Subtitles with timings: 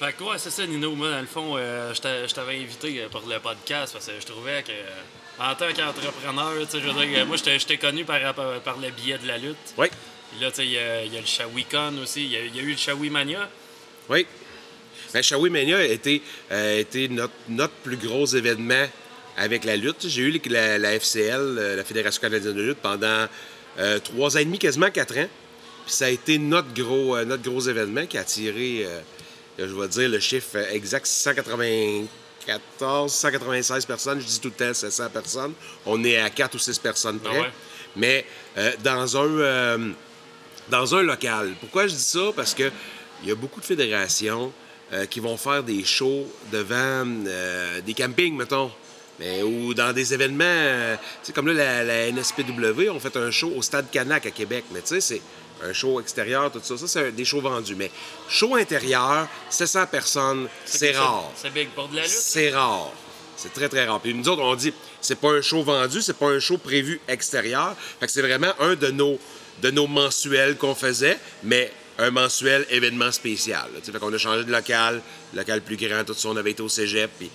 [0.00, 0.94] Fait que, ouais, c'est ça, Nino.
[0.94, 4.06] Moi, dans le fond, euh, je t'a- je t'avais invité euh, pour le podcast parce
[4.06, 7.58] que je trouvais que, euh, en tant qu'entrepreneur, tu sais, je veux dire, moi, j'étais
[7.58, 9.56] j'étais connu par, par le biais de la lutte.
[9.76, 9.88] Oui,
[10.32, 12.24] Puis là, tu sais, il y, a- il y a le Shawicon aussi.
[12.24, 13.48] Il y, a- il y a eu le Shawimania.
[14.08, 14.26] oui.
[15.12, 16.22] Ben, Shawi Mania a été,
[16.52, 18.86] euh, été notre, notre plus gros événement
[19.36, 20.06] avec la lutte.
[20.08, 23.26] J'ai eu la, la FCL, la Fédération canadienne de lutte, pendant
[23.80, 25.28] euh, trois ans et demi, quasiment quatre ans.
[25.84, 29.00] Puis ça a été notre gros, euh, notre gros événement qui a attiré, euh,
[29.68, 34.20] je vais dire le chiffre exact, 194, 196 personnes.
[34.20, 35.52] Je dis tout le temps 700 personnes.
[35.86, 37.36] On est à 4 ou 6 personnes près.
[37.36, 37.50] Ah ouais.
[37.96, 38.24] Mais
[38.58, 39.38] euh, dans un...
[39.38, 39.92] euh,
[40.70, 41.54] dans un local.
[41.60, 42.30] Pourquoi je dis ça?
[42.34, 42.70] Parce que
[43.22, 44.52] il y a beaucoup de fédérations
[44.92, 48.70] euh, qui vont faire des shows devant euh, des campings, mettons.
[49.18, 50.96] Mais, ou dans des événements, euh,
[51.34, 54.64] comme là, la, la NSPW, on fait un show au Stade Canac à Québec.
[54.72, 55.20] Mais tu sais, c'est
[55.62, 56.76] un show extérieur, tout ça.
[56.76, 57.74] Ça, c'est des shows vendus.
[57.74, 57.90] Mais
[58.28, 61.30] show intérieur, 700 personnes, c'est rare.
[61.36, 62.10] C'est big pour de la lutte.
[62.10, 62.92] C'est rare.
[63.36, 64.00] C'est très, très rare.
[64.00, 67.00] Puis nous autres, on dit, c'est pas un show vendu, c'est pas un show prévu
[67.08, 67.74] extérieur.
[67.98, 69.18] Fait que c'est vraiment un de nos,
[69.62, 73.68] de nos mensuels qu'on faisait, mais un mensuel événement spécial.
[73.82, 75.02] Fait qu'on a changé de local,
[75.34, 76.28] local plus grand, tout ça.
[76.28, 77.10] On avait été au cégep.
[77.18, 77.30] Puis,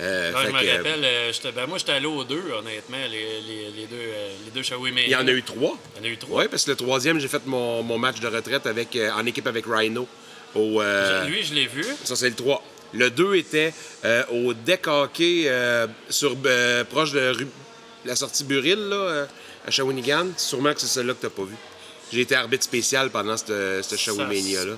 [0.00, 3.40] euh, je me euh, rappelle, euh, j'étais- ben, moi, j'étais allé aux deux, honnêtement, les,
[3.40, 4.60] les, les deux, euh, les deux
[5.06, 5.76] il y en a eu trois.
[5.96, 6.42] Il y en a eu trois.
[6.42, 9.24] Oui, parce que le troisième, j'ai fait mon, mon match de retraite avec, euh, en
[9.26, 10.06] équipe avec Rhino.
[10.54, 11.84] Au, euh, Lui, je l'ai vu.
[12.04, 12.62] Ça, c'est le 3.
[12.92, 13.72] Le 2 était
[14.04, 17.32] euh, au deck hockey euh, sur, euh, proche de
[18.04, 19.26] la sortie Buril, là, euh,
[19.66, 20.26] à Shawinigan.
[20.36, 21.54] Sûrement que c'est celle-là que tu pas vu.
[22.12, 24.72] J'ai été arbitre spécial pendant cette Shawimania-là.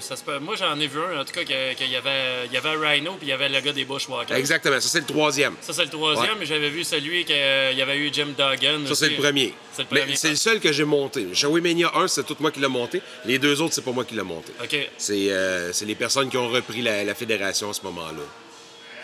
[0.00, 0.38] Ça se peut-.
[0.40, 3.12] Moi, j'en ai vu un, en tout cas, qu'il y avait, il y avait Rhino
[3.12, 4.36] puis il y avait le gars des Bushwhackers.
[4.36, 4.80] Exactement.
[4.80, 5.54] Ça, c'est le troisième.
[5.60, 6.36] Ça, c'est le troisième, Ouais.
[6.40, 8.86] mais j'avais vu celui qu'il y avait eu Jim Duggan.
[8.86, 9.54] Ça, c'est le premier.
[9.72, 10.16] C'est le premier.
[10.16, 11.28] c'est le seul que j'ai monté.
[11.32, 13.00] Shawimania 1, c'est tout moi qui l'ai monté.
[13.24, 14.52] Les deux autres, c'est pas moi qui l'ai monté.
[14.62, 14.76] OK.
[14.98, 18.22] C'est euh, les personnes qui ont repris la, la fédération à ce moment-là.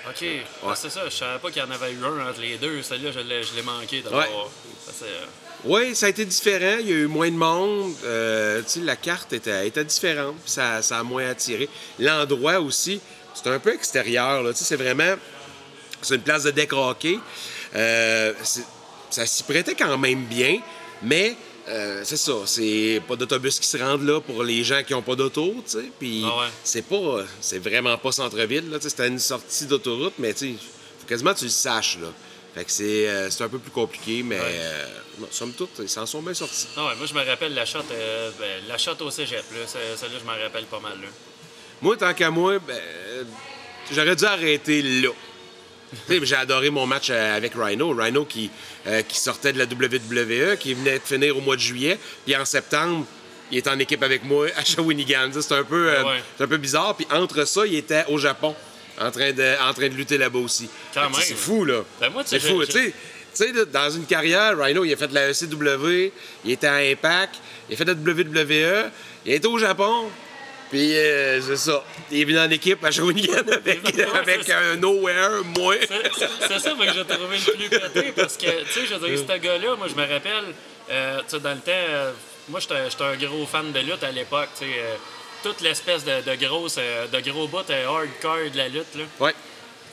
[0.08, 0.24] OK.
[0.66, 1.02] Ah, c'est ça.
[1.08, 2.82] Je savais pas qu'il y en avait eu un entre les deux.
[2.82, 4.22] Celui-là, je l'ai je l'ai manqué d'avoir.
[4.28, 4.50] Ouais.
[4.84, 5.27] Ça, c'est, euh,
[5.64, 6.78] Oui, ça a été différent.
[6.80, 7.94] Il y a eu moins de monde.
[8.04, 10.36] Euh, la carte était, était différente.
[10.46, 11.68] Ça, ça a moins attiré.
[11.98, 13.00] L'endroit aussi,
[13.34, 14.44] c'est un peu extérieur.
[14.54, 15.14] c'est vraiment...
[16.02, 17.18] C'est une place de deck hockey.
[17.76, 18.32] Euh,
[19.10, 20.60] ça s'y prêtait quand même bien,
[21.02, 21.36] mais...
[21.68, 25.02] euh, c'est ça, c'est pas d'autobus qui se rendent là pour les gens qui n'ont
[25.02, 25.84] pas d'auto, tu sais.
[25.98, 26.46] Puis Ah ouais.
[26.64, 30.54] c'est pas, c'est vraiment pas centre-ville, C'était une sortie d'autoroute, mais tu sais,
[31.00, 32.08] faut quasiment que tu le saches, là.
[32.55, 34.84] Fait que c'est, euh, c'est un peu plus compliqué, mais euh,
[35.20, 36.66] non, somme toute, ils s'en sont bien sortis.
[36.77, 39.44] Ah ouais, moi, je me rappelle la shot, euh, ben, la shot au cégep.
[39.52, 39.58] Là.
[39.66, 41.00] Celle-là, je m'en rappelle pas mal.
[41.00, 41.08] Là.
[41.80, 43.22] Moi, tant qu'à moi, ben, euh,
[43.92, 45.10] j'aurais dû arrêter là.
[46.22, 47.94] J'ai adoré mon match euh, avec Rhino.
[47.96, 48.50] Rhino qui,
[48.86, 51.98] euh, qui sortait de la WWE, qui venait de finir au mois de juillet.
[52.24, 53.06] Puis en septembre,
[53.50, 55.30] il est en équipe avec moi à Shawinigan.
[55.33, 56.22] C'est un, peu, euh, Ouais.
[56.36, 56.94] c'est un peu bizarre.
[56.96, 58.55] Puis entre ça, il était au Japon,
[58.98, 60.68] en train de, en train de lutter là-bas aussi.
[60.95, 61.12] Quand même.
[61.20, 61.83] C'est fou, là.
[62.01, 62.64] Ben, moi, tu sais, c'est fou.
[62.64, 62.92] Tu sais,
[63.34, 66.12] tu sais, dans une carrière, Rhino, il a fait de la ECW,
[66.45, 67.36] il était à Impact,
[67.68, 68.90] il a fait de la WWE,
[69.24, 70.11] il a été au Japon,
[70.70, 71.84] puis euh, c'est ça.
[72.11, 73.80] Il est venu en équipe à Shawinigan avec,
[74.14, 75.74] avec un nowhere, moi.
[75.80, 79.18] C'est- ça que j'ai trouvé le plus pété parce que, tu sais, je veux dire,
[79.18, 80.45] ce gars-là, moi, je me rappelle,
[80.90, 82.12] euh, tu sais, dans le temps, euh,
[82.48, 84.72] moi, j'étais j'étais un gros fan de lutte à l'époque, tu sais.
[85.42, 89.05] Toute l'espèce de, de, grosse, euh, de gros bouts euh, hardcore de la lutte, là.
[89.18, 89.34] Ouais.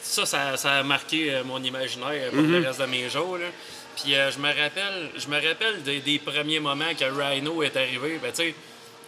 [0.01, 3.37] Ça, ça, ça a marqué euh, mon imaginaire pour le reste de mes jours.
[3.37, 3.47] Là.
[4.01, 7.75] Puis euh, je me rappelle, je me rappelle des, des premiers moments que Rhino est
[7.75, 8.19] arrivé.
[8.21, 8.55] Ben, tu sais,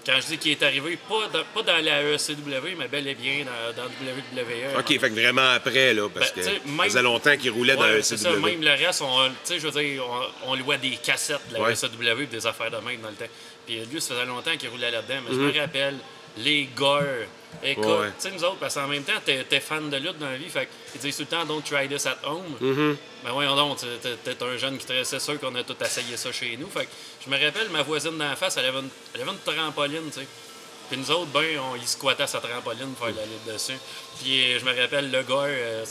[0.06, 3.16] quand je dis qu'il est arrivé, pas dans, pas dans la ECW, mais bel et
[3.16, 4.80] bien dans, dans WWE.
[4.80, 7.86] OK, fait que vraiment après, là, parce Ben, que ça faisait longtemps qu'il roulait dans
[7.88, 10.04] le c'est ça, même le reste, on, je veux dire,
[10.46, 11.74] on, on louait des cassettes de la Ouais.
[11.74, 13.32] ECW et des affaires de même dans le temps.
[13.68, 15.96] Puis lui, ça faisait longtemps qu'il roulait là-dedans, mais je me rappelle,
[16.40, 17.02] les gars,
[17.64, 18.08] écoute, Ouais.
[18.20, 20.38] tu sais, nous autres, parce qu'en même temps, t'es, t'es fan de lutte dans la
[20.38, 22.44] vie, fait qu'ils disent tout le temps, don't try this at home.
[22.62, 22.98] Mhm.
[23.24, 23.78] Ben voyons donc,
[24.24, 26.68] t'es, un jeune qui te c'est sûr qu'on a tout essayé ça chez nous.
[26.70, 26.92] Fait que
[27.26, 30.20] je me rappelle, ma voisine d'en face, elle avait une, elle avait une trampoline, tu
[30.22, 30.28] sais.
[30.90, 33.78] Puis nous autres, ben, on y squattait sa trampoline pour faire la lutte dessus.
[34.20, 35.86] Puis euh, je me rappelle, le gars, euh,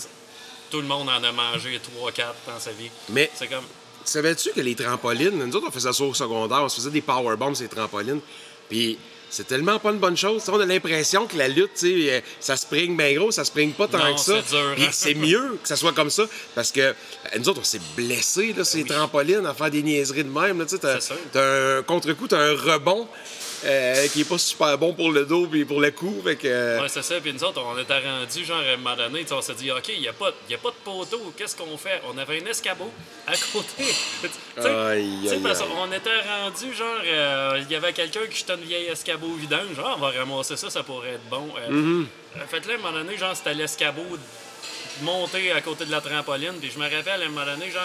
[0.71, 2.91] tout le monde en a mangé 3-4 dans sa vie.
[3.11, 3.65] Mais C'est comme.
[4.05, 7.00] savais-tu que les trampolines, nous autres, on faisait ça au secondaire, on se faisait des
[7.03, 8.21] powerbombs, ces trampolines.
[8.69, 8.99] Puis
[9.31, 10.43] c'est tellement pas une bonne chose.
[10.45, 13.73] Tu On a l'impression que la lutte, tu euh, ça spring bien gros, ça spring
[13.73, 14.41] pas tant Non, que ça.
[14.47, 14.91] c'est dur, Puis hein?
[14.93, 16.93] c'est mieux que ça soit comme ça parce que euh,
[17.39, 18.97] nous autres, on s'est blessés, là, ces Ben oui.
[18.97, 20.65] trampolines, à faire des niaiseries de même.
[20.67, 20.77] tu
[21.39, 23.07] un contre-coup, t'as un rebond.
[23.65, 26.21] Euh, qui est pas super bon pour le dos puis pour le cou.
[26.25, 27.21] Fait que, euh, Ouais, c'est ça.
[27.21, 29.89] Puis nous autres, on était rendus, genre, à un moment donné, on s'est dit, OK,
[29.89, 32.01] il n'y a, pas- y a pas de poteau, qu'est-ce qu'on fait?
[32.13, 32.91] On avait un escabeau
[33.27, 33.85] à côté.
[34.59, 35.67] Aïe, aïe, parce aïe.
[35.69, 39.75] qu'on était rendu, genre, euh, il y avait quelqu'un qui jetait une vieille escabeau vidange.
[39.77, 41.49] Genre, on va ramasser ça, ça pourrait être bon.
[41.59, 42.07] Euh, Mm-hmm.
[42.37, 44.05] euh, Fait là, à un moment donné, genre, c'était l'escabeau
[45.03, 46.55] monté à côté de la trampoline.
[46.61, 47.83] Puis je me rappelle, à un moment donné, genre,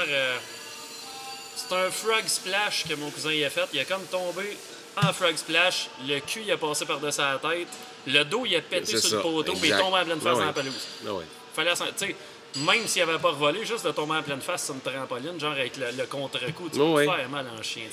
[1.55, 3.65] c'est un frog splash que mon cousin y a fait.
[3.73, 4.57] Il a comme tombé
[5.01, 5.89] en frog splash.
[6.07, 7.67] Le cul, il a passé par-dessus la tête.
[8.05, 9.53] Le dos, il a pété sur ça, le poteau.
[9.53, 10.45] Puis il est tombé en pleine face dans ouais.
[10.45, 10.87] la pelouse.
[11.05, 11.23] ouais.
[11.55, 12.15] Fallait sais,
[12.57, 15.51] même s'il avait pas revolé, juste de tomber en pleine face sur une trampoline, genre
[15.53, 17.83] avec le, le contre-coup, tu Ah peux faire mal en chien.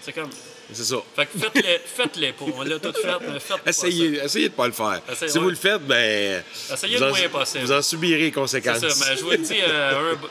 [0.00, 0.30] C'est comme.
[0.72, 0.96] C'est ça.
[1.14, 2.44] Fait que faites-les, faites-les pas.
[2.56, 5.00] On l'a tout fait, mais faites pas Essayez, essayez de pas le faire.
[5.10, 5.44] Essayez- si ouais.
[5.44, 6.42] vous le faites, ben.
[6.72, 7.64] Essayez vous le en- moins possible.
[7.64, 8.78] Vous en subirez les conséquences.
[8.80, 10.28] C'est ça, mais je vous le dis, euh, un, bo-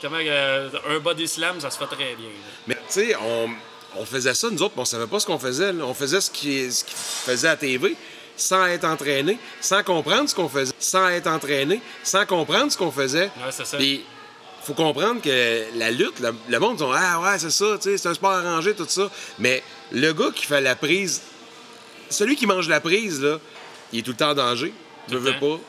[0.00, 2.26] comment, euh, un body slam, ça se fait très bien.
[2.26, 2.32] là.
[2.66, 3.50] Mais tu sais, on,
[3.96, 5.72] on faisait ça, nous autres, mais on savait pas ce qu'on faisait.
[5.72, 5.84] là.
[5.84, 7.96] On faisait ce qui ce qu'ils faisaient à TV
[8.36, 12.90] sans être entraîné, sans comprendre ce qu'on faisait, sans être entraîné, sans comprendre ce qu'on
[12.90, 13.24] faisait.
[13.24, 13.76] Ouais, c'est ça.
[13.76, 14.04] Puis,
[14.64, 17.98] faut comprendre que la lutte, le, le monde dit Ah ouais, c'est ça, tu sais,
[17.98, 19.10] c'est un sport arrangé, tout ça.
[19.38, 21.20] Mais le gars qui fait la prise,
[22.10, 23.38] celui qui mange la prise, là,
[23.92, 24.72] il est tout le temps en danger.
[25.08, 25.38] Veut temps.
[25.56, 25.60] pas.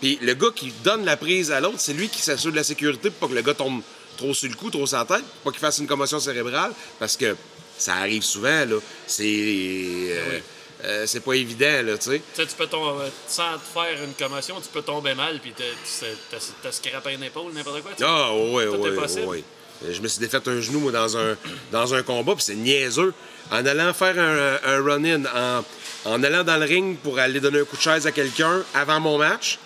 [0.00, 2.64] Puis le gars qui donne la prise à l'autre, c'est lui qui s'assure de la
[2.64, 3.82] sécurité pour pas que le gars tombe
[4.16, 6.72] trop sur le cou, trop sur la tête, pour pas qu'il fasse une commotion cérébrale,
[6.98, 7.36] parce que
[7.78, 8.76] ça arrive souvent, là.
[9.06, 9.24] C'est.
[9.24, 10.42] euh, oui.
[10.84, 12.22] euh, c'est pas évident, là, tu sais.
[12.34, 17.14] Tu peux tomber, sans te faire une commotion, tu peux tomber mal, puis t'as- scrapé
[17.14, 17.92] une épaule, n'importe quoi.
[18.02, 19.26] Ah, ouais, Tout est ouais, possible.
[19.26, 19.42] ouais.
[19.90, 21.36] Je me suis défait un genou, moi, dans un,
[21.70, 23.14] dans un combat, puis c'est niaiseux.
[23.52, 25.64] En allant faire un, un run-in, en,
[26.10, 28.98] en allant dans le ring pour aller donner un coup de chaise à quelqu'un avant
[29.00, 29.58] mon match,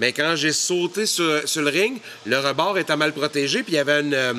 [0.00, 3.76] mais quand j'ai sauté sur, sur le ring, le rebord était mal protégé, puis il
[3.76, 4.32] y avait une, euh,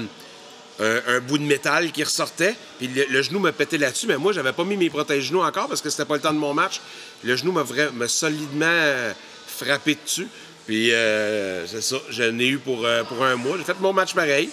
[0.79, 4.17] un, un bout de métal qui ressortait, puis le, le genou me pétait là-dessus, mais
[4.17, 6.53] moi, j'avais pas mis mes protège-genoux encore parce que c'était pas le temps de mon
[6.53, 6.81] match.
[7.23, 9.13] Le genou m'a solidement euh,
[9.47, 10.27] frappé dessus,
[10.65, 13.57] puis euh, c'est ça, j'en ai eu pour, euh, pour un mois.
[13.57, 14.49] J'ai fait mon match pareil,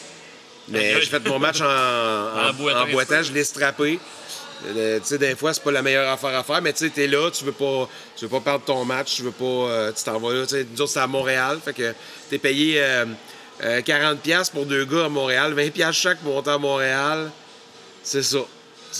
[0.68, 2.52] mais j'ai fait mon match en, en, En
[2.90, 3.98] boitant en je l'ai strappé.
[4.64, 6.90] Euh, tu sais, des fois, c'est pas la meilleure affaire à faire, mais tu sais,
[6.90, 9.92] t'es là, tu veux pas, tu veux pas perdre ton match, tu veux pas, euh,
[9.92, 10.46] tu t'en vas là.
[10.46, 11.94] Tu sais, nous autres, c'est à Montréal, fait que
[12.30, 13.04] t'es payé euh,
[13.64, 17.30] euh, 40$ piastres pour deux gars à Montréal, 20$ piastres chaque pour monter à Montréal.
[18.02, 18.38] C'est ça.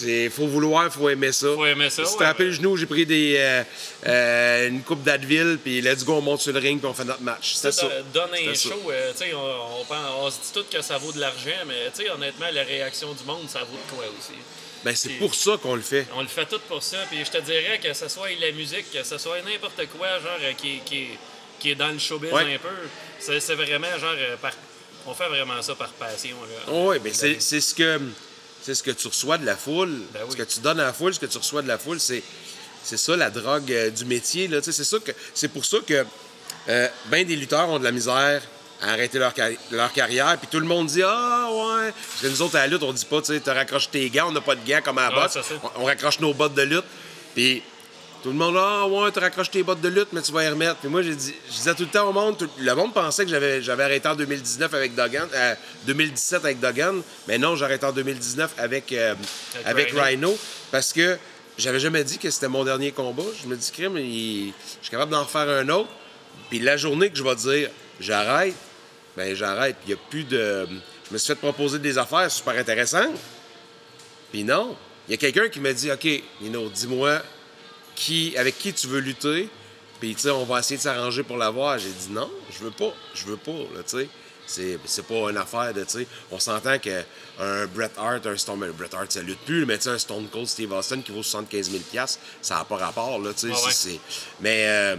[0.03, 1.47] Il faut vouloir, faut aimer ça.
[1.55, 2.35] Faut aimer ça, J'ai ouais, ouais.
[2.45, 3.63] le genou, j'ai pris des, euh,
[4.07, 7.05] euh, une coupe d'Advil, puis let's go, on monte sur le ring, puis on fait
[7.05, 7.55] notre match.
[7.55, 7.89] C'était ça.
[8.13, 11.21] Donne un show, euh, on, on, pense- on se dit tout que ça vaut de
[11.21, 14.33] l'argent, mais honnêtement, la réaction du monde, ça vaut de quoi aussi.
[14.85, 16.07] Ben, c'est pour ça qu'on le fait.
[16.15, 18.91] On le fait tout pour ça, puis je te dirais que ce soit la musique,
[18.93, 21.19] que ce soit n'importe quoi, genre, euh, qui, qui, est-
[21.59, 22.55] qui est dans le showbiz Ouais.
[22.55, 22.69] un peu,
[23.19, 24.53] c'est c'est vraiment, genre, euh, par-
[25.07, 26.37] on fait vraiment ça par passion.
[26.67, 26.73] Là.
[26.73, 28.01] Oui, mais c'est c'est ce que
[28.63, 30.01] c'est ce que tu reçois de la foule.
[30.13, 30.31] Ben oui.
[30.33, 32.23] Ce que tu donnes à la foule, ce que tu reçois de la foule, c'est
[32.83, 34.49] c'est ça la drogue euh, du métier.
[34.49, 34.59] là.
[34.63, 36.05] C'est ça que c'est pour ça que
[36.69, 38.43] euh, ben des lutteurs ont de la misère
[38.83, 40.37] à arrêter leur, carri- leur carrière.
[40.39, 41.93] Puis tout le monde dit Ah ouais.
[41.93, 44.29] Parce que nous autres à la lutte, on dit pas, tu sais, raccroches tes gants,
[44.29, 45.55] on n'a pas de gants comme à la c'est ça.
[45.77, 46.85] On, on raccroche nos bottes de lutte.
[47.35, 47.63] Puis
[48.27, 50.49] tout le monde, ah ouais, tu raccroches tes bottes de lutte, mais tu vas y
[50.49, 50.75] remettre.
[50.79, 53.23] Puis moi, j'ai dit, je disais tout le temps au monde, tout- le monde pensait
[53.25, 55.55] que j'avais, j'avais arrêté en 2019 avec Duggan, euh,
[55.87, 56.97] 2017 avec Duggan,
[57.29, 59.15] mais non, j'ai arrêté en 2019 avec, euh,
[59.65, 60.03] Avec avec Rhino.
[60.31, 60.39] Rhino,
[60.73, 61.17] parce que
[61.57, 63.23] j'avais jamais dit que c'était mon dernier combat.
[63.41, 65.91] Je me dis, crime, il- je suis capable d'en refaire un autre.
[66.51, 67.71] Puis la journée que je vais dire,
[68.01, 68.55] j'arrête,
[69.17, 69.77] ben j'arrête.
[69.85, 70.67] Puis il n'y a plus de.
[71.09, 73.15] Je me suis fait proposer des affaires super intéressantes.
[74.33, 74.77] Puis non.
[75.09, 76.09] Il y a quelqu'un qui m'a dit, OK,
[76.41, 77.23] Nino, dis-moi
[77.97, 79.49] qui, avec qui tu veux lutter.
[79.99, 81.79] Puis, tu sais, on va essayer de s'arranger pour l'avoir.
[81.79, 82.93] J'ai dit non, je veux pas.
[83.15, 84.09] Je veux pas, là, tu sais.
[84.49, 86.07] C'est, c'est pas une affaire de, tu sais.
[86.31, 87.03] On s'entend qu'un
[87.75, 88.61] Bret Hart, un Stone...
[88.79, 91.23] Bret Hart, ça lutte plus, mais tu sais, un Stone Cold Steve Austin qui vaut
[91.25, 91.83] 75 000
[92.43, 93.47] ça n'a pas rapport, là, tu sais.
[93.49, 93.73] Ouais.
[93.73, 93.99] c'est-
[94.41, 94.97] Mais euh,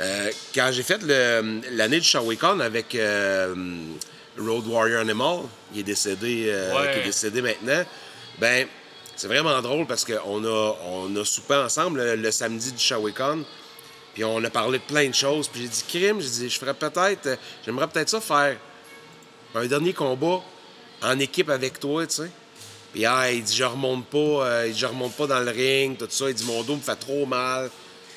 [0.00, 3.54] euh, quand j'ai fait le- l'année du Shawicon avec euh,
[4.36, 5.38] Road Warrior Animal,
[5.72, 6.92] il est décédé, euh, Ouais.
[6.92, 7.84] qui est décédé maintenant,
[8.38, 8.66] ben
[9.16, 13.44] c'est vraiment drôle parce qu'on a, on a soupé ensemble le, le samedi du Shawicon.
[14.14, 15.48] Puis on a parlé de plein de choses.
[15.48, 18.56] Puis j'ai dit, crime, j'ai dit, je ferais peut-être, euh, j'aimerais peut-être ça faire
[19.56, 20.40] un dernier combat
[21.02, 22.30] en équipe avec toi, tu sais.
[22.92, 25.50] Puis ah, il dit, je remonte pas, euh, il dit, je remonte pas dans le
[25.50, 26.28] ring, tout ça.
[26.28, 27.70] Il dit, mon dos me fait trop mal.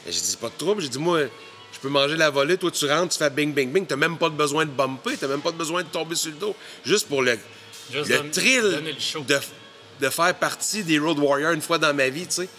[0.06, 0.82] J'ai dit, pas de trouble.
[0.84, 1.22] J'ai dit, moi,
[1.74, 3.86] je peux manger la volée, toi tu rentres, tu fais bing, bing, bing.
[3.88, 6.30] T'as même pas de besoin de bumper, t'as même pas de besoin de tomber sur
[6.32, 6.56] le dos.
[6.86, 7.38] Juste pour le,
[7.92, 9.39] Juste le donne- thrill le de,
[10.00, 12.50] de faire partie des Road Warriors une fois dans ma vie, tu sais.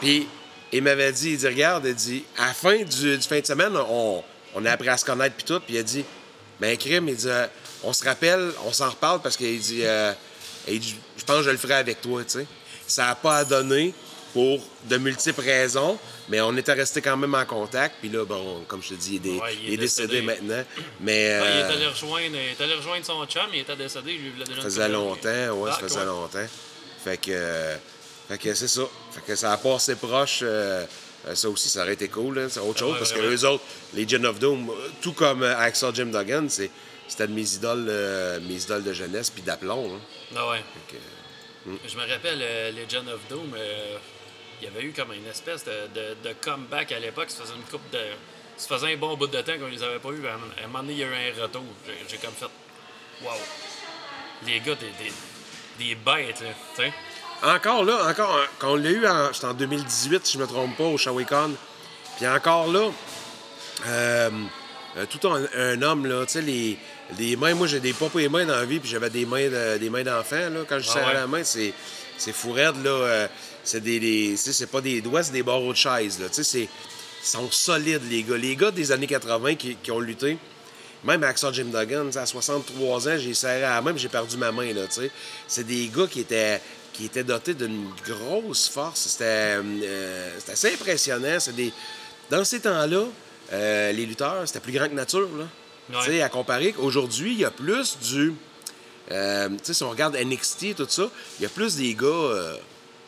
[0.00, 0.26] Puis
[0.72, 3.76] il m'avait dit, il dit, regarde, il dit, à la fin du, fin de semaine,
[3.76, 4.22] on,
[4.54, 6.04] on a appris à se connaître puis tout, puis il a dit,
[6.60, 7.46] ben crime, il dit, euh,
[7.84, 10.12] on se rappelle, on s'en reparle parce qu'il dit, euh,
[10.66, 12.46] dit, je pense que je le ferai avec toi, tu sais.
[12.86, 13.94] Ça n'a pas à donner,
[14.32, 15.98] pour de multiples raisons,
[16.28, 17.96] mais on était resté quand même en contact.
[18.00, 20.22] Puis là, bon, comme je te dis, il est, dé- Ouais, il est décédé.
[20.22, 20.64] maintenant.
[21.00, 23.76] Mais Ah, il, est euh, allé rejoindre, il est allé rejoindre son chum, il était
[23.76, 25.28] décédé, lui, déjà ça une faisait longtemps,
[25.60, 26.46] ouais, Ah, ça faisait longtemps.
[27.04, 27.76] Fait que, euh,
[28.28, 28.82] fait que c'est ça.
[29.12, 30.40] Fait que ça a passé proche.
[30.42, 30.84] euh,
[31.28, 32.38] euh, ça aussi, ça aurait été cool.
[32.38, 33.62] hein, C'est autre chose ouais, parce que eux autres,
[33.94, 36.70] les Gen of Doom, tout comme Axel Jim Duggan, c'est-
[37.06, 39.94] c'était de mes idoles, mes idoles de jeunesse puis d'aplomb.
[39.94, 40.00] hein.
[40.36, 40.58] Ah ouais.
[40.88, 41.02] Fait que,
[41.88, 43.54] Je me rappelle, euh, Legend of Doom,
[44.62, 47.30] il y avait eu comme une espèce de, de- de comeback à l'époque.
[47.30, 47.98] Ça faisait une coupe de.
[48.56, 50.24] Ça faisait un bon bout de temps qu'on les avait pas eu.
[50.26, 51.62] À un, moment donné, il y a eu un retour.
[52.08, 52.46] J'ai, comme fait.
[53.24, 53.34] Waouh!
[54.46, 55.12] Les gars, des, des,
[55.84, 56.48] des bêtes, là.
[56.76, 56.92] Tu sais?
[57.42, 60.46] Encore là, encore, hein, quand on l'a eu, en, c'était en 2018, si je me
[60.46, 61.52] trompe pas, au Shawicon.
[62.16, 62.88] Puis encore là,
[63.86, 64.30] euh,
[64.96, 66.78] euh, tout un, un homme, là, tu sais, les,
[67.18, 69.48] les mains, moi j'ai des papas et mains dans la vie, puis j'avais des mains
[69.48, 70.60] de- des mains d'enfant, là.
[70.68, 71.14] Quand je Ah serrais ouais.
[71.14, 71.72] la main, c'est,
[72.16, 72.90] c'est fou raide, là.
[72.90, 73.28] euh,
[73.64, 76.26] c'est des, c'est pas des doigts, c'est des barreaux de chaise, là.
[77.24, 78.36] Ils sont solides, les gars.
[78.36, 80.38] Les gars des années 80 qui, qui ont lutté,
[81.04, 84.50] même Axel Jim Duggan, à 63 ans, j'ai serré à la main, j'ai perdu ma
[84.52, 85.10] main, là, tu sais.
[85.46, 86.60] C'est des gars qui étaient,
[86.92, 89.00] qui étaient dotés d'une grosse force.
[89.08, 91.38] C'était, euh, c'était assez impressionnant.
[91.38, 91.72] C'est des...
[92.30, 93.04] Dans ces temps-là,
[93.52, 95.46] euh, les lutteurs, c'était plus grand que nature, là.
[96.08, 96.22] Ouais.
[96.22, 98.32] À comparer qu'aujourd'hui, il y a plus du...
[99.10, 101.94] euh, tu sais, si on regarde NXT et tout ça, il y a plus des
[101.94, 102.08] gars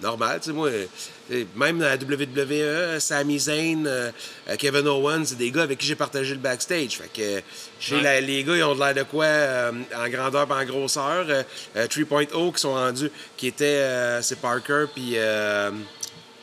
[0.02, 0.24] normaux.
[0.40, 4.10] Tu sais, moi, euh, même à la WWE, Sami Zayn, euh,
[4.48, 6.98] euh, Kevin Owens, c'est des gars avec qui j'ai partagé le backstage.
[6.98, 8.20] Fait que Ouais.
[8.20, 11.26] les gars, ils ont de l'air de quoi euh, en grandeur et en grosseur?
[11.28, 11.42] Euh,
[11.76, 15.16] euh, 3.0 qui sont rendus, qui étaient, c'est Parker puis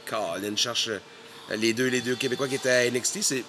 [0.06, 0.90] Colin cherche
[1.50, 3.44] les deux, les deux Québécois qui étaient à NXT, c'est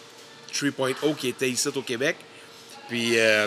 [0.53, 2.17] 3.0 qui était ici au Québec.
[2.89, 3.47] Puis euh,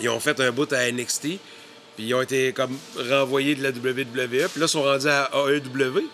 [0.00, 1.38] ils ont fait un bout à NXT.
[2.00, 2.78] Puis ils ont été comme
[3.10, 4.48] renvoyés de la WWE.
[4.48, 6.08] Puis là, ils sont rendus à AEW.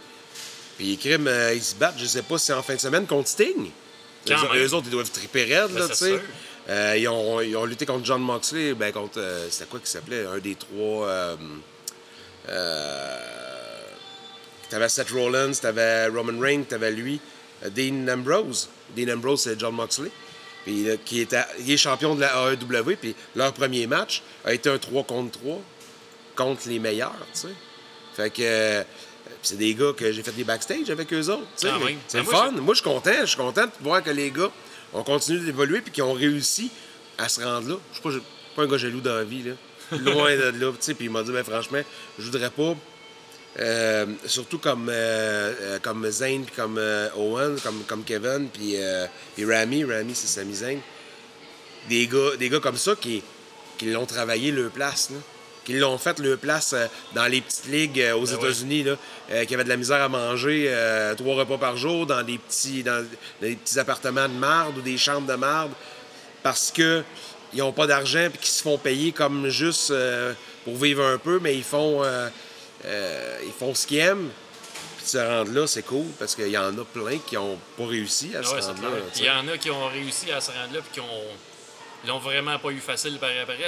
[0.77, 3.07] Puis crime, euh, ils se battent, je sais pas si c'est en fin de semaine
[3.07, 3.71] contre Sting.
[4.29, 6.21] Eux, autres, ils doivent triper raide, Ben, là, tu sais.
[6.69, 9.21] Euh, ils, ont, ils ont lutté contre John Moxley, ben contre.
[9.21, 10.27] euh, c'était quoi qui s'appelait?
[10.27, 11.37] Un des trois.
[14.69, 17.21] T'avais Seth Rollins, t'avais Roman Reigns, t'avais lui,
[17.77, 18.69] Dean Ambrose.
[18.97, 20.11] Dean Ambrose, c'est John Moxley.
[20.65, 22.97] Puis, qui était, il est champion de la AEW.
[23.01, 25.61] Puis leur premier match a été un 3 contre 3
[26.37, 27.49] contre les meilleurs, tu sais.
[28.15, 28.43] Fait que.
[28.43, 28.83] euh,
[29.43, 31.47] c'est des gars que j'ai fait des backstage avec eux autres.
[31.59, 31.99] tu sais, même.
[32.09, 32.51] C'est le fun.
[32.53, 33.11] Moi, je suis content.
[33.21, 34.51] Je suis content de voir que les gars
[34.93, 36.71] ont continué d'évoluer puis qu'ils ont réussi
[37.19, 37.77] à se rendre là.
[37.93, 38.25] Je suis pas,
[38.57, 39.53] pas un gars jaloux dans la vie, là.
[39.99, 40.95] Loin de là, tu sais.
[40.95, 41.81] Puis il m'a dit, ben, franchement,
[42.19, 42.75] je voudrais pas.
[43.61, 48.73] euh, surtout comme, euh, euh, comme Zayn puis comme euh, Owen, comme, comme Kevin puis,
[48.77, 49.85] euh, puis Rami.
[49.85, 50.79] Rami, c'est Sami Zayn.
[51.89, 53.23] Des gars, des gars comme ça qui,
[53.79, 55.19] qui l'ont travaillé leur place, là.
[55.67, 58.87] Qui l'ont fait leur place euh, dans les petites ligues euh, aux Ben États-Unis,
[59.31, 60.73] euh, qui avaient de la misère à manger
[61.19, 64.81] trois repas par jour dans des petits, dans, dans des petits appartements de marde ou
[64.81, 65.73] des chambres de marde
[66.43, 67.03] parce que
[67.53, 70.33] ils n'ont pas d'argent et qu'ils se font payer comme juste euh,
[70.65, 72.29] pour vivre un peu, mais ils font, euh,
[72.85, 74.31] euh, ils font ce qu'ils aiment.
[74.97, 77.59] Puis de se rendre là, c'est cool parce qu'il y en a plein qui n'ont
[77.77, 78.89] pas réussi à Ah se ouais, rendre là.
[79.17, 81.23] Il y en a qui ont réussi à se rendre là puis qui ont.
[82.05, 83.59] Ils l'ont vraiment pas eu facile par après.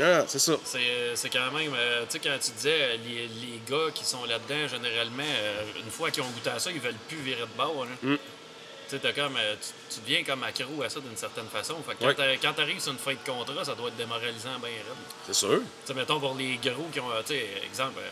[0.00, 0.56] Ah, c'est ça.
[0.64, 4.04] C'est, c'est quand même, euh, tu sais, quand tu disais, euh, les, les gars qui
[4.04, 7.40] sont là-dedans, généralement, euh, une fois qu'ils ont goûté à ça, ils veulent plus virer
[7.42, 7.84] de bord.
[7.84, 7.90] là.
[8.10, 8.16] Mm.
[9.16, 11.74] Comme, euh, tu, tu deviens comme accro à ça d'une certaine façon.
[11.82, 14.68] Fait que quand, quand t'arrives sur une fin de contrat, ça doit être démoralisant bien
[14.68, 15.06] raide.
[15.26, 15.58] C'est sûr.
[15.58, 18.08] Tu sais, mettons pour les gros qui ont, euh, tu sais, exemple, euh,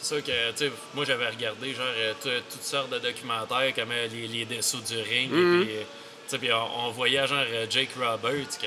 [0.00, 3.72] c'est sûr que, tu sais, moi j'avais regardé, genre, euh, tout- toutes sortes de documentaires
[3.74, 5.62] comme euh, les, les dessous du ring, Mm-hmm.
[5.62, 5.86] et puis, euh, tu
[6.28, 8.66] sais, puis on, on voyait, genre, euh, Jake Roberts, que,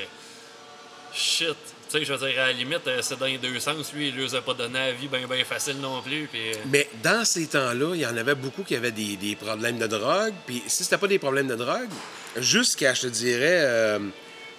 [1.12, 1.48] shit,
[1.90, 4.08] tu sais, je veux dire, à la limite, euh, c'est dans les deux sens, lui,
[4.08, 7.24] il lui a pas donné la vie bien, bien facile non plus, euh, Mais dans
[7.24, 10.34] ces temps-là, il y en avait beaucoup qui avaient des, des problèmes de drogue.
[10.46, 11.88] Puis si c'était pas des problèmes de drogue,
[12.36, 13.98] jusqu'à, je te dirais, euh,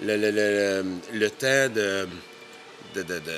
[0.01, 0.85] le, le- le-
[1.19, 2.07] le temps de,
[2.95, 3.37] de, de, de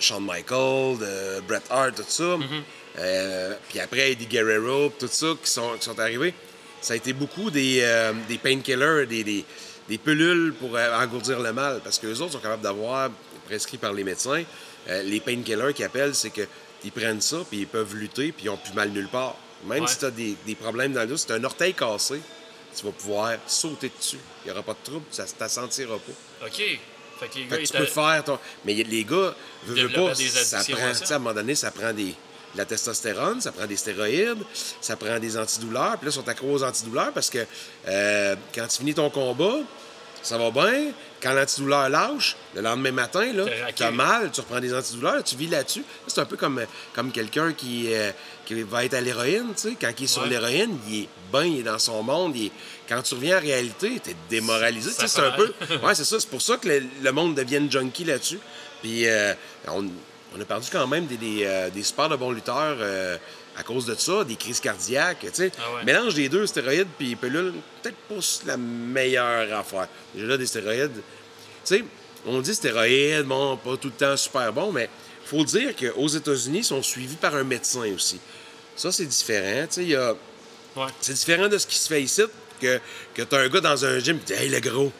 [0.00, 2.38] Shawn Michaels, de Bret Hart, tout ça.
[2.98, 6.34] Euh, puis après, Eddie Guerrero, tout ça, qui sont, qui sont arrivés.
[6.80, 9.44] Ça a été beaucoup des, euh, des painkillers, des, des,
[9.92, 11.80] des pilules pour engourdir le mal.
[11.84, 13.10] Parce que les autres sont capables d'avoir,
[13.46, 14.42] prescrit par les médecins,
[14.88, 16.42] euh, les painkillers qu'ils appellent, c'est que
[16.84, 19.36] ils prennent ça, puis ils peuvent lutter, puis ils ont plus mal nulle part.
[19.66, 19.88] Même Ouais.
[19.88, 22.20] si tu as des, des problèmes dans le dos, si tu un orteil cassé,
[22.74, 24.18] tu vas pouvoir sauter dessus.
[24.42, 26.46] Il n'y aura pas de trouble, ça ne sentira pas.
[26.46, 26.52] OK.
[27.20, 28.38] Fait que les gars, Fait que ils tu peux faire ton.
[28.64, 29.34] Mais les gars,
[29.68, 32.14] Développaient pas, des ça prend, à un moment donné, ça prend des, de
[32.54, 34.42] la testostérone, ça prend des stéroïdes,
[34.80, 35.96] ça prend des antidouleurs.
[35.98, 37.38] Puis là, ils sont accros aux antidouleurs parce que
[37.88, 39.56] euh, quand tu finis ton combat,
[40.22, 40.92] ça va bien.
[41.20, 43.74] Quand l'antidouleur lâche, le lendemain matin, là, T'es raqué.
[43.78, 45.82] t'as mal, tu reprends des antidouleurs, tu vis là-dessus.
[46.06, 48.10] C'est un peu comme, comme quelqu'un qui, euh,
[48.44, 49.76] qui va être à l'héroïne, tu sais.
[49.80, 50.28] Quand il est sur Ouais.
[50.28, 52.36] l'héroïne, il est bien, il est dans son monde.
[52.36, 52.52] il est-
[52.88, 54.90] Quand tu reviens en réalité, démoralisé.
[54.90, 55.52] Tu sais, c'est un peu...
[55.82, 56.20] Ouais, c'est ça.
[56.20, 58.38] C'est pour ça que le, le monde devient junkie là-dessus.
[58.82, 59.32] Puis euh,
[59.68, 59.86] on,
[60.36, 63.16] on a perdu quand même des, des, euh, des super de bons lutteurs euh,
[63.56, 65.52] à cause de ça, des crises cardiaques, tu sais.
[65.58, 65.84] Ah ouais.
[65.84, 68.14] Mélange des deux, stéroïdes puis peut-être pas
[68.46, 69.88] la meilleure affaire.
[70.14, 71.02] Déjà là, des stéroïdes, tu
[71.64, 71.84] sais,
[72.26, 74.88] on dit stéroïdes, bon, pas tout le temps super bon, mais
[75.24, 78.20] faut dire qu'aux États-Unis, ils sont suivis par un médecin aussi.
[78.76, 79.66] Ça, c'est différent.
[79.70, 80.12] Tu sais, a...
[80.74, 80.86] Ouais.
[81.00, 82.22] C'est différent de ce qui se fait ici,
[82.60, 82.80] que,
[83.14, 84.92] que t'as un gars dans un gym qui dit Hey, le gros,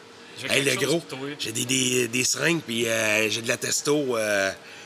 [0.49, 1.01] hey, le gros,
[1.39, 4.17] j'ai des, des, des seringues, puis euh, j'ai de la testo,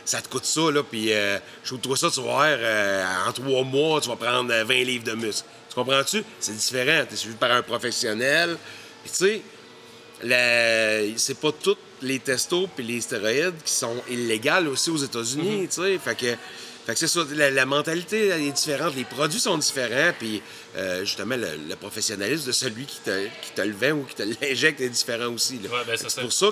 [0.07, 3.31] ça te coûte ça, là, puis euh, je trouve ça, tu vas voir, euh, en
[3.33, 5.45] trois mois, tu vas prendre euh, 20 livres de muscle.
[5.69, 6.23] Tu comprends-tu?
[6.39, 7.03] C'est différent.
[7.09, 8.57] T'es suivi par un professionnel.
[9.03, 9.41] Puis, tu
[10.21, 15.61] sais, c'est pas toutes les testos puis les stéroïdes qui sont illégales aussi aux États-Unis,
[15.61, 15.67] Mhm.
[15.67, 15.97] tu sais.
[16.03, 16.25] Fait que,
[16.85, 20.41] fait que c'est ça, la, la mentalité est différente, les produits sont différents, puis
[20.77, 24.15] euh, justement, le, le professionnalisme de celui qui te, qui te le vend ou qui
[24.15, 25.59] te l'injecte est différent aussi.
[25.63, 26.47] Ouais, ben, c'est pour ça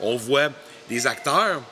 [0.00, 0.48] qu'on voit
[0.88, 1.62] des acteurs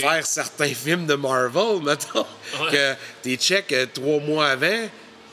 [0.00, 2.26] Faire certains films de Marvel, mettons,
[2.60, 2.70] Ouais.
[2.72, 4.88] que t'es check euh, trois mois avant,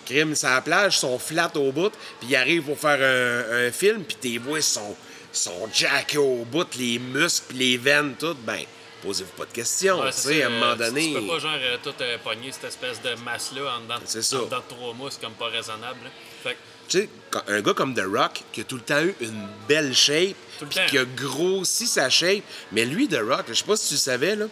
[0.05, 3.71] crime sur la plage, sont flat au bout, puis ils arrivent pour faire un, un
[3.71, 4.95] film, puis tes voix sont,
[5.31, 8.59] sont jackés au bout, les muscles, puis les veines, tout, ben,
[9.01, 11.07] posez-vous pas de questions, Ouais, tu c'est sais, à un moment euh, donné.
[11.07, 14.45] Tu peux pas, genre, euh, tout euh, pogner cette espèce de masse-là en dedans, en
[14.45, 15.99] dedans de trois mois, c'est comme pas raisonnable.
[16.03, 16.09] là.
[16.43, 17.09] Fait que, Tu sais,
[17.47, 20.35] un gars comme The Rock, qui a tout le temps eu une belle shape,
[20.69, 23.93] puis qui a grossi sa shape, mais lui, The Rock, je sais pas si tu
[23.95, 24.45] le savais, là,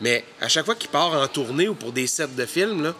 [0.00, 2.94] mais à chaque fois qu'il part en tournée ou pour des sets de films, là,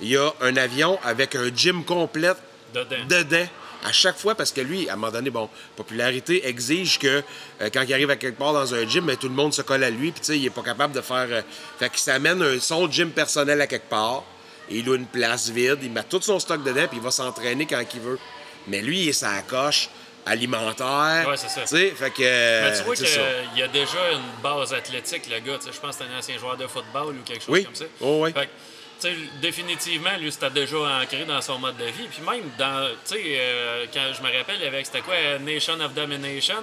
[0.00, 2.32] il y a un avion avec un gym complet
[2.72, 2.96] dedans.
[3.08, 3.46] dedans.
[3.86, 7.22] À chaque fois, parce que lui, à un moment donné, bon, popularité exige que
[7.60, 9.60] euh, quand il arrive à quelque part dans un gym, ben, tout le monde se
[9.60, 11.26] colle à lui, puis tu sais, il est pas capable de faire.
[11.30, 11.42] euh,
[11.78, 14.24] fait qu'il s'amène son gym personnel à quelque part,
[14.70, 17.10] et il a une place vide, il met tout son stock dedans, puis il va
[17.10, 18.18] s'entraîner quand il veut.
[18.66, 19.88] Mais lui, il est sa coche
[20.26, 21.26] alimentaire.
[21.28, 21.66] Ouais, c'est ça.
[21.66, 22.62] Fait que.
[22.70, 25.58] Mais tu vois qu'il y a déjà une base athlétique, le gars.
[25.64, 27.64] Je pense que c'est un ancien joueur de football ou quelque chose Oui.
[27.64, 27.84] comme ça.
[28.00, 28.32] Oh, oui.
[28.98, 32.06] Sais, définitivement, lui, c'était déjà ancré dans son mode de vie.
[32.10, 35.92] Puis même, dans, tu sais, euh, quand je me rappelle, avec, c'était quoi, Nation of
[35.92, 36.62] Domination?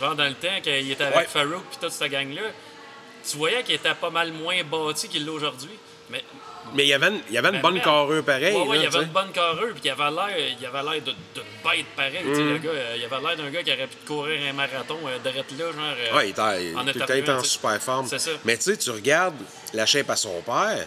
[0.00, 1.26] Genre dans le temps, qu'il était avec Ouais.
[1.26, 2.42] Farouk puis toute cette gang-là,
[3.28, 5.70] tu voyais qu'il était pas mal moins bâti qu'il l'est aujourd'hui.
[6.10, 6.24] Mais
[6.74, 8.54] Mais il y avait une, il y avait une Ben, bonne carrure pareil.
[8.54, 11.02] Ouais, ouais, il là, avait une bonne carrure, puis il avait l'air, il avait l'air
[11.02, 12.34] de- d'une bête pareille.
[12.34, 14.98] sais, le gars, euh, il avait l'air d'un gars qui aurait pu courir un marathon
[15.06, 15.74] euh, direct là, genre.
[15.98, 18.06] euh, Ouais, il était, en en super forme.
[18.06, 18.16] Ça.
[18.44, 19.34] Mais tu sais, tu regardes
[19.74, 20.86] la shape à son père.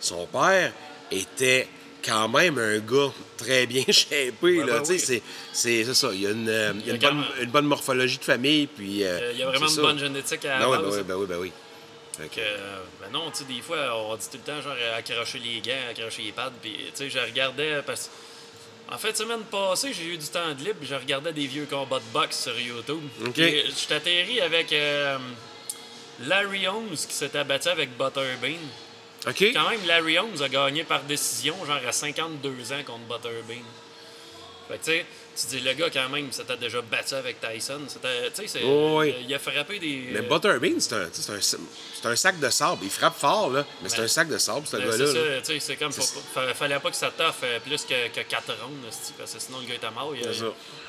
[0.00, 0.72] Son père
[1.10, 1.68] était
[2.04, 4.32] quand même un gars très bien shapé.
[4.40, 4.98] ben oui.
[4.98, 5.22] c'est-
[5.94, 6.08] ça.
[6.12, 8.24] Il y a une, euh, il y a une y bonne, une bonne morphologie de
[8.24, 8.66] famille.
[8.68, 9.82] Puis, euh, Il y a vraiment une ça.
[9.82, 10.84] bonne génétique à la Ben oui, base.
[10.84, 11.52] ben oui, ben oui, ben oui.
[12.38, 12.78] Euh,
[13.10, 15.90] ben non, tu sais, des fois, on dit tout le temps, genre, accrocher les gants,
[15.90, 18.10] accrocher les pads, puis, tu sais, je regardais, parce
[18.90, 21.66] en fait, semaine passée, j'ai eu du temps de libre, puis je regardais des vieux
[21.66, 23.02] combats de boxe sur YouTube.
[23.26, 23.32] OK.
[23.32, 25.18] Puis, Je suis atterri avec euh,
[26.20, 28.56] Larry Holmes qui s'était battu avec Butterbean.
[29.26, 29.44] OK.
[29.52, 33.64] Quand même, Larry Holmes a gagné par décision, genre à 52 ans contre Butterbean.
[34.68, 35.06] Fait que, tu sais,
[35.40, 37.80] tu dis, le gars, quand même, s'était déjà battu avec Tyson.
[37.88, 38.30] C'était,
[38.64, 39.14] Oh, oui.
[39.28, 40.08] il a frappé des.
[40.12, 42.80] Mais euh, Butterbean, c'est un, un, c'est un sac de sable.
[42.82, 43.64] Il frappe fort, là.
[43.82, 45.06] Mais c'est Ben, un sac de sable, ce Ben, gars-là.
[45.06, 45.34] c'est là.
[45.36, 46.20] ça, tu sais, c'est comme, faut-
[46.54, 49.58] fallait pas que ça toffe euh, plus que, que 4 rounds, esti, parce que sinon
[49.60, 50.14] le gars était mort.
[50.16, 50.44] Il, ça.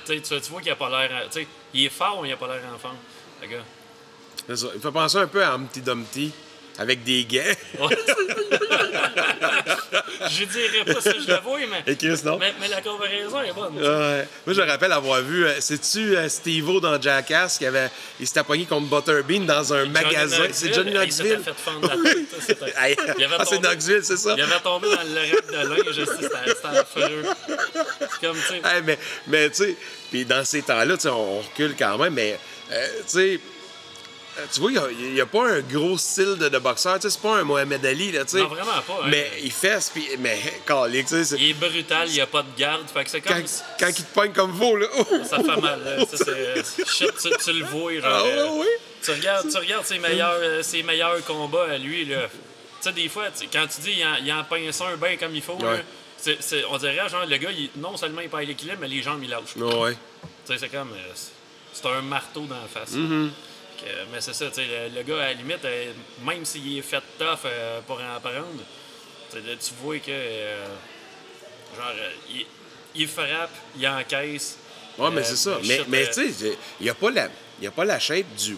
[0.06, 2.48] tu tu, vois qu'il a pas l'air, sais, il est fort, mais il a pas
[2.48, 2.94] l'air enfant,
[3.42, 4.56] le gars.
[4.56, 4.68] Ça.
[4.74, 6.32] Il fait penser un peu à Humpty Dumpty
[6.80, 7.40] avec des gants.
[7.80, 7.98] Ouais.
[10.30, 12.38] je dirais pas ça, je l'avoue, mais, Et Chris, non?
[12.40, 13.78] mais, mais la comparaison est bonne.
[13.78, 14.28] Ouais.
[14.46, 17.90] Moi, je me rappelle avoir vu, euh, c'est-tu euh, Steve-O dans Jackass qui avait,
[18.20, 20.48] il s'était pogné contre Butterbean dans un magasin.
[20.52, 21.40] C'est Johnny Knoxville.
[22.78, 24.34] ah, c'est Knoxville, c'est ça?
[24.38, 25.54] Il avait tombé dans le rack de
[25.86, 27.24] linge, c'était affreux.
[28.00, 29.76] C'est comme, tu sais, Hey, mais, mais tu sais,
[30.12, 32.40] puis dans ces temps-là, tu sais, on on recule quand même, mais
[32.72, 33.40] euh, tu sais,
[34.54, 36.96] tu vois, il n'y a, pas un gros style de, de boxeur.
[37.00, 38.40] Tu sais, c'est pas un Mohamed Ali, là, tu sais.
[38.40, 39.08] Non, vraiment pas, hein.
[39.10, 42.42] Mais il fesse, puis, mais, calique, tu sais, il est brutal, il n'y a pas
[42.44, 43.38] de garde, fait que c'est comme...
[43.42, 44.88] quand, quand il te pogne comme faux, là.
[45.30, 45.84] Ça fait mal.
[45.84, 46.06] là.
[46.06, 47.94] Ça, c'est- shit, tu, tu le vois.
[47.94, 48.80] Genre, Ah, euh, ouais, ouais.
[49.02, 52.06] Tu regardes, tu regardes ses, meilleurs, euh, ses meilleurs combats à lui.
[52.06, 52.24] Là.
[52.28, 52.32] Tu
[52.82, 55.42] sais, des fois, quand tu dis il en, il en pince un bien comme il
[55.42, 55.78] faut, là,
[56.70, 59.30] on dirait, genre, le gars, il- non seulement il perd l'équilibre, mais les jambes, il
[59.30, 59.56] lâche.
[59.56, 59.94] Ouais.
[60.46, 60.92] Tu sais, c'est comme.
[60.92, 61.32] euh, c'est-
[61.72, 62.94] c'est un marteau dans la face.
[62.94, 63.30] Mm-hmm.
[63.80, 65.94] Que- mais c'est ça, le, le gars, à la limite, euh,
[66.26, 68.64] même s'il est fait tough euh, pour en prendre,
[69.32, 69.40] tu
[69.82, 70.06] vois que.
[70.10, 70.66] euh,
[71.78, 71.94] genre,
[72.30, 72.46] il,
[72.96, 74.58] il frappe, il encaisse,
[74.98, 75.58] Ouais, mais c'est ça.
[75.88, 77.30] mais tu sais, il n'y a, pas la-
[77.62, 78.58] y a pas la shape du,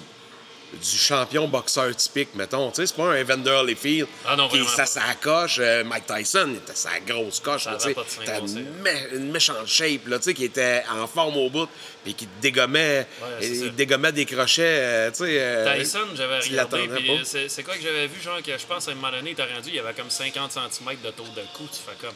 [0.74, 2.70] du champion boxeur typique, mettons.
[2.72, 4.86] Tu sais, c'est pas un Evander Holyfield Ah non, qui ça pas.
[4.86, 5.58] sa coche.
[5.60, 7.64] euh, Mike Tyson, il était sa grosse coche.
[7.66, 10.84] Ça là, pas de fin une, mé- une méchante shape, là, tu sais, qui était
[10.92, 11.68] en forme au bout,
[12.04, 13.06] puis qui dégommait,
[13.42, 15.38] il dégommait des crochets, euh, tu sais.
[15.42, 17.24] euh, Tyson, j'avais regardé, pas.
[17.48, 19.46] c'est quoi que j'avais vu, genre, que je pense à un moment donné, il t'a
[19.46, 22.16] rendu, il y avait comme 50 cm de tour de cou, tu fais comme.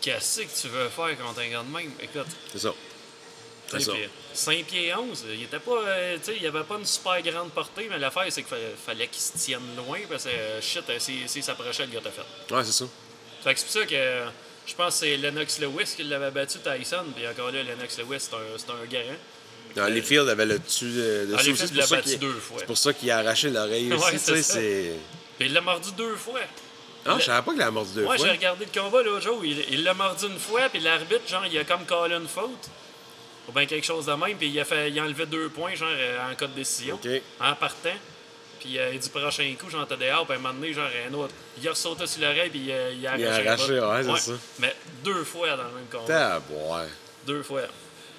[0.00, 1.92] Qu'est-ce que tu veux faire contre un gars de même?
[2.02, 2.72] Écoute, C'est ça.
[3.80, 7.50] 5 pieds 11, il était pas, euh, tu sais, il avait pas une super grande
[7.50, 10.84] portée, mais l'affaire, c'est qu'il fallait, fallait qu'il se tienne loin, parce que euh, shit,
[10.88, 12.54] euh, s'il s'approchait, le gars t'a fait.
[12.54, 12.84] Ouais, c'est ça.
[13.44, 14.22] Fait que c'est pour ça que
[14.66, 18.20] je pense que c'est Lennox Lewis qui l'avait battu Tyson, puis encore là, Lennox Lewis,
[18.20, 19.18] c'est un, c'est un garant.
[19.76, 21.66] Non, Holyfield avait le dessus euh, dessus Holyfield aussi.
[21.68, 22.56] C'est l'a pour ça battu qu'il- deux fois.
[22.58, 24.18] C'est pour ça qu'il a arraché l'oreille aussi.
[24.42, 24.92] c'est.
[25.38, 26.40] Puis il l'a mordu deux fois.
[27.04, 28.26] Ah, je savais pas qu'il a mordu deux Moi, fois.
[28.26, 29.42] j'ai regardé le combat l'autre jour.
[29.44, 32.68] Il l'a mordu une fois, puis l'arbitre, genre, il a comme callé une faute.
[33.52, 35.74] Ou bien quelque chose de même, puis il a, fait, il a enlevé deux points,
[35.74, 36.96] genre, euh, en cas de décision.
[37.38, 37.90] En partant.
[38.60, 41.12] Puis euh, dit prochain coup, j'en t'ai dehors, puis à un moment donné, genre, un
[41.14, 41.34] autre.
[41.60, 43.78] Il a ressauté sur l'oreille, puis euh, il a Il a arraché.
[43.78, 44.38] arraché, ouais, c'est ça.
[44.60, 46.06] Mais deux fois dans le même combat.
[47.26, 47.62] Deux fois.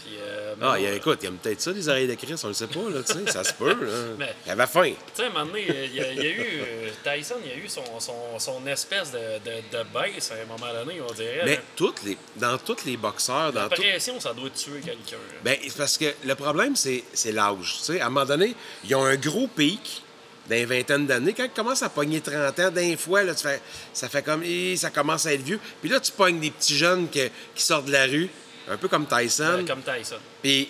[0.05, 2.53] Puis, euh, Ah, il, écoute, il aime peut-être ça, les oreilles de Chris, on le
[2.53, 3.91] sait pas, là, tu sais, ça se peut, là.
[4.19, 4.91] Mais- Il avait faim.
[4.91, 6.61] Tu sais, à un moment donné, il y a, il y a eu.
[6.61, 10.35] euh, Tyson, il y a eu son, son, son espèce de, de, de baisse à
[10.35, 11.41] un moment donné, on dirait.
[11.45, 11.61] Mais là.
[11.75, 15.17] toutes les, dans tous les boxeurs, dans La tout- pression, ça doit tuer quelqu'un.
[15.43, 17.75] Ben, parce que le problème, c'est, l'âge.
[17.79, 20.01] Tu sais, à un moment donné, ils ont un gros pic
[20.49, 21.33] d'une vingtaine d'années.
[21.33, 23.61] Quand ils commencent à pogner 30 ans, d'un fois, là, tu fais,
[23.93, 24.43] ça fait comme,
[24.75, 25.59] ça commence à être vieux.
[25.79, 28.29] Puis là, tu pognes des petits jeunes que- qui sortent de la rue,
[28.69, 30.15] un peu comme Tyson, Euh, Comme Tyson.
[30.41, 30.69] puis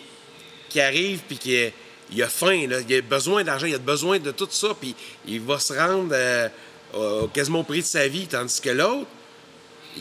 [0.70, 1.74] qui arrive, puis qui est-
[2.12, 4.96] il a faim, là, il a besoin d'argent, il a besoin de tout ça, puis
[5.28, 6.50] il va se rendre euh,
[6.94, 9.08] au- quasiment au prix de sa vie, tandis que l'autre,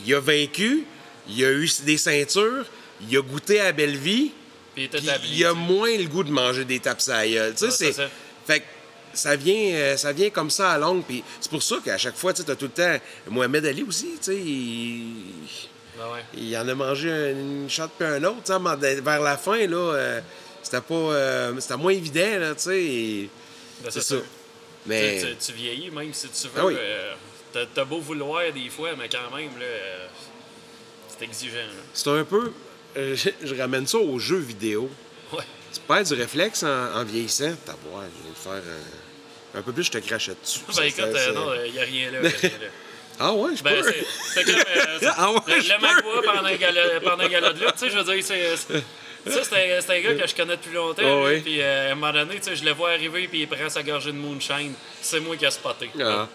[0.04, 0.84] il a vaincu,
[1.28, 2.64] il a eu des ceintures,
[3.08, 4.30] il a goûté à la belle vie,
[4.74, 5.28] Puis il établi.
[5.36, 7.22] il a moins le goût de manger des tapes à.
[7.24, 7.92] Tu sais, Ouais, c'est...
[8.46, 8.64] Fait que
[9.14, 11.04] ça vient, euh, ça vient comme ça à longue.
[11.04, 12.96] Puis c'est pour ça qu'à chaque fois, tu as tout le temps...
[13.28, 15.04] Mohamed Ali aussi, tu sais, il...
[16.00, 16.20] Ah ouais.
[16.34, 18.58] il en a mangé une shot puis un autre.
[19.02, 20.20] Vers la fin, là, euh,
[20.62, 20.94] c'était pas...
[20.94, 22.82] euh, c'était moins évident, là, tu sais.
[22.82, 23.30] et
[23.82, 24.16] Ben, C'est ça.
[24.86, 25.20] Mais...
[25.20, 26.52] Tu, tu- tu vieillis, même si tu veux.
[26.60, 26.74] Ah oui.
[26.78, 27.12] euh,
[27.52, 29.66] t'as- T'as beau vouloir des fois, mais quand même, là,
[31.08, 31.56] c'est exigeant.
[31.58, 31.82] là.
[31.94, 32.52] C'est un peu...
[33.14, 34.90] je, je ramène ça aux jeux vidéo.
[35.32, 35.44] Ouais.
[35.72, 37.52] Tu perds du réflexe en, en vieillissant.
[37.64, 38.62] T'as je de faire
[39.54, 40.60] un, un peu plus, je te crachais dessus.
[40.76, 42.20] Ben écoute, non, il n'y a rien là.
[42.22, 42.66] y a rien là.
[43.20, 43.92] Ah ouais, je Ben, peux.
[44.34, 45.80] c'est- comme euh, Ah ouais, le, le.
[45.80, 47.72] Magua pendant un gala, pendant un gala de lutte.
[47.74, 48.56] Tu sais, je veux dire, c'est.
[48.56, 51.02] Ça, c'est un, un gars que je connais depuis longtemps.
[51.04, 51.40] Ah là, oui.
[51.40, 53.68] Puis euh, à un moment donné, tu sais, je le vois arriver puis il prend
[53.68, 54.72] sa gorgée de moonshine.
[55.00, 55.90] C'est moi qui ai spoté.
[56.00, 56.28] Ah.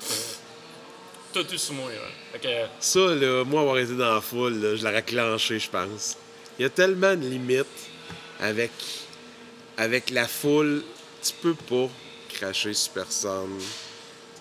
[1.33, 1.89] Tout tout sur moi.
[1.91, 2.39] Là.
[2.39, 2.47] Que,
[2.79, 6.15] Ça, là, moi, avoir été dans la foule, là, je l'aurais clenché, je pense.
[6.57, 7.65] Il y a tellement de limites
[8.39, 8.71] avec,
[9.77, 10.83] avec la foule.
[11.21, 11.89] Tu peux pas
[12.33, 13.59] cracher sur personne.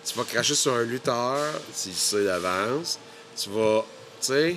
[0.07, 1.38] Tu vas cracher sur un lutteur,
[1.73, 2.99] s'il sait d'avance.
[3.37, 3.85] Tu vas,
[4.21, 4.57] tu sais,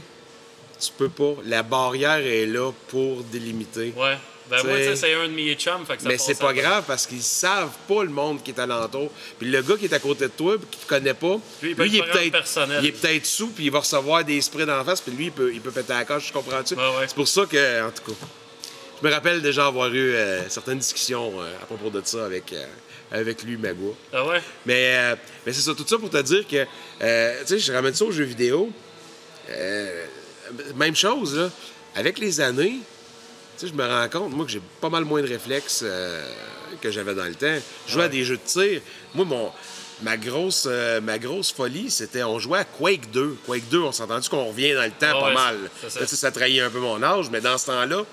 [0.80, 1.36] tu peux pas.
[1.46, 3.94] La barrière est là pour délimiter.
[3.98, 4.18] ouais.
[4.50, 5.86] Ben moi, tu c'est un de mes chums.
[5.86, 8.60] Fait que ça Mais c'est pas grave parce qu'ils savent pas le monde qui est
[8.60, 9.12] alentour.
[9.38, 11.76] Puis le gars qui est à côté de toi, puis qui te connaît pas, Lui,
[11.78, 12.80] il est peut-être personnel.
[12.84, 15.32] il est peut-être sous, puis il va recevoir des sprays d'en face, puis lui, il
[15.32, 16.74] peut, il peut péter la coche, je comprends-tu?
[16.74, 17.06] Ouais, ouais.
[17.08, 18.18] C'est pour ça que, en tout cas,
[19.02, 22.52] je me rappelle déjà avoir eu euh, certaines discussions euh, à propos de ça avec,
[22.54, 22.66] euh,
[23.12, 23.94] avec lui, Magua.
[24.14, 24.42] Ah ouais?
[24.66, 26.66] Mais, euh, mais c'est ça, tout ça pour te dire que,
[27.02, 28.70] euh, tu sais, je ramène ça aux jeux vidéo.
[29.50, 30.06] Euh,
[30.76, 31.50] même chose, là.
[31.96, 32.78] Avec les années,
[33.58, 35.84] tu sais, je me rends compte, moi, que j'ai pas mal moins de réflexes
[36.82, 37.58] que j'avais dans le temps.
[37.88, 38.82] Je jouais à des jeux de tir.
[39.16, 39.52] Moi, mon,
[40.02, 43.38] ma, grosse, euh, ma grosse folie, c'était on jouait à Quake 2.
[43.46, 45.58] Quake 2, on s'est entendu qu'on revient dans le temps Ah pas ouais, mal.
[45.88, 48.04] sais, ça trahit un peu mon âge, mais dans ce temps-là,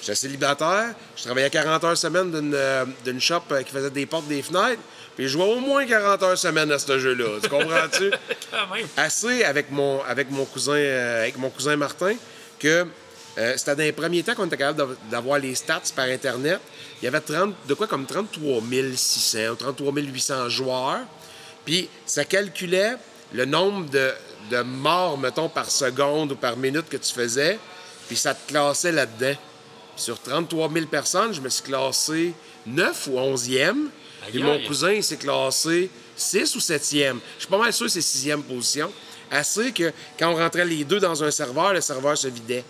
[0.00, 0.94] j'étais célibataire.
[1.16, 4.42] Je travaillais 40 heures semaine d'une euh, d'une shop euh, qui faisait des portes, des
[4.42, 4.80] fenêtres.
[5.16, 7.38] Puis je jouais au moins 40 heures semaine à ce jeu-là.
[7.42, 8.10] Tu comprends-tu?
[8.50, 8.86] Quand même.
[8.96, 12.14] assez avec mon, avec mon cousin euh, avec mon cousin Martin
[12.58, 12.86] que
[13.38, 16.60] euh, c'était dans les premiers temps qu'on était capable d'av- d'avoir les stats par Internet.
[17.02, 18.62] Il y avait 30, de quoi comme 33
[18.94, 21.00] 600 ou 33 800 joueurs.
[21.64, 22.94] Puis ça calculait
[23.32, 24.12] le nombre de,
[24.50, 27.58] de morts, mettons, par seconde ou par minute que tu faisais.
[28.06, 29.34] Puis ça te classait là-dedans.
[29.96, 32.32] Sur 33 000 personnes, je me suis classé
[32.66, 33.74] 9 ou 11e.
[34.28, 37.16] Puis Aïe, mon cousin, il s'est classé 6 ou 7e.
[37.36, 38.92] Je suis pas mal sûr que c'est 6e position.
[39.30, 42.64] Assez que quand on rentrait les deux dans un serveur, le serveur se vidait.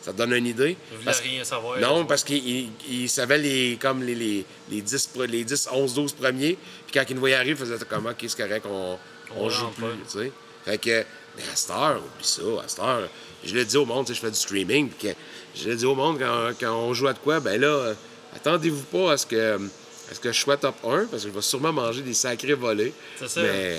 [0.00, 0.76] Ça te donne une idée?
[0.90, 1.78] Vous voulez Parce- rien savoir.
[1.80, 5.68] non, parce qu'il il- il savait les, comme les, les, les 10, pre- les 10,
[5.72, 6.56] 11, 12 premiers.
[6.86, 8.96] Puis quand il nous voyait arriver, il faisait comme, OK, c'est correct, on,
[9.36, 9.82] on, On joue plus.
[9.82, 9.90] pas.
[10.10, 10.32] Tu sais.
[10.64, 11.04] Fait que,
[11.36, 13.08] mais à cette heure, oublie ça, à cette heure,
[13.44, 15.08] je le dis au monde, je fais du streaming, puis
[15.62, 17.94] j'ai dit au monde quand, quand on joue à de quoi, ben là, euh,
[18.34, 19.56] attendez-vous pas à ce que.
[20.10, 22.54] à ce que je sois top 1, parce que je vais sûrement manger des sacrés
[22.54, 22.92] volets.
[23.18, 23.42] C'est ça.
[23.42, 23.78] Mais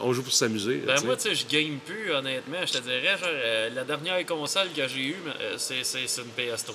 [0.00, 0.82] on joue pour s'amuser.
[0.86, 2.64] Ben moi, tu sais, je game plus, honnêtement.
[2.64, 6.72] Je te dirais, genre, euh, la dernière console que j'ai eue, euh, c'est une PS3.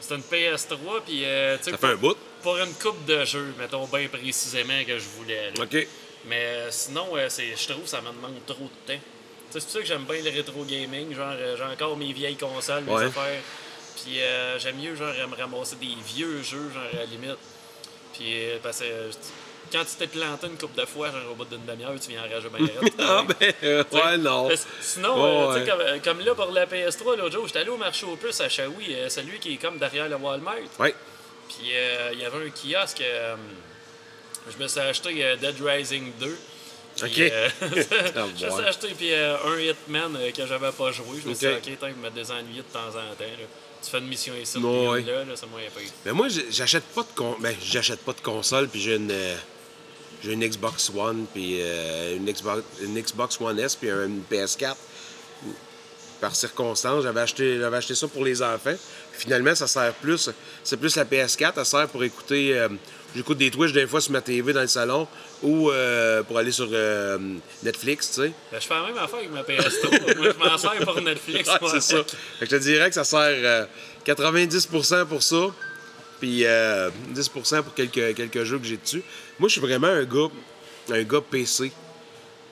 [0.00, 2.16] C'est une PS3, puis, euh, tu sais, Ça fait un bout.
[2.42, 5.50] pour une coupe de jeux, mettons bien précisément que je voulais.
[5.56, 5.64] là.
[5.64, 5.86] OK.
[6.26, 9.00] Mais euh, sinon, euh, je trouve que ça me demande trop de temps.
[9.60, 11.14] C'est pour ça que j'aime bien le rétro gaming.
[11.14, 13.04] Genre, euh, j'ai encore mes vieilles consoles, mes Ouais.
[13.04, 13.40] affaires.
[14.02, 17.36] Puis euh, j'aime mieux, genre, me ramasser des vieux jeux, genre, à la limite.
[18.12, 19.10] Puis, euh, parce que
[19.72, 22.22] quand tu t'es planté une coupe de fois, genre, au bout d'une demi-heure, tu viens
[22.24, 22.92] enrager bien raide.
[22.98, 24.48] Ah, ben, euh, ouais, non.
[24.80, 25.64] Sinon, euh, ouais.
[25.66, 28.48] comme, comme là pour la PS3, l'autre jour, j'étais allé au marché aux puces à
[28.48, 30.56] Shawi, euh, celui qui est comme derrière le Walmart.
[30.80, 30.94] Ouais.
[31.48, 33.02] Puis euh, il y avait un kiosque.
[34.50, 36.38] je me suis acheté Dead Rising 2.
[37.02, 37.18] Ok.
[37.18, 37.66] euh, Ah,
[38.38, 38.64] je me suis ouais.
[38.68, 41.18] acheté puis, euh, un Hitman euh, que j'avais pas joué.
[41.22, 41.78] Je me suis dit, Ok.
[41.78, 42.22] tant que me de
[42.72, 43.20] temps en temps.
[43.20, 43.46] là.
[43.82, 45.00] Tu fais une mission ici, ouais.
[45.00, 45.60] une là, là c'est moins.
[46.06, 47.36] Mais moi, j'achète pas de con...
[47.38, 49.36] ben, j'achète pas de console, puis j'ai une euh,
[50.22, 54.74] j'ai une Xbox One, puis euh, une Xbox une Xbox One S, puis une PS4.
[56.20, 58.74] Par circonstance, j'avais acheté j'avais acheté ça pour les enfants.
[59.12, 60.30] Finalement, ça sert plus
[60.62, 62.68] c'est plus la PS4, ça sert pour écouter euh,
[63.14, 65.06] j'écoute des Twitch des fois sur ma TV dans le salon
[65.42, 67.18] ou euh, pour aller sur euh,
[67.62, 68.32] Netflix, tu sais.
[68.50, 70.16] Ben, je fais la même affaire avec ma PS3.
[70.16, 71.48] Moi, je m'en sers pour Netflix.
[71.48, 71.96] Ouais, c'est ça.
[71.96, 72.10] avec.
[72.38, 73.66] Fait que je te dirais que ça sert euh,
[74.06, 75.46] 90% pour ça,
[76.20, 79.02] puis euh, 10% pour quelques, quelques jeux que j'ai dessus.
[79.38, 80.28] Moi, je suis vraiment un gars,
[80.90, 81.72] un gars PC.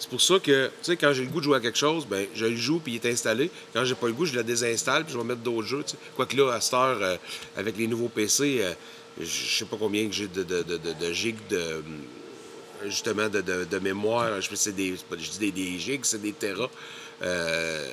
[0.03, 2.07] C'est pour ça que, tu sais, quand j'ai le goût de jouer à quelque chose,
[2.11, 3.53] ben, je le joue puis il est installé.
[3.73, 5.85] Quand j'ai pas le goût, je le désinstalle puis je vais mettre d'autres jeux.
[5.85, 5.97] tu sais.
[6.17, 7.17] Quoique là, à cette heure, euh,
[7.57, 8.73] avec les nouveaux PC, euh,
[9.21, 9.25] je
[9.59, 11.83] sais pas combien que j'ai de, de, de, de, gigs de
[12.85, 14.41] justement de, de, de mémoire.
[14.41, 16.69] Je sais c'est des, je dis des, des gigs, c'est des terras
[17.23, 17.89] euh,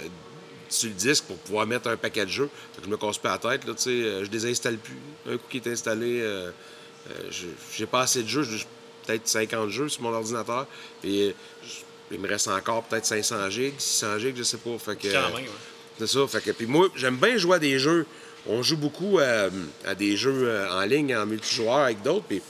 [0.70, 2.50] sur le disque pour pouvoir mettre un paquet de jeux.
[2.74, 4.98] Fait que je me casse pas la tête, là, tu sais, euh, je désinstalle plus.
[5.28, 6.52] Un coup qui est installé, euh,
[7.10, 8.64] euh, je- j'ai pas assez de jeux, j'ai
[9.06, 10.68] peut-être 50 jeux sur mon ordinateur.
[11.04, 11.32] Je-
[12.12, 14.78] il me reste encore peut-être 500 gigs, 600 gigs, je sais pas.
[14.80, 15.46] Fait que, Quand même.
[16.00, 16.28] c'est ça.
[16.28, 18.06] Fait que, puis moi, j'aime bien jouer à des jeux.
[18.48, 19.50] On joue beaucoup à,
[19.86, 22.26] à des jeux euh, en ligne, en multijoueur avec d'autres.
[22.28, 22.42] Puis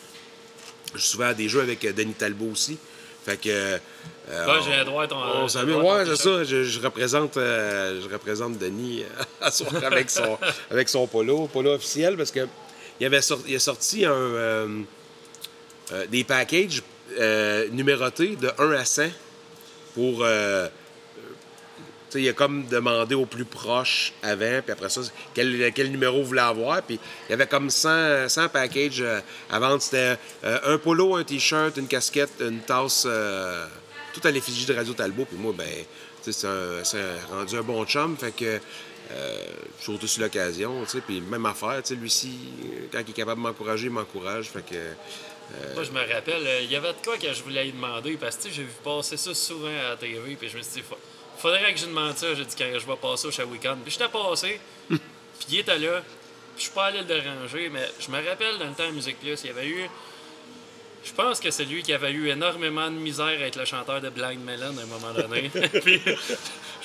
[0.94, 2.78] je joue souvent à des jeux avec euh, Denis Talbot aussi.
[3.26, 3.50] Fait que.
[3.50, 3.78] euh,
[4.30, 5.76] Ouais, j'ai droit à ton- on s'amuse.
[5.76, 6.44] Ouais, c'est ça.
[6.44, 10.38] Je, je représente, euh, je représente Denis euh, à soir avec son,
[10.72, 12.48] avec son polo, polo officiel, parce que
[13.00, 14.82] il, avait sorti, il a sorti un, euh,
[15.92, 16.84] euh, des packages
[17.18, 19.04] euh, numérotés de 1 à 100
[19.96, 20.24] pour.
[22.16, 25.02] Euh, il a comme demandé au plus proche avant, puis après ça,
[25.34, 26.82] quel, quel numéro vous voulez avoir.
[26.82, 29.20] Puis il y avait comme 100, 100 packages euh,
[29.50, 29.82] à vendre.
[29.82, 33.66] C'était euh, un polo, un t-shirt, une casquette, une tasse, euh,
[34.14, 35.26] tout à l'effigie de Radio Talbot.
[35.26, 35.68] Puis moi, ben,
[36.22, 36.48] c'est
[37.32, 38.18] rendu un bon chum.
[38.18, 38.60] Fait que,
[39.12, 39.38] euh,
[39.80, 40.84] surtout sur l'occasion.
[41.08, 42.32] Puis même affaire, tu lui-ci,
[42.92, 44.50] quand il est capable de m'encourager, il m'encourage.
[44.50, 44.76] Fait que.
[45.74, 48.18] Moi, je me rappelle, euh, il y avait de quoi que je voulais lui demander
[48.18, 50.36] parce que j'ai vu passer ça souvent à la TV.
[50.40, 50.84] Puis je me suis dit,
[51.40, 52.34] faudrait que je demande ça.
[52.36, 53.78] J'ai dit, quand je vais passer au Shawicon.
[53.84, 55.00] Puis j'étais passé, puis
[55.50, 56.02] il était là.
[56.56, 58.92] Puis je suis pas allé le déranger, mais je me rappelle dans le temps à
[58.92, 59.90] Musique Plus, il y avait eu.
[61.02, 64.02] Je pense que c'est lui qui avait eu énormément de misère à être le chanteur
[64.02, 65.50] de Blind Melon à un moment donné.
[65.82, 66.02] puis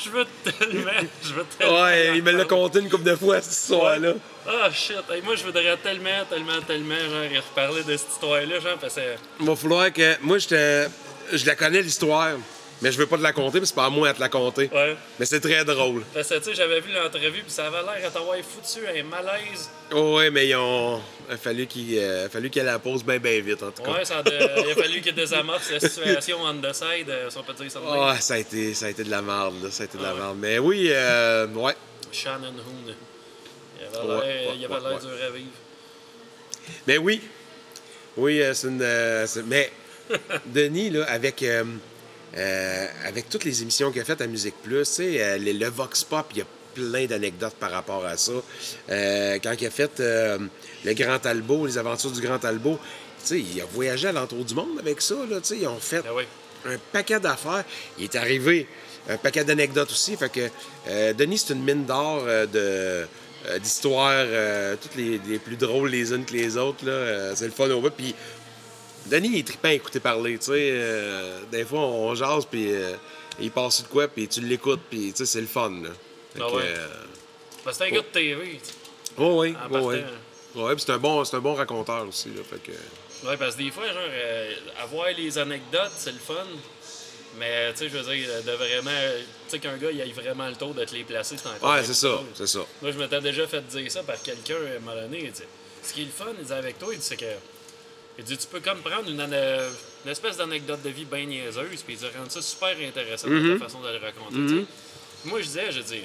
[0.02, 0.92] je veux tellement.
[1.22, 4.12] Je veux tellement Ouais, il me l'a compté une couple de fois, cette histoire-là.
[4.46, 8.60] Ah shit, Hey, moi je voudrais tellement, tellement, tellement genre y reparler de cette histoire-là,
[8.60, 9.16] genre parce que.
[9.40, 10.20] Il va falloir que.
[10.22, 10.86] Moi, j'étais.
[11.32, 12.36] Je la connais, l'histoire,
[12.84, 14.20] mais je veux pas te la compter, parce que c'est pas à moi à te
[14.20, 14.68] la compter.
[14.72, 14.94] Ouais.
[15.18, 16.02] Mais c'est très drôle.
[16.12, 19.02] Parce que tu sais, j'avais vu l'entrevue puis ça avait l'air à t'avoir foutu un
[19.04, 19.70] malaise.
[19.92, 21.00] Oh, ouais, mais ils ont.
[21.28, 23.90] Il a fallu qu'il euh, qu'elle la pose bien, bien vite, en tout cas.
[23.92, 24.30] Ouais, ça a, de-
[24.66, 27.70] il a fallu qu'il désamorce la situation on the side, euh, si on peut dire
[27.70, 27.80] ça.
[27.88, 29.70] Ah, ça a été, ça a été de la merde, là.
[29.70, 30.20] Ça a été de la Ah ouais.
[30.20, 30.36] merde.
[30.38, 31.74] Mais oui, euh, ouais.
[32.12, 32.94] Shannon Hoon.
[33.80, 35.48] Il avait l'air ouais, ouais, dur à vivre.
[36.86, 37.20] Mais oui.
[38.16, 38.80] Oui, euh, c'est une.
[38.82, 39.70] euh, mais
[40.46, 41.42] Denis, là, avec.
[42.36, 46.02] Euh, avec toutes les émissions qu'il a faites à Musique Plus, euh, le, le Vox
[46.04, 48.32] Pop, il y a plein d'anecdotes par rapport à ça.
[48.90, 52.78] Euh, quand il a fait le Grand Albo, les aventures du Grand Albo,
[53.30, 56.24] il a voyagé à l'entour du monde avec ça, là, ils ont fait Ah oui.
[56.66, 57.64] un paquet d'affaires.
[57.98, 58.66] Il est arrivé
[59.08, 60.16] un paquet d'anecdotes aussi.
[60.16, 63.06] Fait que Denis, c'est une mine d'or de
[63.62, 64.24] d'histoires,
[64.80, 66.84] toutes les, les plus drôles les unes que les autres.
[67.34, 67.90] c'est le fun au bout.
[67.90, 68.14] Puis
[69.06, 70.38] Denis, il est trippant à écouter parler.
[70.38, 72.94] Tu sais, euh, des fois, on jase, puis euh,
[73.40, 75.70] il passe de quoi, puis tu l'écoutes, puis tu sais, c'est le fun.
[75.70, 75.90] Là.
[76.34, 76.62] Fait Ah ouais.
[76.64, 78.60] euh, c'est un gars de TV.
[78.62, 79.52] tu sais.
[79.52, 79.86] partant.
[79.86, 80.04] ouais.
[80.54, 82.28] Ouais, puis c'est un bon, un bon raconteur aussi.
[82.28, 82.72] Là, fait que,
[83.26, 84.02] Ouais, parce que des fois, genre,
[84.82, 86.34] avoir les anecdotes, c'est le fun.
[87.38, 88.90] Mais, tu sais, je veux dire, de vraiment.
[88.90, 91.70] Tu sais, qu'un gars, il aille vraiment le tour de te les placer, c'est encore
[91.72, 92.60] Ouais, c'est ça, c'est ça.
[92.80, 95.24] Moi, je m'étais déjà fait dire ça par quelqu'un à un moment donné.
[95.24, 95.42] Il dit,
[95.82, 97.24] ce qui est le fun, il dit, avec toi, il dit, c'est que.
[98.18, 101.94] Il dit, tu peux comme prendre une, une espèce d'anecdote de vie bien niaiseuse, puis
[101.94, 103.52] il dit, rendre ça super intéressant Mm-hmm.
[103.54, 104.48] dans ta façon de le raconter.
[104.48, 104.66] sais.
[105.24, 106.00] Moi, je disais, je dis,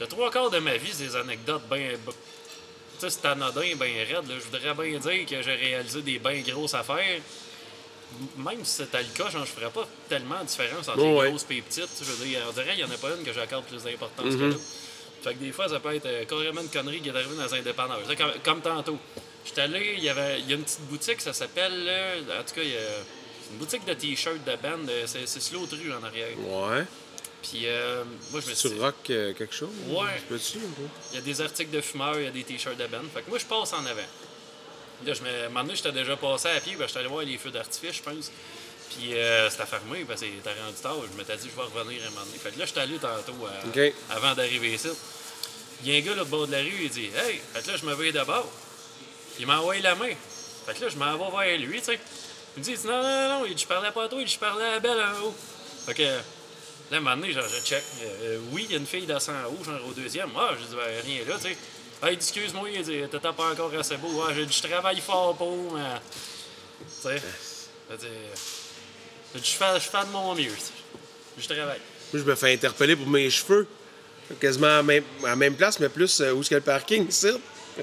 [0.00, 1.90] le trois quarts de ma vie, c'est des anecdotes bien.
[1.98, 2.12] Tu
[2.98, 4.28] sais, c'est anodin, bien raide.
[4.28, 4.34] là.
[4.38, 7.20] Je voudrais bien dire que j'ai réalisé des bien grosses affaires.
[8.36, 11.28] Même si c'était le cas, genre, je ferais pas tellement de différence entre Oh, les
[11.30, 11.88] grosses et les petites.
[12.00, 14.26] Je veux dire, on dirait qu'il n'y en a pas une que j'accorde plus d'importance
[14.26, 14.38] Mm-hmm.
[14.38, 14.60] que l'autre.
[15.22, 17.54] Fait que des fois, ça peut être euh, carrément une connerie qui est arrivée dans
[17.54, 18.00] un dépanneur.
[18.44, 18.98] Comme tantôt.
[19.44, 21.88] J'étais allé, il y avait il y a une petite boutique, ça s'appelle.
[22.38, 22.80] En tout cas, il y a
[23.52, 24.86] une boutique de t-shirts de band.
[24.88, 26.28] euh, C'est c'est sur l'autre rue en arrière.
[26.38, 26.84] Ouais.
[27.42, 29.70] Puis euh, moi, je me suis dit, rock euh, quelque chose?
[29.88, 30.20] Ouais.
[30.30, 30.34] Ou
[31.12, 32.98] il y a des articles de fumeurs, il y a des t-shirts de band.
[33.14, 34.00] Fait que moi, je passe en avant.
[35.06, 35.48] Là, je me...
[35.48, 38.30] donné, j'étais déjà passé à pied, ben, j'étais allé voir les feux d'artifice, je pense.
[38.90, 40.96] Puis euh, c'était fermé, parce que c'était rendu tard.
[41.10, 42.36] Je m'étais dit, je vais revenir un moment donné.
[42.38, 43.32] Fait que là, j'étais allé tantôt,
[44.10, 44.88] avant d'arriver ici.
[45.82, 47.62] Il y a un gars là, au bord de la rue, il dit Hey, fait
[47.62, 48.52] que là, je me vais d'abord.
[49.40, 50.12] Il m'a envoyé la main.
[50.66, 51.98] Fait que là, je m'en vais vers lui, tu sais.
[52.56, 54.32] Il me dit Non, non, non, il dit, je parlais pas à toi, il dit,
[54.32, 55.34] je parlais à belle en haut.
[55.86, 56.18] Fait que là,
[56.92, 57.82] à un moment donné, je check.
[58.02, 60.28] Euh, oui, il y a une fille d'assant en haut, genre au deuxième.
[60.36, 61.56] Ah, j'ai dit Ben, rien là, tu sais.
[62.02, 64.24] Dit Excuse-moi, il dit T'étais pas encore assez beau.
[64.28, 66.00] Ah, j'ai dit Je travaille fort pour, mais.
[67.02, 67.22] Tu sais.
[69.34, 70.52] Je fais, je fais de mon mieux.
[71.38, 71.80] Je travaille.
[72.12, 73.66] Moi, je me fais interpeller pour mes cheveux.
[74.38, 75.04] Quasiment à la même,
[75.36, 77.32] même place, mais plus euh, où est-ce qu'il y a le parking, ici?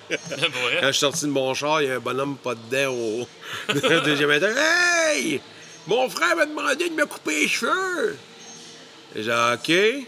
[0.10, 3.28] Quand je suis sorti de mon char, il y a un bonhomme pas dedans au
[4.04, 4.56] deuxième étage.
[4.58, 5.42] Hey!
[5.88, 8.18] Mon frère m'a demandé de me couper les cheveux!
[9.16, 10.08] J'ai dit, OK.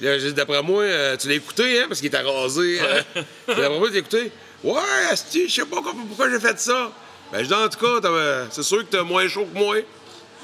[0.00, 2.80] Là, dit, d'après moi, euh, tu l'as écouté, hein, parce qu'il était rasé.
[2.80, 3.22] hein.
[3.46, 4.32] D'après moi, tu l'as écouté.
[4.62, 6.90] Ouais, asti, je sais pas pourquoi, j'ai fait ça.
[7.32, 9.76] Ben, je dis, en tout cas, t'as- c'est sûr que t'as moins chaud que moi.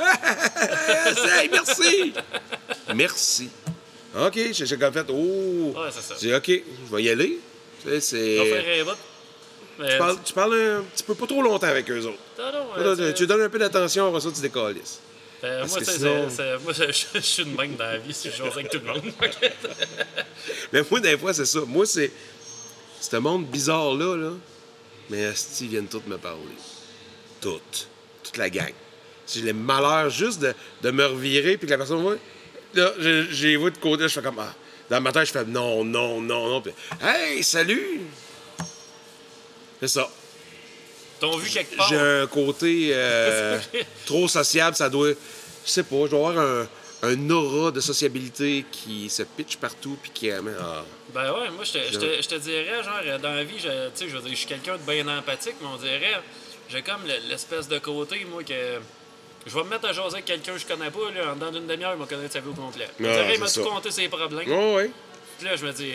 [0.01, 2.13] Hey, merci!
[2.95, 3.51] Merci.
[4.19, 5.13] OK, j'ai comme fait, oh.
[5.77, 6.15] Ouais, c'est ça.
[6.21, 7.39] J'ai dit, OK, je vais y aller.
[7.83, 8.85] Tu sais, c'est.
[9.79, 12.19] Mais, Tu parles, tu parles un petit peu pas trop longtemps avec eux autres.
[12.39, 15.01] Non, non, Là, euh, tu, donnes un peu d'attention, après ça, tu décalisses.
[15.43, 18.37] Euh, moi, sinon- c'est- c'est- moi, je, suis une même dans la vie, si je
[18.37, 19.03] jase avec tout le monde.
[20.73, 21.61] Mais moi, des fois, c'est ça.
[21.67, 22.11] Moi, c'est.
[23.01, 24.33] Ce monde bizarre-là, là.
[25.09, 26.43] Mais Asti, ils viennent tous me parler.
[27.41, 27.89] Toutes.
[28.23, 28.73] Toute la gang.
[29.27, 32.19] J'ai le malheur juste de, de me revirer, puis que la personne, ouais.
[32.75, 32.93] Là,
[33.31, 34.39] j'ai vu de côté, je fais comme.
[34.39, 34.55] Ah.
[34.91, 36.61] Dans ma tête, je fais non, non, non, non.
[36.61, 38.01] Puis, hey, salut!
[39.81, 40.11] C'est ça.
[41.21, 41.89] T'as vu quelque part?
[41.89, 43.59] J'ai un côté euh,
[44.07, 45.11] trop sociable, ça doit.
[45.65, 46.69] Je sais pas, je dois avoir un,
[47.03, 50.57] un aura de sociabilité qui se pitch partout puis qui amène.
[50.61, 50.85] Ah.
[51.15, 54.17] Ben ouais, moi, je te, dirais, genre, euh, dans la vie, je, tu sais, je
[54.17, 56.21] veux dire, je suis quelqu'un de bien empathique, mais on dirait,
[56.69, 58.79] j'ai comme le- l'espèce de côté, moi, que.
[59.47, 61.51] Je vais me mettre à jaser avec quelqu'un que je connais pas, là, en dedans
[61.51, 62.89] d'une demi-heure, il va connaître sa vie au complet.
[63.03, 64.49] Ah, il m'a tout compté ses problèmes.
[64.53, 64.91] Oh, oui.
[65.39, 65.91] Puis là, je me dis,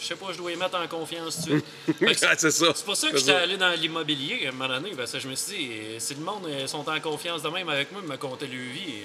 [0.00, 1.62] je sais pas, je dois y mettre en confiance tout de
[2.06, 2.18] suite.
[2.38, 2.72] C'est ça.
[2.74, 5.28] C'est pour ça que j'étais allé dans l'immobilier à un moment donné, parce que je
[5.28, 8.10] me suis dit, si le monde euh, sont en confiance de même avec moi, ils
[8.10, 9.04] me comptaient leur vie,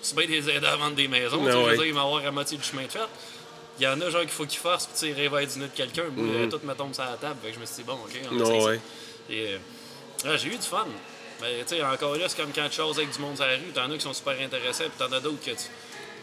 [0.00, 1.76] c'est bien des aider à vendre des maisons, tu sais, Ah je veux ouais.
[1.92, 3.00] dire, ils à moitié du chemin de fait.
[3.80, 5.72] Il y en a genre qu'il faut qu'ils forcent pour tirer vers du nez de
[5.74, 7.94] quelqu'un, euh, tout me tombe sur la table, fait que je me suis dit, bon,
[7.94, 8.66] ok, on ça.
[8.68, 8.80] ouais.
[9.28, 9.58] Et, euh,
[10.26, 10.86] ah, j'ai eu du fun.
[11.44, 13.56] Mais tu sais, encore là, c'est comme quand tu choses avec du monde sur la
[13.56, 15.56] rue, t'en as qui sont super intéressés, puis t'en as d'autres que tu,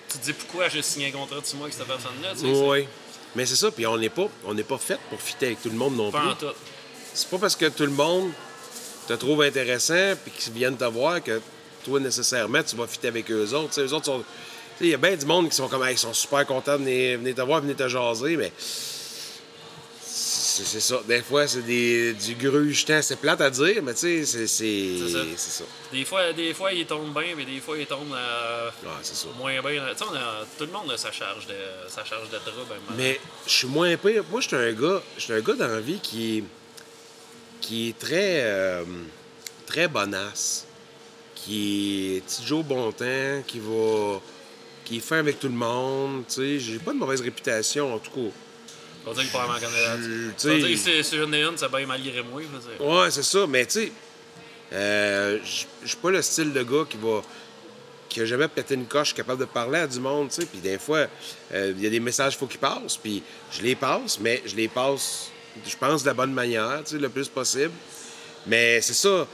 [0.09, 2.33] tu te dis pourquoi j'ai signé un contrat de six mois avec cette personne-là,
[2.67, 2.87] Oui.
[3.35, 5.77] Mais c'est ça, puis on n'est pas, on pas fait pour fitter avec tout le
[5.77, 6.47] monde non pas en plus.
[6.47, 6.53] tout.
[7.13, 8.31] C'est pas parce que tout le monde
[9.07, 11.39] te trouve intéressant puis qu'ils viennent te voir que
[11.85, 13.69] toi, nécessairement, tu vas fitter avec eux autres.
[13.69, 14.23] Tu sais, eux autres sont.
[14.79, 16.83] Il y a bien du monde qui sont comme Hey, ils sont super contents de
[16.83, 18.51] venir, venir te voir, venir te jaser, mais.
[20.53, 21.01] C'est ça.
[21.07, 23.01] Des fois, c'est des, du grugetant.
[23.01, 24.47] C'est plate à dire, mais tu sais, c'est.
[24.47, 25.19] C'est C'est ça.
[25.37, 25.63] c'est ça.
[25.93, 29.15] Des fois, des fois, ils tombent bien, mais des fois, ils tombent euh, Ouais, c'est
[29.15, 29.27] ça.
[29.37, 29.83] moins bien.
[29.91, 30.05] Tu sais,
[30.57, 31.53] tout le monde a sa charge de,
[31.87, 32.81] sa charge de donné.
[32.97, 34.23] Mais je suis moins pire.
[34.29, 36.43] Moi, je suis un gars, un gars dans la vie qui est,
[37.61, 38.83] qui est très, euh,
[39.65, 40.65] très bonasse,
[41.33, 44.19] qui est petit Joe bon temps, qui va,
[44.83, 46.23] qui est fin avec tout le monde.
[46.27, 48.35] Tu sais, j'ai pas de mauvaise réputation en tout cas.
[49.05, 52.41] Va dire qu'il en va dire que ai une, c'est bien malgré moi.
[52.79, 53.47] Ouais, c'est ça.
[53.47, 53.91] Mais tu sais,
[54.73, 57.21] euh, je je suis pas le style de gars qui va
[58.11, 60.45] qui a jamais pété une coche capable de parler à du monde, tu sais.
[60.45, 61.07] Puis des fois,
[61.53, 64.43] euh, il y a des messages qu'il faut qu'ils passent, puis je les passe, mais
[64.45, 65.29] je les passe,
[65.65, 67.71] je pense, de la bonne manière, tu sais, le plus possible.
[68.45, 69.25] Mais c'est ça,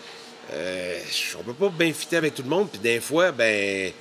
[0.54, 1.00] euh,
[1.40, 3.92] on peut pas bien fitter avec tout le monde, puis des fois, ben,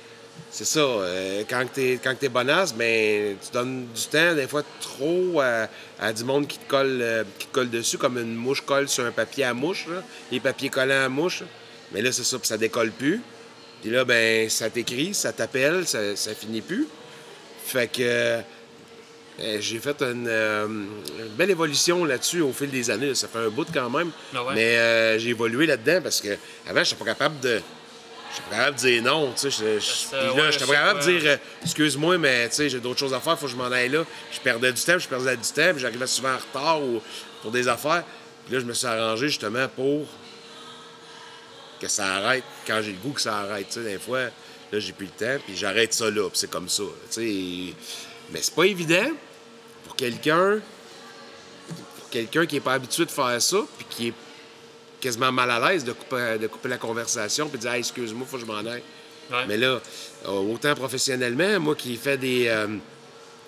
[0.51, 4.63] c'est ça, euh, quand t'es quand t'es bonasse, ben, tu donnes du temps, des fois
[4.81, 5.67] trop, à,
[5.99, 8.87] à du monde qui te, colle, euh, qui te colle dessus, comme une mouche colle
[8.87, 11.43] sur un papier à mouche, là, les papiers collants à mouche.
[11.91, 13.21] Mais là, c'est ça, puis ça décolle plus.
[13.81, 16.87] Puis là, ben, ça t'écrit, ça t'appelle, ça, ça finit plus.
[17.65, 18.41] Fait que euh,
[19.39, 23.13] euh, j'ai fait une, euh, une belle évolution là-dessus au fil des années.
[23.13, 24.09] Ça fait un bout quand même.
[24.33, 24.55] Ah ouais?
[24.55, 26.29] Mais euh, j'ai évolué là-dedans parce que
[26.67, 27.61] avant, je n'étais pas capable de.
[28.37, 29.79] J'étais pas capable de dire non, tu sais.
[29.79, 33.13] Puis là, j'étais pas capable de dire euh, excuse-moi, mais tu sais, j'ai d'autres choses
[33.13, 34.03] à faire, faut que je m'en aille là.
[34.31, 37.01] Je perdais du temps, je perdais du temps, puis j'arrivais souvent en retard ou
[37.41, 38.03] pour des affaires.
[38.45, 40.07] Puis là, je me suis arrangé justement pour
[41.79, 43.67] que ça arrête quand j'ai le goût que ça arrête.
[43.67, 44.25] Tu sais, des fois,
[44.71, 46.83] là, j'ai plus le temps, puis j'arrête ça là, puis c'est comme ça.
[47.17, 49.09] Mais c'est pas évident
[49.85, 50.59] pour quelqu'un
[51.97, 54.13] pour quelqu'un qui est pas habitué de faire ça, puis qui est
[54.99, 58.25] quasiment mal à l'aise de couper, de couper la conversation, puis de dire Hey, excuse-moi,
[58.29, 58.83] faut que je m'en aille.
[59.31, 59.45] Ouais.
[59.47, 59.79] Mais là,
[60.25, 62.67] euh, autant professionnellement, moi qui fais des euh,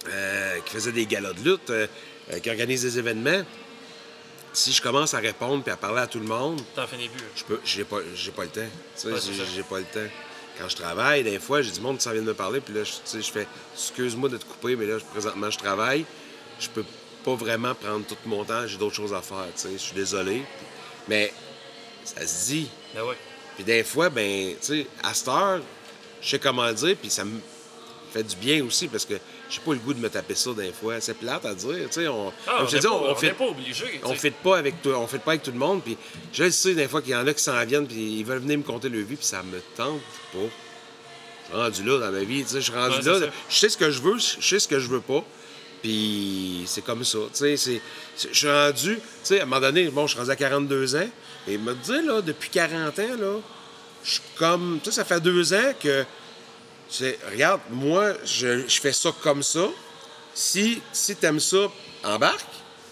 [0.07, 1.87] euh, qui faisais des galas de lutte, euh,
[2.43, 3.43] qui organise des événements,
[4.53, 7.23] si je commence à répondre puis à parler à tout le monde, T'en finis plus.
[7.35, 8.61] je peux j'ai pas j'ai pas le temps.
[8.95, 10.09] Tu sais, Ouais, c'est j'ai pas le temps.
[10.57, 12.73] Quand je travaille, des fois, j'ai du monde qui s'en vient de me parler, puis
[12.73, 16.03] là, je, tu sais, je fais excuse-moi de te couper, mais là, présentement, je travaille.
[16.59, 16.83] Je peux
[17.23, 19.95] pas vraiment prendre tout mon temps, j'ai d'autres choses à faire, tu sais, je suis
[19.95, 20.41] désolé.
[21.07, 21.33] Mais
[22.03, 22.69] ça se dit.
[22.93, 23.03] Ben.
[23.55, 25.59] Puis des fois, ben, tu sais, à cette heure,
[26.21, 27.39] je sais comment le dire, puis ça me
[28.11, 29.15] fait du bien aussi, parce que
[29.49, 31.01] j'ai pas le goût de me taper ça des fois.
[31.01, 32.31] C'est plate à dire, tu sais, on...
[32.47, 33.99] Ah, on n'est pas, on, on pas obligé.
[34.03, 35.97] on fait pas avec tout, on fait pas avec tout le monde puis
[36.31, 38.39] je le sais des fois qu'il y en a qui s'en viennent puis ils veulent
[38.39, 40.39] venir me conter leur vie puis ça me tente pas.
[40.39, 43.55] Je suis rendu là dans ma vie, tu sais, je suis rendu Ouais, là, je
[43.55, 45.23] sais ce que je veux, je sais ce que je veux pas.
[45.81, 47.81] Puis c'est comme ça, tu sais,
[48.17, 50.95] je suis rendu, tu sais à un moment donné, bon, je suis rendu à 42
[50.95, 51.09] ans
[51.47, 53.35] et me dire là depuis 40 ans là,
[54.03, 56.05] je suis comme tu sais ça fait deux ans que
[57.31, 59.67] regarde, moi je, je fais ça comme ça.
[60.33, 61.67] Si si t'aimes ça,
[62.03, 62.45] embarque.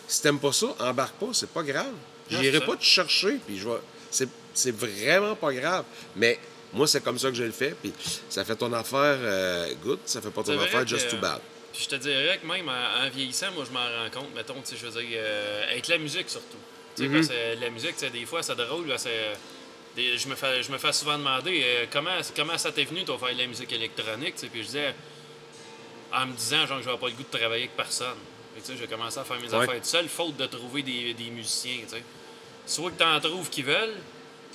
[0.07, 1.93] Si t'aimes pas ça, embarque pas, c'est pas grave.
[2.31, 3.79] Non, J'irai pas te chercher, puis je vais.
[4.09, 5.83] C'est, c'est vraiment pas grave.
[6.15, 6.39] Mais
[6.73, 7.93] moi, c'est comme ça que je le fais, puis
[8.29, 11.39] ça fait ton affaire euh, good, ça fait pas ton affaire just too bad.
[11.78, 14.55] Puis je te dirais que même en, en vieillissant, moi, je m'en rends compte, mettons,
[14.61, 16.57] tu sais, je veux dire, euh, avec la musique surtout.
[16.95, 18.88] Tu sais, parce que la musique, tu sais, des fois, c'est drôle,
[19.95, 23.05] des- je, me fais, je me fais souvent demander euh, comment, comment ça t'est venu,
[23.05, 24.95] toi, faire de la musique électronique, tu sais, puis je disais,
[26.11, 28.17] en me disant, genre, que je n'avais pas le goût de travailler avec personne.
[28.55, 29.63] Tu sais, j'ai commencé à faire mes Ouais.
[29.63, 32.03] affaires tout seul, faute de trouver des, des musiciens, tu sais.
[32.65, 33.93] Soit que t'en trouves qui veulent,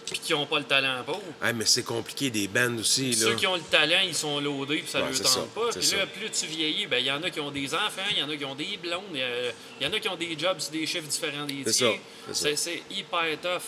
[0.06, 1.20] puis qui n'ont pas le talent pour.
[1.42, 3.16] Hey, mais c'est compliqué, des bands aussi, là.
[3.28, 5.32] Ceux qui ont le talent, ils sont loadés, puis ça Ouais, ne leur c'est tente
[5.32, 5.68] ça, pas.
[5.72, 5.96] Puis ça.
[5.96, 8.22] là, plus tu vieillis, ben, il y en a qui ont des enfants, il y
[8.22, 10.16] en a qui ont des blondes, il y a- il y en a qui ont
[10.16, 11.94] des jobs sur des chiffres différents des tiens.
[12.32, 13.62] c'est hyper tough.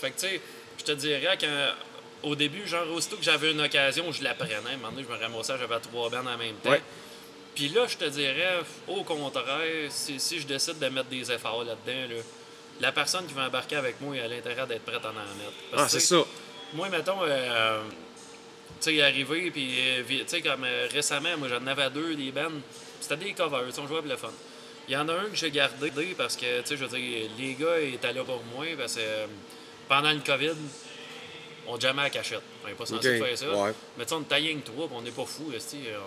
[0.00, 0.40] Fait que, tu sais,
[0.78, 4.54] je te dirais qu'au début, genre, aussitôt que j'avais une occasion, je la prenais.
[4.54, 6.70] À un moment donné, je me ramassais, j'avais trois bandes en même temps.
[6.70, 6.82] Ouais.
[7.54, 9.46] Puis là, je te dirais, au contraire,
[9.90, 12.22] si, si je décide de mettre des efforts là-dedans, là,
[12.80, 15.52] la personne qui va embarquer avec moi, elle a l'intérêt d'être prête à en mettre.
[15.70, 16.22] Parce Ah, c'est ça.
[16.74, 17.82] moi, mettons, euh,
[18.80, 22.32] tu sais, arrivé, puis, euh, tu sais, comme euh, récemment, moi, j'en avais deux, des
[22.32, 22.50] bands.
[23.00, 24.32] C'était des covers, on jouait pour le fun.
[24.88, 27.30] Il y en a un que j'ai gardé parce que, tu sais, je veux dire,
[27.38, 29.26] les gars étaient là pour moi parce que euh,
[29.88, 30.56] pendant le COVID,
[31.68, 32.42] on jamais à la cachette.
[32.64, 33.46] On n'est pas censé faire ça.
[33.46, 33.72] ouais.
[33.96, 35.52] Mais tu sais, on avec toi, puis on n'est pas fous,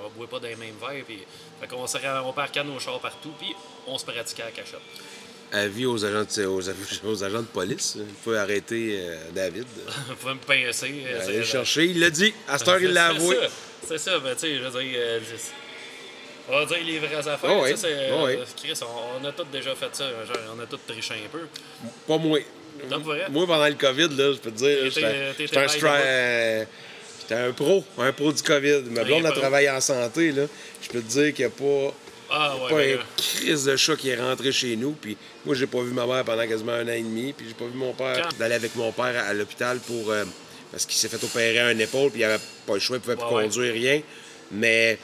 [0.05, 1.85] on boit pas dans les mêmes verres, fait qu'on
[2.25, 3.55] on parquait nos chars partout, puis
[3.87, 4.81] on se pratiquait à la cachette.
[5.51, 6.61] Avis aux agents de, aux,
[7.05, 7.93] aux agents de police.
[7.97, 9.65] Il faut arrêter euh, David.
[10.09, 10.93] Vous pouvez me pincer.
[11.07, 11.85] euh, Aller le chercher.
[11.85, 12.33] Il l'a dit.
[12.47, 13.35] À cette heure, il l'a C'est avoué.
[13.35, 13.47] ça,
[13.87, 14.91] C'est ça, ben, tu sais, je veux dire.
[14.97, 15.19] euh,
[16.49, 17.49] on va dire les vraies affaires.
[17.51, 18.33] Oh oui, c'est, oh oui.
[18.57, 20.03] Chris, on, on a tous déjà fait ça.
[20.09, 21.39] Genre, on a tous triché un peu.
[22.07, 22.39] Pas moi.
[22.89, 23.25] Vrai?
[23.29, 25.05] Moi, pendant le COVID, là, je peux te dire, j'étais
[27.31, 28.81] un, un pro, un pro du COVID.
[28.91, 30.43] Ma blonde a travaillé en santé, là.
[30.81, 31.95] Je peux te dire qu'il n'y a pas,
[32.37, 34.91] Ah, ouais, pas ben, un crise de chat qui est rentré chez nous.
[34.91, 35.15] Puis
[35.45, 37.31] moi, j'ai pas vu ma mère pendant quasiment un an et demi.
[37.33, 40.11] Puis j'ai pas vu mon père d'aller avec mon père à, à l'hôpital pour.
[40.11, 40.25] euh,
[40.71, 43.15] parce qu'il s'est fait opérer un épaule, puis il avait pas le choix, il pouvait
[43.15, 43.43] plus Ouais, ouais.
[43.43, 44.01] conduire rien.
[44.51, 44.99] Mais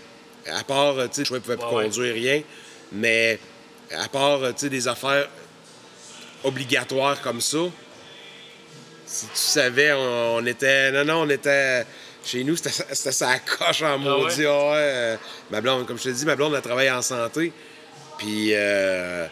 [0.51, 2.41] à part, euh, tu sais, le choix, il pouvait plus conduire rien.
[2.91, 3.39] Mais
[3.95, 5.29] à part, euh, tu sais, des affaires
[6.43, 7.59] obligatoires comme ça,
[9.05, 10.91] si tu savais, on, on était.
[10.91, 11.85] Non, non, on était.
[12.23, 14.45] Chez nous, c'était ça coche en maudit.
[14.45, 15.17] Ah ouais, euh,
[15.49, 17.51] ma blonde, comme je te dis, ma blonde a travaillé en santé.
[18.17, 19.25] Puis, euh,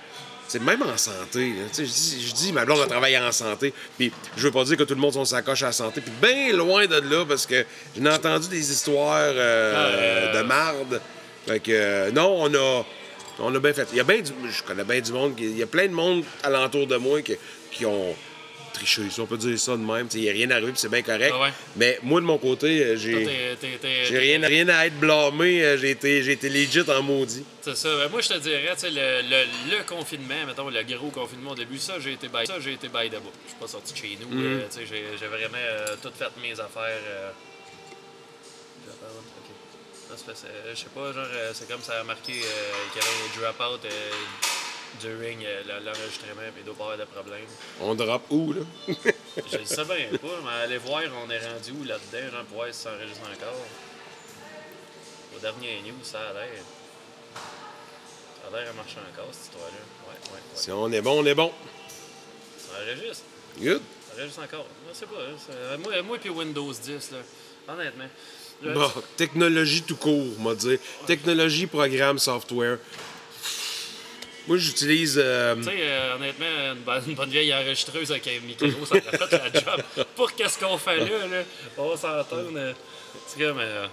[0.49, 1.53] c'est même en santé.
[1.77, 3.71] Je dis, je dis, ma blonde a travaillé en santé.
[3.97, 6.01] Puis, je veux pas dire que tout le monde sont sacoche à la santé.
[6.01, 7.63] Puis, bien loin de là, parce que
[7.95, 11.01] j'en ai entendu des histoires euh, Ah, euh, de marde.
[11.45, 12.85] Fait que, euh, non, on a.
[13.41, 13.87] On a bien fait.
[13.91, 15.33] Il y a bien du, je connais bien du monde.
[15.37, 17.37] Il y a plein de monde alentour de moi qui,
[17.71, 18.13] qui ont
[18.69, 20.07] triché, si on peut dire ça de même.
[20.13, 21.31] Il n'y a rien arrivé, puis c'est bien correct.
[21.35, 21.49] Ah ouais.
[21.75, 23.15] Mais moi, de mon côté, euh, j'ai
[24.17, 25.63] rien, rien à être blâmé.
[25.63, 27.43] euh, J'ai été, été legit en maudit.
[27.61, 27.89] C'est ça.
[27.97, 31.77] Ben, moi, je te dirais, le, le, le confinement, mettons, le gros confinement au début,
[31.77, 33.33] ça, j'ai été by, ça, j'ai été by the book.
[33.45, 34.27] Je suis pas sorti de chez nous.
[34.35, 34.43] Mm.
[34.45, 34.61] euh,
[35.19, 37.01] j'ai, vraiment euh, tout fait mes affaires.
[37.07, 37.31] euh.
[40.11, 43.81] Je sais pas, genre, c'est comme ça a marqué qu'il y avait un drop-out
[45.01, 47.45] during euh, le- l'enregistrement, puis il doit pas avoir de problème.
[47.81, 48.61] On drop où, là?
[49.51, 52.57] Je le sais bien pas, mais allez voir, on est rendu où là-dedans, genre, pour
[52.57, 53.55] voir si ça enregistre encore.
[55.35, 56.49] Au dernier news, ça a l'air.
[57.35, 59.77] Ça a l'air à marcher encore, cette histoire-là.
[60.07, 60.41] Ouais, ouais, ouais.
[60.55, 61.51] Si on est bon, on est bon.
[62.57, 63.23] Ça enregistre.
[63.59, 63.81] Good.
[64.07, 64.65] Ça enregistre encore.
[64.91, 65.15] Je sais pas.
[65.73, 67.17] hein, Moi, moi puis Windows 10, là.
[67.73, 68.07] Honnêtement.
[68.61, 70.79] Bon, technologie tout court, on va dire.
[71.07, 72.77] Technologie, programme, software.
[74.49, 75.15] Moi, j'utilise.
[75.17, 78.95] euh, Tu sais, euh, honnêtement, une bonne, une bonne vieille enregistreuse avec un micro, ça
[78.95, 79.83] aurait fait la job.
[80.15, 81.43] Pour qu'est-ce qu'on fait là, là,
[81.77, 82.49] on va s'entendre.
[82.57, 82.73] euh,
[83.27, 83.59] C'est comme.
[83.59, 83.85] euh,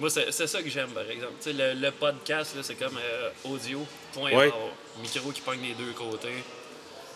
[0.00, 1.34] moi, c'est c'est ça que j'aime, par exemple.
[1.40, 2.98] Tu sais, le, le podcast, là, c'est comme
[3.44, 4.50] audio, point Ouais.
[5.02, 6.28] Micro qui pogne les deux côtés.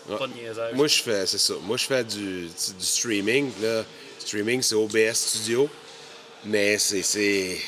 [0.07, 0.17] Ouais.
[0.17, 0.73] Pas de niaisage.
[0.75, 1.53] Moi, je fais, c'est ça.
[1.63, 3.51] Moi, je fais du, du streaming.
[3.61, 3.83] Là.
[4.19, 5.69] Streaming, c'est OBS Studio.
[6.45, 7.01] Mais c'est.
[7.01, 7.59] c'est...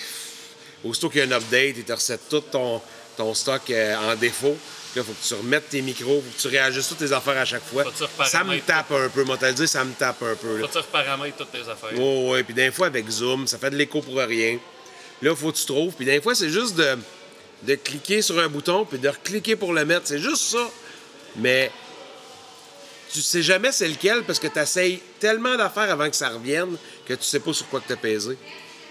[0.83, 2.81] Aussitôt qu'il y a un update, il te recette tout ton,
[3.17, 4.55] ton stock en défaut.
[4.95, 7.45] Là, faut que tu remettes tes micros, faut que tu réajustes toutes tes affaires à
[7.45, 7.85] chaque fois.
[8.25, 10.57] Ça me tape un peu, moi, ça me tape un peu.
[10.57, 10.61] Là.
[10.61, 11.97] Faut que tu reparamètres toutes tes affaires.
[11.97, 12.43] Ouais, ouais.
[12.43, 14.59] Puis des fois, avec Zoom, ça fait de l'écho pour rien.
[15.21, 15.93] Là, faut que tu trouves.
[15.93, 16.97] Puis des fois, c'est juste de,
[17.63, 20.07] de cliquer sur un bouton puis de recliquer pour le mettre.
[20.07, 20.69] C'est juste ça.
[21.37, 21.71] Mais
[23.13, 26.77] tu sais jamais c'est lequel parce que tu essayes tellement d'affaires avant que ça revienne
[27.05, 28.37] que tu sais pas sur quoi que tu as pesé.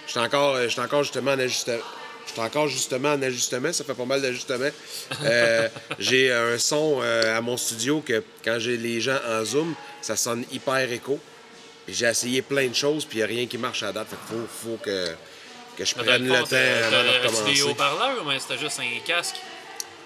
[0.07, 1.79] Je suis encore, euh, j'étais encore justement en ajustement.
[2.27, 4.71] J'étais encore justement en ajustement, ça fait pas mal d'ajustements.
[5.25, 5.69] Euh,
[5.99, 10.17] j'ai un son euh, à mon studio que quand j'ai les gens en Zoom, ça
[10.17, 11.19] sonne hyper écho.
[11.89, 14.07] J'ai essayé plein de choses, puis il n'y a rien qui marche à date.
[14.11, 15.09] Fait qu'il faut, faut que,
[15.77, 16.55] que je prenne le temps avant de t'as-tu
[17.21, 17.63] des recommencer.
[17.63, 19.37] haut-parleurs, mais c'était juste un casque?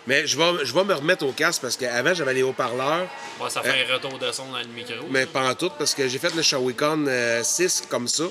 [0.06, 3.06] Mais je vais, je vais me remettre au casque parce qu'avant, j'avais les haut-parleurs,
[3.40, 4.94] Ouais, ça fait un retour de son dans le micro.
[5.10, 8.24] mais pas en tout, parce que j'ai fait le Shawicon euh, 6 comme ça,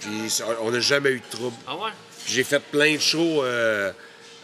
[0.00, 0.10] puis
[0.60, 1.56] on n'a jamais eu de trouble.
[1.66, 1.90] Ah ouais?
[2.26, 3.92] J'ai fait plein de shows euh,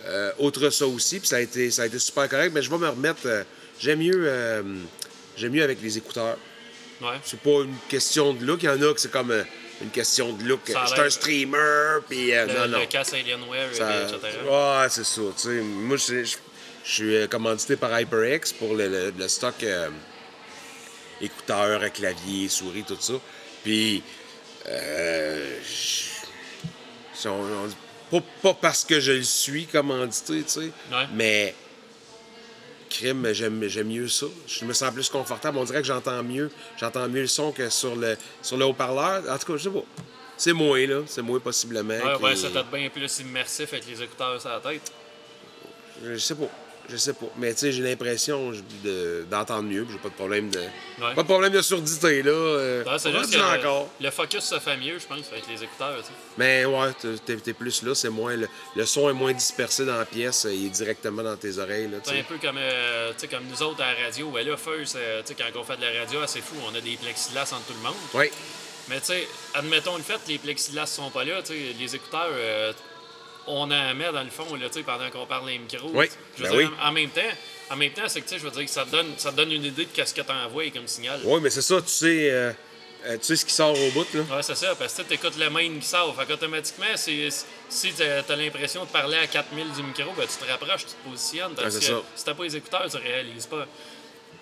[0.06, 2.70] euh, autre ça aussi, puis ça a, été, ça a été super correct, mais je
[2.70, 3.20] vais me remettre.
[3.26, 3.44] euh,
[3.80, 4.62] j'aime mieux, euh,
[5.36, 6.36] j'aime mieux avec les écouteurs.
[7.00, 7.16] Ouais.
[7.24, 8.62] C'est pas une question de look.
[8.62, 9.44] Il y en a que c'est comme euh,
[9.80, 10.68] une question de look.
[10.68, 12.80] L'air- un streamer, puis non, non.
[12.80, 14.18] le casque Alienware, Ça- etc.
[14.50, 15.20] ouais, c'est ça.
[15.36, 15.60] tu sais.
[15.62, 16.24] Moi, je,
[16.84, 19.54] suis commandité par HyperX pour le, le- le stock
[21.20, 23.14] écouteurs, clavier, souris, tout ça.
[23.62, 24.02] Puis,
[24.66, 25.58] euh,
[27.18, 27.68] si on- on-
[28.20, 30.60] pas, pas parce que je le suis commandité, tu sais,
[30.90, 31.06] Ouais.
[31.12, 31.54] mais
[32.88, 34.26] crime, j'aime, j'aime mieux ça.
[34.46, 35.58] Je me sens plus confortable.
[35.58, 36.50] On dirait que j'entends mieux.
[36.78, 39.24] J'entends mieux le son que sur le, sur le haut-parleur.
[39.30, 39.84] En tout cas, je sais pas.
[40.38, 41.02] C'est moins, là.
[41.06, 41.92] C'est moins possiblement.
[41.94, 44.90] Ouais, qui- ouais, c'est peut-être bien plus immersif avec les écouteurs sur la tête.
[46.02, 46.48] Je sais pas.
[46.90, 47.26] Je sais pas.
[47.36, 48.50] Mais tu sais, j'ai l'impression
[48.82, 49.86] de- d'entendre mieux.
[49.90, 50.58] J'ai pas de problème de.
[50.58, 51.14] Ouais.
[51.14, 52.30] Pas de problème de surdité, là.
[52.30, 53.88] Euh, c'est juste que encore.
[54.00, 55.96] le, le focus se fait mieux, je pense, avec les écouteurs.
[55.98, 56.12] tu sais.
[56.38, 56.92] Mais ouais,
[57.26, 57.94] t'es- t'es plus là.
[57.94, 58.36] C'est moins.
[58.36, 60.46] Le, le son est moins dispersé dans la pièce.
[60.50, 61.98] Il est directement dans tes oreilles, là.
[62.02, 64.28] C'est un peu comme, euh, comme nous autres à la radio.
[64.28, 64.56] Ouais, là,
[65.26, 67.74] sais, quand on fait de la radio, c'est fou, on a des plexiglas entre tout
[67.74, 67.96] le monde.
[68.14, 68.30] Oui.
[68.88, 72.30] Mais tu sais, admettons le fait, les plexiglas sont pas là, tu sais, les écouteurs,
[72.32, 72.72] euh,
[73.48, 75.90] on en met dans le fond, là, tu sais, pendant qu'on parle les micros.
[75.94, 76.76] Oui, Je veux ben dire, oui.
[76.82, 77.20] en, même temps,
[77.70, 79.30] en même temps, c'est que, tu sais, je veux dire que ça te donne, ça
[79.32, 81.20] te donne une idée de qu'est-ce que t'envoies comme signal.
[81.24, 81.80] Oui, mais c'est ça.
[81.82, 82.52] Tu sais, euh,
[83.06, 84.20] euh, tu sais ce qui sort au bout, là.
[84.36, 86.14] Ouais, c'est ça, parce que tu écoutes le main qui sort.
[86.16, 87.28] Fait qu'automatiquement, c'est-
[87.68, 90.92] si tu as l'impression de parler à 4000 du micro, ben, tu te rapproches, tu
[90.92, 91.54] te positionnes.
[91.56, 92.02] C'est ça.
[92.14, 93.66] si t'as pas les écouteurs, tu réalises pas.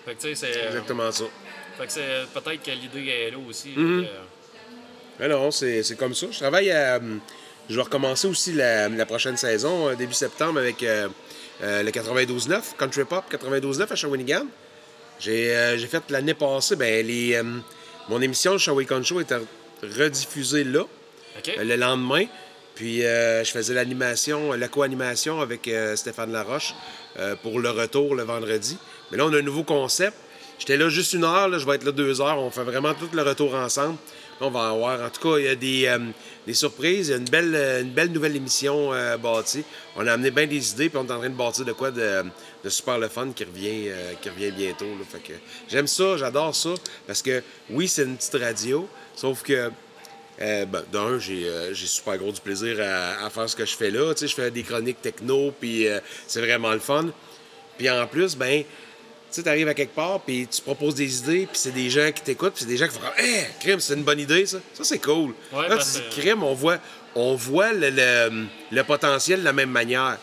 [0.05, 0.65] Fait que tu sais, c'est.
[0.67, 1.25] Exactement ça.
[1.77, 3.69] Fait que c'est peut-être que l'idée est là aussi.
[3.77, 4.05] Mm-hmm.
[5.19, 6.27] Mais non, c'est c'est comme ça.
[6.31, 6.99] Je travaille à.
[7.69, 11.09] Je vais recommencer aussi la, la prochaine saison, euh, début septembre, avec euh,
[11.63, 14.45] euh, le 92.9, Country Pop 92.9 à Shawinigan.
[15.19, 17.41] J'ai euh, fait l'année passée, ben, les,
[18.07, 19.35] mon émission, le Shawinigan Show, était
[19.83, 20.83] rediffusée là,
[21.57, 22.25] le lendemain.
[22.75, 26.75] Puis je faisais l'animation, la co-animation avec Stéphane Laroche
[27.41, 28.77] pour le retour le vendredi.
[29.11, 30.15] Mais là, on a un nouveau concept.
[30.59, 32.37] J'étais là juste une heure, là, je vais être là deux heures.
[32.37, 33.97] On fait vraiment tout le retour ensemble.
[34.39, 35.97] On va avoir, en tout cas, il y a des, euh,
[36.45, 37.07] des surprises.
[37.07, 39.63] Il y a une belle, euh, une belle nouvelle émission euh, bâtie.
[39.95, 41.91] On a amené bien des idées, puis on est en train de bâtir de quoi
[41.91, 42.23] de,
[42.69, 44.85] super le fun qui revient, euh, qui revient bientôt.
[44.85, 45.05] là.
[45.09, 45.33] Fait que
[45.67, 46.69] j'aime ça, j'adore ça,
[47.05, 49.71] parce que oui, c'est une petite radio, sauf que
[50.39, 53.89] ben, d'un, j'ai j'ai super gros du plaisir à, à faire ce que je fais
[53.89, 54.13] là.
[54.13, 55.87] Tu sais, je fais des chroniques techno, puis
[56.27, 57.07] c'est vraiment le fun.
[57.77, 58.63] Puis en plus, ben,
[59.31, 62.11] tu sais, arrives à quelque part, puis tu proposes des idées, puis c'est des gens
[62.11, 64.57] qui t'écoutent, puis c'est des gens qui font Hé, crime, c'est une bonne idée, ça.
[64.73, 65.33] Ça, c'est cool.
[65.51, 66.77] Ouais, là, tu dis, crime, on voit,
[67.15, 70.17] on voit le, le- le potentiel de la même manière.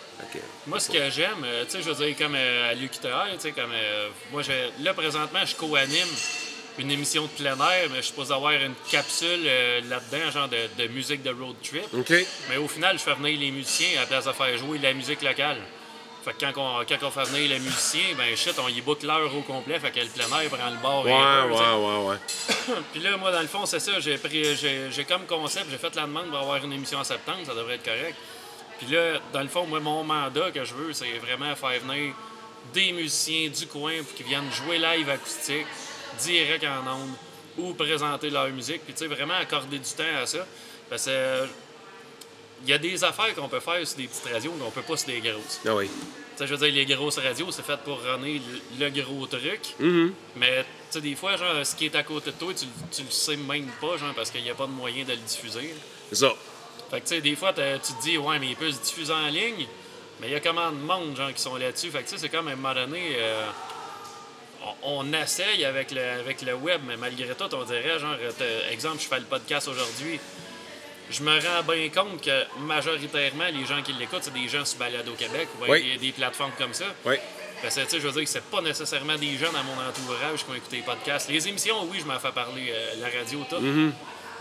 [0.67, 3.41] Moi, ce que j'aime, euh, tu sais, je veux dire, comme euh, à l'UQTR, tu
[3.41, 3.71] sais, comme.
[3.73, 6.09] euh, moi, je, là, présentement, je co-anime
[6.79, 10.83] une émission de plein air, mais je suppose avoir une capsule euh, là-dedans, genre de,
[10.83, 11.85] de musique de road trip.
[12.51, 14.93] Mais au final, je fais venir les musiciens à la place de faire jouer la
[14.95, 15.59] musique locale.
[16.25, 19.07] Fait que quand on, quand on fait venir les musiciens, ben shit, on y boucle
[19.07, 21.05] l'heure au complet, fait que le plein air prend le bord.
[21.05, 21.65] Ouais, sais.
[21.65, 22.77] ouais, ouais, ouais.
[22.93, 24.01] Puis là, moi, dans le fond, c'est ça.
[24.01, 27.05] J'ai pris, j'ai, j'ai comme concept, j'ai fait la demande pour avoir une émission en
[27.05, 28.17] septembre, ça devrait être correct.
[28.79, 32.15] Puis là, dans le fond, moi, mon mandat que je veux, c'est vraiment faire venir
[32.73, 35.67] des musiciens du coin pour qu'ils viennent jouer live acoustique,
[36.21, 37.15] direct en ondes,
[37.59, 38.83] ou présenter leur musique.
[38.85, 40.47] Puis, tu sais, vraiment accorder du temps à ça.
[40.89, 41.47] Parce que
[42.63, 44.83] il y a des affaires qu'on peut faire sur des petites radios, mais on peut
[44.83, 45.61] pas sur des grosses.
[45.67, 45.87] Ah oui.
[45.89, 48.41] Tu sais, je veux dire, les grosses radios, c'est fait pour runner
[48.79, 49.61] le, le gros truc.
[49.79, 50.13] Mhm.
[50.37, 53.03] Mais, tu sais, des fois, genre, ce qui est à côté de toi, tu, tu
[53.03, 55.75] le sais même pas, genre, parce qu'il n'y a pas de moyen de le diffuser.
[56.11, 56.33] C'est ça.
[56.91, 57.61] Fait que, tu sais, des fois, tu
[57.95, 59.67] te dis, ouais, mais il peut se diffuser en ligne,
[60.21, 61.91] mais il y a comment de monde, genre, qui sont là-dessus.
[61.91, 63.47] Fait que, tu sais, c'est comme à un moment donné, euh,
[64.83, 68.17] on, on essaye avec le, avec le web, mais malgré tout, on dirait, genre,
[68.71, 70.19] exemple, je fais le podcast aujourd'hui.
[71.11, 74.79] Je me rends bien compte que majoritairement, les gens qui l'écoutent, c'est des gens sur
[74.79, 75.83] Balado Québec ou Oui.
[75.83, 76.87] des, des plateformes comme ça.
[77.05, 77.17] Oui.
[77.63, 79.73] Parce que, tu sais, je veux dire que c'est pas nécessairement des gens dans mon
[79.89, 81.29] entourage qui ont écouté les podcasts.
[81.31, 83.57] Les émissions, oui, je m'en fais parler, euh, la radio, tout.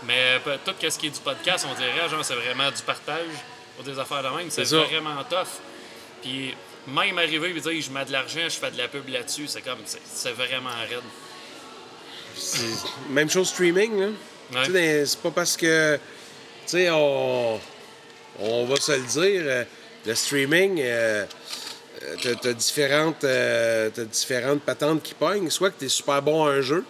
[0.06, 3.28] Mais euh, tout ce qui est du podcast, on dirait, genre, c'est vraiment du partage
[3.76, 4.50] pour des affaires de même.
[4.50, 5.60] C'est vraiment tough.
[6.22, 6.54] Puis
[6.86, 9.62] même arriver et dire, je mets de l'argent, je fais de la pub là-dessus, c'est
[9.62, 11.00] comme, c'est vraiment raide.
[13.10, 14.06] Même chose streaming, là.
[14.52, 14.66] Ouais.
[14.66, 15.98] Tu sais, c'est pas parce que,
[16.70, 17.60] sais, on,
[18.40, 19.64] on va se le dire, euh,
[20.06, 21.24] le streaming, euh,
[22.02, 25.50] euh, t'as, différentes, euh, t'as différentes patentes qui pognent.
[25.50, 26.84] Soit que t'es super bon à un jeu,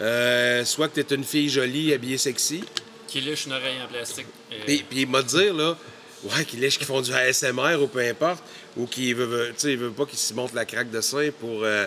[0.00, 2.64] euh, soit que t'es une fille jolie, habillée sexy.
[3.08, 4.26] Qui lèche une oreille en plastique.
[4.66, 5.76] Puis, puis il m'a dire, là,
[6.24, 8.42] ouais, qui lèche, qui font du ASMR ou peu importe,
[8.76, 11.00] ou qui veut, veut- tu sais, il veut pas qu'ils se montrent la craque de
[11.00, 11.62] sein pour.
[11.64, 11.86] euh,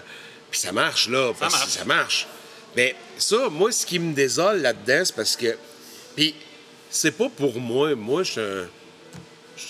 [0.49, 1.34] puis ça marche, là.
[1.38, 1.72] parce que marche.
[1.78, 2.28] Ça marche.
[2.76, 5.55] Mais ça, moi, ce qui me désole là-dedans, c'est parce que.
[6.16, 6.34] Puis
[6.89, 7.95] c'est pas pour moi.
[7.95, 8.67] Moi, je suis un.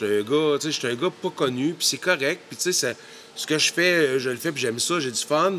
[0.02, 2.42] Un gars, tu sais, je suis un gars pas connu, puis c'est correct.
[2.48, 2.96] Puis tu sais,
[3.36, 5.58] ce que je fais, euh, je le fais, puis j'aime ça, j'ai du fun.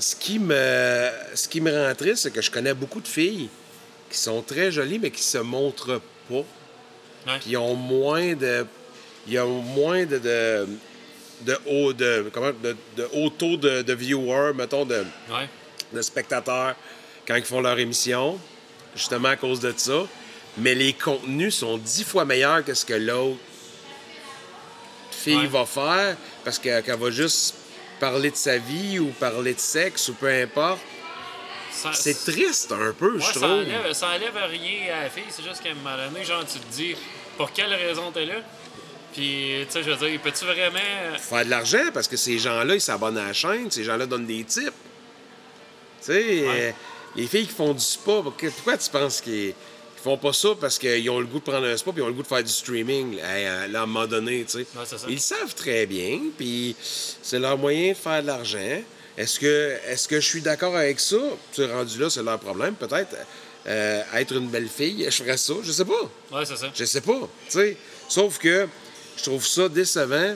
[0.00, 3.48] Ce qui me, ce qui me rend triste, c'est que je connais beaucoup de filles
[4.10, 6.34] qui sont très jolies, mais qui se montrent pas.
[6.34, 7.38] Ouais.
[7.46, 8.66] Ils ont moins de.
[9.28, 10.18] Ils ont moins de.
[10.18, 10.66] de
[11.42, 15.48] de haut, de, comment, de, de haut taux de, de viewers, mettons, de, Ouais.
[15.92, 16.74] de spectateurs
[17.26, 18.38] quand ils font leur émission,
[18.96, 20.06] justement à cause de ça.
[20.58, 23.38] Mais les contenus sont dix fois meilleurs que ce que l'autre
[25.10, 25.46] fille Ouais.
[25.46, 27.54] va faire parce que- qu'elle va juste
[28.00, 30.80] parler de sa vie ou parler de sexe ou peu importe.
[31.72, 33.44] Ça- C'est triste un peu, Ouais, je ça trouve.
[33.50, 36.58] enlève, ça enlève rien à la fille, c'est juste qu'à un moment donné, genre, tu
[36.58, 36.94] te dis,
[37.36, 38.36] pour quelle raison t'es là?
[39.12, 40.78] Puis, tu sais, je veux dire, peux-tu vraiment.
[41.18, 44.26] faire de l'argent parce que ces gens-là, ils s'abonnent à la chaîne, ces gens-là donnent
[44.26, 44.66] des tips.
[44.70, 44.72] Tu
[46.00, 46.70] sais, euh,
[47.16, 49.54] les filles qui font du spa, pourquoi tu penses qu'ils ils
[50.04, 52.08] font pas ça parce qu'ils ont le goût de prendre un spa puis ils ont
[52.08, 54.58] le goût de faire du streaming à, un moment donné, tu sais.
[54.58, 55.06] Ouais, c'est ça.
[55.08, 58.82] Ils savent très bien, puis c'est leur moyen de faire de l'argent.
[59.16, 61.16] Est-ce que, est que je suis d'accord avec ça?
[61.54, 62.74] Tu rendu là, c'est leur problème.
[62.74, 63.16] Peut-être
[63.66, 65.54] euh, être une belle fille, je ferais ça.
[65.62, 66.10] Je sais pas.
[66.32, 66.70] Ouais, c'est ça.
[66.74, 67.76] Je sais pas, tu sais.
[68.06, 68.68] Sauf que
[69.16, 70.34] je trouve ça décevant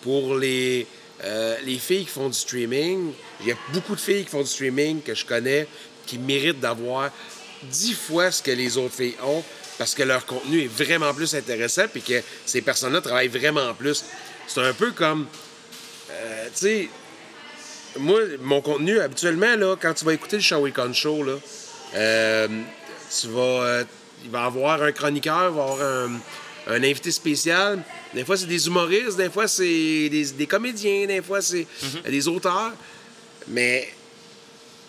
[0.00, 0.86] pour les,
[1.24, 3.12] euh, les filles qui font du streaming.
[3.42, 5.68] Il y a beaucoup de filles qui font du streaming que je connais
[6.06, 7.10] qui méritent d'avoir
[7.70, 9.42] dix fois ce que les autres filles ont
[9.78, 14.04] parce que leur contenu est vraiment plus intéressant puis que ces personnes-là travaillent vraiment plus.
[14.46, 15.26] C'est un peu comme,
[16.10, 16.88] euh, tu sais,
[17.98, 21.34] moi, mon contenu, habituellement, là, quand tu vas écouter le Show Con Show, là,
[21.94, 22.48] euh,
[23.20, 23.84] tu vas, euh,
[24.24, 26.20] il va y avoir un chroniqueur, il va y avoir un,
[26.66, 27.82] un invité spécial.
[28.12, 31.66] Des fois, c'est des humoristes, des fois, c'est des, des comédiens, des fois, c'est
[32.08, 32.72] des auteurs.
[33.48, 33.88] Mais,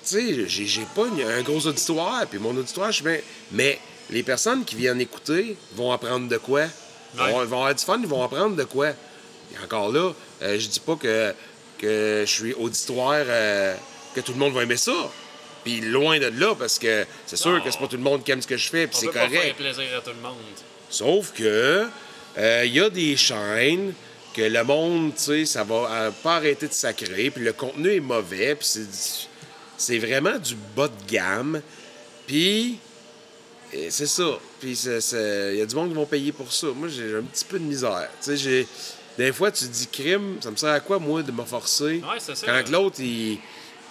[0.08, 3.20] tu sais, j'ai, pas une- un gros auditoire, puis mon auditoire, je suis bien...
[3.52, 3.80] Mais
[4.10, 6.66] les personnes qui viennent écouter vont apprendre de quoi?
[7.14, 7.32] Ils vont, Ouais.
[7.32, 8.90] vont avoir du fun, ils vont apprendre de quoi?
[8.90, 11.34] Et encore là, euh, je dis pas que,
[11.80, 13.76] que je suis auditoire, euh,
[14.14, 14.94] que tout le monde va aimer ça.
[15.64, 18.32] Puis loin de là, parce que c'est sûr que c'est pas tout le monde qui
[18.32, 19.58] aime ce que je fais, puis c'est peut pas faire correct.
[19.58, 20.36] plaisir à tout le monde.
[20.90, 21.88] Sauf que
[22.38, 23.94] euh, il y a des chaînes
[24.36, 27.96] que le monde, tu sais, ça va euh, pas arrêter de sacrer, puis le contenu
[27.96, 28.82] est mauvais, puis c'est
[29.78, 31.62] c'est vraiment du bas de gamme.
[32.28, 32.78] Puis
[33.90, 34.40] c'est ça.
[34.60, 36.68] Puis il y a du monde qui vont payer pour ça.
[36.76, 38.10] Moi, j'ai un petit peu de misère.
[38.24, 38.68] Tu sais,
[39.18, 42.02] des fois tu te dis crime, ça me sert à quoi moi de me forcer?
[42.04, 42.46] Ouais, c'est ça.
[42.46, 43.40] quand l'autre il,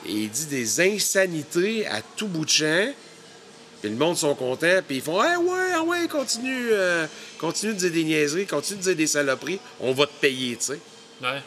[0.06, 2.92] il dit des insanités à tout bout de champ.
[3.80, 7.06] Puis le monde sont contents, puis ils font Ah ouais, ah ouais, continue, euh,
[7.38, 10.64] continue de dire des niaiseries, continue de dire des saloperies, on va te payer, tu
[10.64, 10.78] sais.
[11.22, 11.42] Ouais.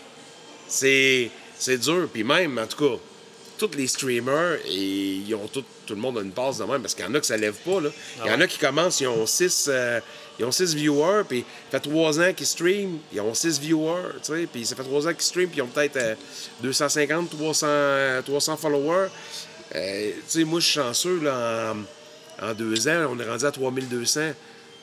[0.67, 3.01] C'est, c'est dur, puis même, en tout cas,
[3.57, 6.81] tous les streamers, et ils ont tout, tout le monde a une passe de même,
[6.81, 7.81] parce qu'il y en a que ça lève pas.
[7.81, 7.89] Là.
[8.25, 9.69] Il y en a qui commencent, ils ont 6
[10.39, 14.13] ils ont six viewers, puis ça fait trois ans qu'ils streament, ils ont six viewers,
[14.23, 16.17] tu sais, puis ça fait trois ans qu'ils streament, puis ils ont peut-être
[16.61, 17.67] 250, 300,
[18.23, 19.07] 300 followers.
[19.75, 21.73] Euh, tu sais, moi, je suis chanceux, là,
[22.41, 24.21] en, en, deux ans, on est rendu à 3200.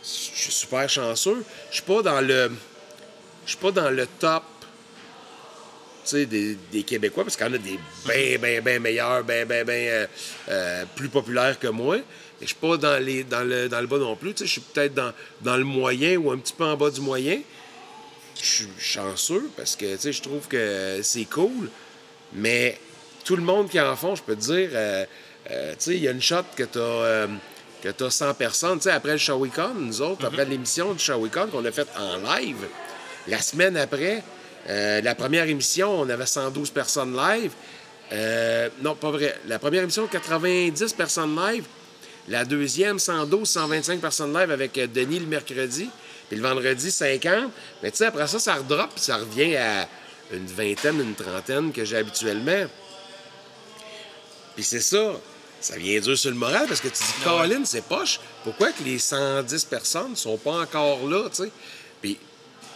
[0.02, 1.44] Je suis super chanceux.
[1.70, 2.50] Je suis pas dans le...
[3.46, 4.42] Je suis pas dans le top
[6.12, 9.64] des, des, Québécois, parce qu'il y en a des bien, bien, bien meilleurs, bien, bien,
[9.64, 10.06] bien euh,
[10.48, 11.96] euh, plus populaires que moi.
[11.96, 12.02] Mais
[12.42, 14.34] je suis pas dans, les, dans, le, dans le bas non plus.
[14.38, 17.40] Je suis peut-être dans, dans le moyen ou un petit peu en bas du moyen.
[18.40, 21.70] Je suis chanceux parce que je trouve que c'est cool.
[22.32, 22.78] Mais
[23.24, 25.04] tout le monde qui en font, je peux te dire, euh,
[25.86, 27.28] il y a une shot que tu as
[27.84, 28.80] que tu as 100 personnes.
[28.80, 30.26] sais, après le Shawicon, nous autres, mm-hmm.
[30.26, 32.66] après l'émission du Shawicon qu'on a faite en live,
[33.28, 34.22] la semaine après,
[34.68, 37.52] euh, la première émission, on avait 112 personnes live.
[38.12, 39.38] Euh, non, pas vrai.
[39.46, 41.64] La première émission, 90 personnes live.
[42.28, 45.90] La deuxième, 112, 125 personnes live avec euh, Denis le mercredi.
[46.28, 47.50] Puis le vendredi, 50.
[47.82, 49.86] Mais tu sais, après ça, ça redrop, puis ça revient à
[50.32, 52.66] une vingtaine, une trentaine que j'ai habituellement.
[54.54, 55.12] Puis c'est ça.
[55.60, 58.20] Ça vient dur sur le moral parce que tu dis, Colin, c'est poche.
[58.42, 61.50] Pourquoi que les 110 personnes ne sont pas encore là, tu sais?
[62.02, 62.18] Puis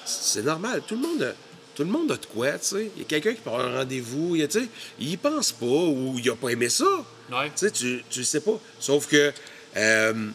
[0.07, 0.83] c'est normal.
[0.87, 1.48] Tout le monde a
[1.79, 2.91] tout le monde a de quoi, tu sais.
[2.97, 4.67] Il y a quelqu'un qui prend un rendez-vous, il, tu sais,
[4.99, 6.85] il pense pas ou il a pas aimé ça.
[7.31, 7.51] Ouais.
[7.51, 8.59] Tu sais, tu, tu sais pas.
[8.81, 9.33] Sauf que,
[9.77, 10.29] euh,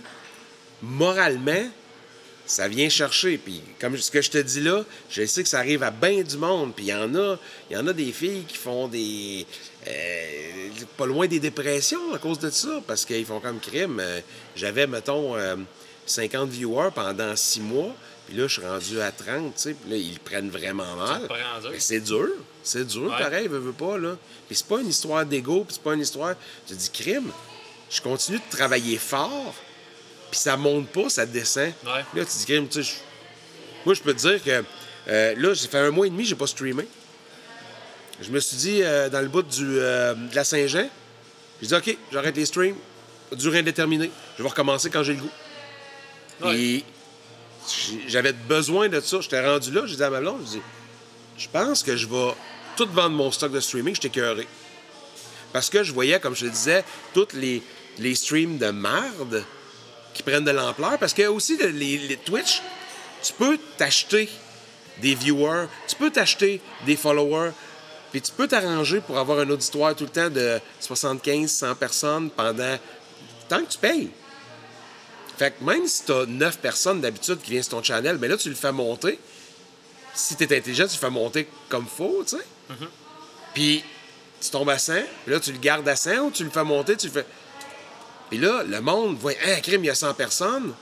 [0.81, 1.69] moralement,
[2.45, 3.37] ça vient chercher.
[3.37, 6.21] Puis, comme ce que je te dis là, je sais que ça arrive à bien
[6.21, 6.73] du monde.
[6.73, 7.37] Puis, il y en a,
[7.69, 9.45] il y en a des filles qui font des.
[9.85, 13.99] Euh, pas loin des dépressions à cause de ça, parce qu'ils font comme crime.
[13.99, 14.21] Euh,
[14.55, 15.35] j'avais, mettons,
[16.05, 17.93] 50 viewers pendant six mois.
[18.33, 19.73] Puis là, je suis rendu à 30, tu sais.
[19.75, 21.29] Puis là, ils le prennent vraiment mal.
[21.71, 22.29] Mais c'est dur.
[22.63, 24.17] C'est dur, pareil, veut, veut pas, là.
[24.47, 26.33] Puis c'est pas une histoire d'ego, puis c'est pas une histoire...
[26.67, 27.31] Je dis, crime,
[27.91, 29.53] je continue de travailler fort,
[30.31, 31.73] puis ça monte pas, ça descend.
[31.85, 32.93] Là, tu dis, crime, tu sais...
[33.85, 34.63] Moi, je peux te dire que...
[35.09, 36.87] Euh, là, j'ai fait un mois et demi, j'ai pas streamé.
[38.19, 40.89] Je me suis dit, euh, dans le bout du, euh, de la Saint-Jean,
[41.61, 42.77] j'ai dit, OK, j'arrête les streams,
[43.33, 44.09] durée indéterminée.
[44.39, 46.51] Je vais recommencer quand j'ai le goût.
[46.51, 46.83] Et
[48.07, 49.21] j'avais besoin de ça.
[49.21, 50.61] J'étais rendu là, j'ai dit à ma blonde, je dis,
[51.37, 52.33] je pense que je vais
[52.75, 54.47] tout vendre mon stock de streaming, j'étais cœuré.
[55.51, 56.83] Parce que je voyais, comme je te disais,
[57.13, 57.61] tous les,
[57.99, 59.43] les streams de merde
[60.13, 60.97] qui prennent de l'ampleur.
[60.97, 62.61] Parce que aussi, les, les Twitch,
[63.21, 64.29] tu peux t'acheter
[65.01, 67.51] des viewers, tu peux t'acheter des followers,
[68.11, 72.29] puis tu peux t'arranger pour avoir un auditoire tout le temps de 75, 100 personnes
[72.29, 72.77] pendant
[73.49, 74.11] tant que tu payes.
[75.37, 78.27] Fait que même si tu as 9 personnes d'habitude qui viennent sur ton channel, mais
[78.27, 79.19] ben là, tu le fais monter.
[80.13, 82.43] Si tu es intelligent, tu le fais monter comme faut, tu sais.
[82.71, 82.87] Mm-hmm.
[83.53, 83.83] Puis
[84.41, 86.63] tu tombes à 100, puis là, tu le gardes à 100 ou tu le fais
[86.63, 87.25] monter, tu le fais.
[88.29, 90.73] Puis là, le monde voit, un crime, il y a 100 personnes,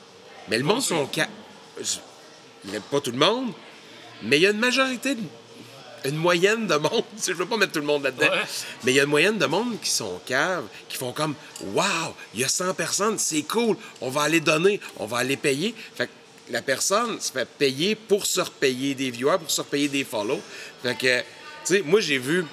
[0.49, 1.08] mais le monde sont.
[2.91, 3.54] Pas tout le monde,
[4.24, 5.22] mais il y a une majorité de
[6.06, 7.04] une moyenne de monde.
[7.26, 8.32] Je veux pas mettre tout le monde là-dedans.
[8.84, 11.36] Mais il y a une moyenne de monde qui sont caves, qui font comme
[11.74, 15.38] Waouh, il y a 100 personnes, c'est cool, on va aller donner, on va aller
[15.38, 15.76] payer.
[15.95, 16.12] Fait que
[16.52, 20.41] la personne se fait payer pour se repayer des viewers, pour se repayer des follow.
[20.84, 21.26] Fait que, tu
[21.64, 22.45] sais, moi, j'ai vu,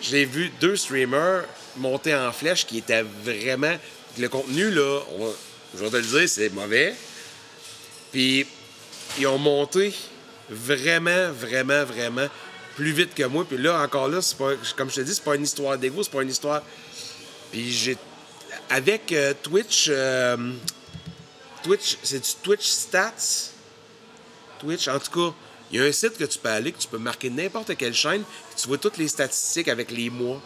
[0.00, 1.44] j'ai vu deux streamers
[1.76, 3.74] monter en flèche qui étaient vraiment.
[4.18, 5.00] Le contenu, là,
[5.74, 6.94] je vais te le dire, c'est mauvais.
[8.10, 8.46] Puis,
[9.18, 9.94] ils ont monté
[10.50, 12.26] vraiment, vraiment, vraiment
[12.76, 13.44] plus vite que moi.
[13.48, 16.02] Puis là, encore là, c'est pas, comme je te dis, c'est pas une histoire d'ego,
[16.02, 16.62] c'est pas une histoire.
[17.50, 17.96] Puis j'ai.
[18.70, 19.86] Avec euh, Twitch.
[19.88, 20.52] Euh,
[21.62, 23.50] Twitch, c'est du Twitch Stats?
[24.58, 25.36] Twitch, en tout cas,
[25.70, 27.94] il y a un site que tu peux aller, que tu peux marquer n'importe quelle
[27.94, 28.22] chaîne,
[28.56, 30.40] tu vois toutes les statistiques avec les mois.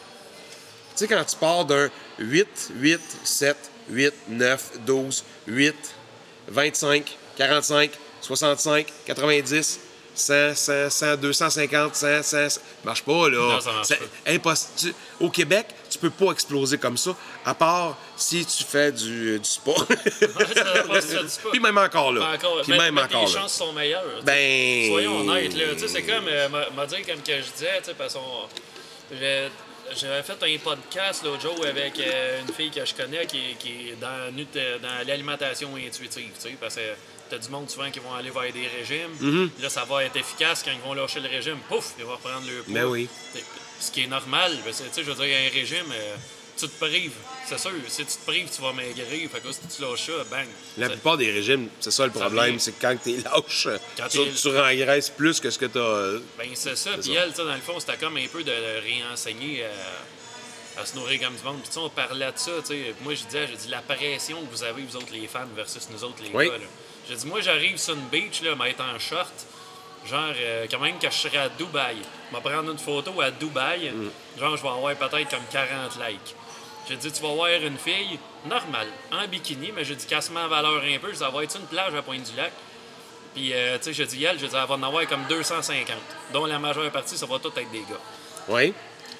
[0.95, 2.47] Tu sais, quand tu pars d'un 8,
[2.77, 3.57] 8, 7,
[3.91, 5.75] 8, 9, 12, 8,
[6.49, 9.81] 25, 45, 65, 90,
[10.19, 12.49] 100, 100, 100, 250, 100, 100.
[12.49, 13.59] Ça marche pas, là.
[13.83, 14.95] c'est impossible.
[15.21, 17.15] Au Québec, tu peux pas exploser comme ça,
[17.45, 19.87] à part si tu fais du, du sport.
[21.51, 22.33] Puis même encore là.
[22.35, 24.23] Encore, Puis même encore les chances sont meilleures.
[24.23, 24.89] Ben...
[24.89, 25.75] Soyons honnêtes, là.
[25.75, 28.49] Tu sais, c'est comme, euh, m'a dit comme que je disais, tu sais, parce qu'on...
[29.95, 33.91] J'avais fait un podcast l'autre jour avec euh, une fille que je connais qui, qui
[33.91, 36.81] est dans, dans l'alimentation intuitive, tu sais, parce que
[37.29, 39.11] T'as du monde souvent qui vont aller vers des régimes.
[39.21, 39.51] Mhm.
[39.61, 41.59] Là, ça va être efficace quand ils vont lâcher le régime.
[41.69, 42.75] Pouf, ils vont reprendre le poids.
[42.75, 43.09] Ben oui.
[43.81, 44.53] Ce qui est normal.
[44.65, 46.17] Tu sais, je veux dire, un régime, euh,
[46.57, 47.13] tu te prives.
[47.47, 49.31] C'est sûr, si tu te prives, tu vas maigrir.
[49.31, 50.47] Fait que si tu lâches ça, bang.
[50.79, 53.69] La plupart des régimes, c'est ça le problème, c'est que quand tu es lâche,
[54.11, 56.21] tu, tu rengraisses plus que ce que tu as.
[56.39, 56.91] Ben, c'est ça.
[57.01, 58.53] Puis elle, dans le fond, c'était comme un peu de
[58.83, 59.65] réenseigner.
[59.65, 59.69] Euh,
[60.79, 61.57] à se nourrir comme du monde.
[61.61, 62.95] Puis, tu sais, on parlait de ça, tu sais.
[63.01, 65.89] Moi, je disais, j'ai dit, la pression que vous avez, vous autres, les fans, versus
[65.91, 66.49] nous autres, les Oui.
[66.49, 66.55] gars.
[67.09, 69.33] J'ai dit, moi, j'arrive sur une beach, là, m'être en short.
[70.09, 71.97] Genre, euh, quand même que je serais à Dubaï.
[72.31, 73.93] Je vais prendre une photo à Dubaï.
[74.39, 76.35] Genre, je vais avoir peut-être comme 40 likes.
[76.89, 80.49] J'ai dit, tu vas voir une fille normale, en bikini, mais j'ai dit, casse-moi en
[80.49, 81.09] valeur un peu.
[81.09, 82.53] Je dis, ça va être une plage à Pointe-du-Lac.
[83.35, 85.97] Puis, euh, tu sais, j'ai dit, elle, j'ai dit, elle va en avoir comme 250,
[86.33, 88.01] dont la majeure partie, ça va tout être des gars.
[88.49, 88.73] Oui.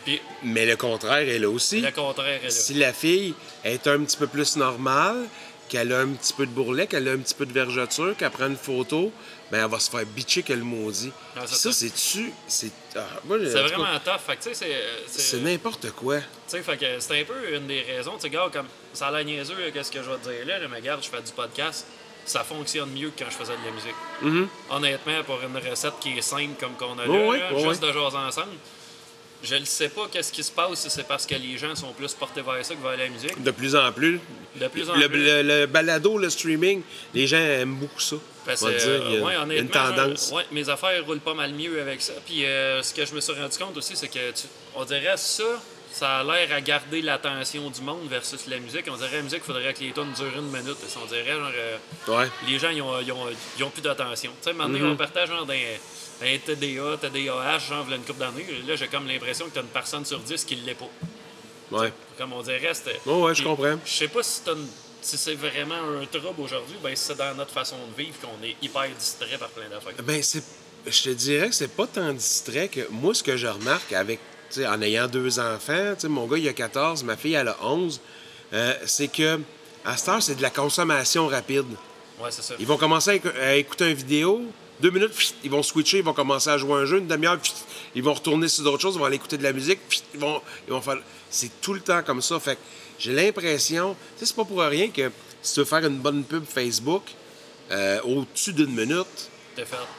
[0.05, 1.81] Puis, Mais le contraire est là aussi.
[1.81, 2.51] le contraire est là.
[2.51, 3.35] Si la fille
[3.65, 5.27] est un petit peu plus normale,
[5.69, 8.31] qu'elle a un petit peu de bourrelet, qu'elle a un petit peu de vergeture, qu'elle
[8.31, 9.13] prend une photo,
[9.51, 11.13] ben elle va se faire bitcher que le maudit.
[11.37, 11.73] Ah, ça, ça.
[11.73, 12.33] c'est-tu...
[12.49, 14.21] C'est ah, cas, vraiment tough.
[14.27, 14.67] Fait tu sais,
[15.07, 16.19] c'est- n'importe quoi.
[16.19, 18.15] Tu sais, fait que c'est un peu une des raisons.
[18.17, 20.59] Tu sais, gars, comme ça a l'air niaiseux, qu'est-ce que je vais te dire là,
[20.59, 21.87] là, mais regarde, je fais du podcast.
[22.25, 23.95] Ça fonctionne mieux que quand je faisais de la musique.
[24.23, 24.49] Mhm.
[24.71, 27.59] Honnêtement, pour une recette qui est simple comme qu'on a là, Oh oui, là, oh
[27.69, 27.89] juste oui.
[27.89, 28.49] de jaser ensemble,
[29.45, 31.93] je ne sais pas qu'est-ce qui se passe si c'est parce que les gens sont
[31.93, 33.41] plus portés vers ça que vers la musique.
[33.41, 34.19] De plus en plus.
[34.57, 35.25] De plus en le, plus.
[35.25, 36.83] le- le balado, le streaming,
[37.15, 38.17] les gens aiment beaucoup ça.
[38.47, 40.29] Parce que, euh, ouais, a une honnêtement, tendance.
[40.29, 42.13] genre, ouais, mes affaires roulent pas mal mieux avec ça.
[42.25, 45.17] Puis euh, ce que je me suis rendu compte aussi, c'est que tu- on dirait
[45.17, 45.45] ça,
[45.93, 48.85] ça a l'air à garder l'attention du monde versus la musique.
[48.91, 50.77] On dirait la musique, il faudrait que les tonnes durent une minute.
[51.03, 51.77] On dirait genre euh,
[52.09, 52.29] Ouais.
[52.47, 53.27] les gens ils ont, ils ont,
[53.59, 54.31] ils ont plus d'attention.
[54.43, 54.93] Tu sais, maintenant Mm-hmm.
[54.93, 55.55] on partage genre d'un
[56.23, 58.47] un TDA, TDAH, genre une couple d'années.
[58.67, 60.89] Là, j'ai comme l'impression que t'as une personne sur 10 qui l'est pas.
[61.73, 61.93] Ouais.
[62.17, 62.99] Comme on dirait, c'était.
[63.07, 63.77] Oh, ouais, je comprends.
[63.85, 64.69] Je sais pas si, t'as une-
[65.07, 68.57] si c'est vraiment un trouble aujourd'hui, ben c'est dans notre façon de vivre qu'on est
[68.63, 69.93] hyper distrait par plein d'affaires.
[70.03, 70.43] Ben, c'est.
[70.87, 72.81] Je te dirais que c'est pas tant distrait que.
[72.91, 74.21] Moi, ce que je remarque avec.
[74.59, 78.01] en ayant deux enfants, mon gars, il a 14, ma fille, elle a 11,
[78.53, 79.41] euh, c'est que.
[79.85, 81.67] À cette heure, c'est de la consommation rapide.
[82.21, 82.55] Ouais, c'est ça.
[82.59, 84.43] Ils vont commencer à, éc- à écouter une vidéo,
[84.81, 87.07] deux minutes, pfft, ils vont switcher, ils vont commencer à jouer à un jeu, une
[87.07, 87.39] demi-heure,
[87.95, 90.21] ils vont retourner sur d'autres choses, ils vont aller écouter de la musique, pfft, ils
[90.21, 90.97] vont, ils vont faire.
[91.31, 92.41] C'est tout le temps comme ça.
[92.41, 92.61] Fait que
[92.99, 95.11] j'ai l'impression, tu sais, c'est pas pour rien que
[95.43, 97.03] si tu veux faire une bonne pub Facebook,
[97.71, 99.31] euh, au-dessus d'une minute,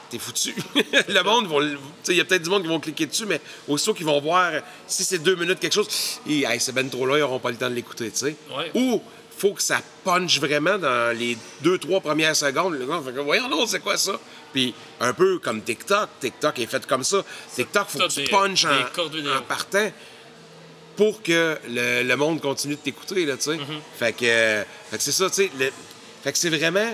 [0.08, 0.54] T'es foutu.
[1.08, 4.06] le monde, il y a peut-être du monde qui vont cliquer dessus, mais aussitôt qu'ils
[4.06, 4.52] vont voir
[4.86, 5.88] si c'est deux minutes quelque chose,
[6.28, 8.36] et, hey, c'est ben trop là, ils n'auront pas le temps de l'écouter, tu sais.
[8.56, 8.70] Ouais.
[8.74, 9.02] Ou
[9.36, 12.74] faut que ça punch vraiment dans les deux, trois premières secondes.
[12.74, 14.18] Le gars fait que, voyons non, c'est quoi ça?
[14.52, 16.08] Puis un peu comme TikTok.
[16.20, 17.24] TikTok est fait comme ça.
[17.54, 19.90] TikTok, faut que tu punches en partant
[20.98, 23.52] pour que le, le monde continue de t'écouter, là, tu sais.
[23.52, 23.80] Mm-hmm.
[24.00, 25.50] Fait que, euh, fait que c'est ça, tu sais.
[25.56, 25.70] le-
[26.24, 26.90] Fait que c'est vraiment...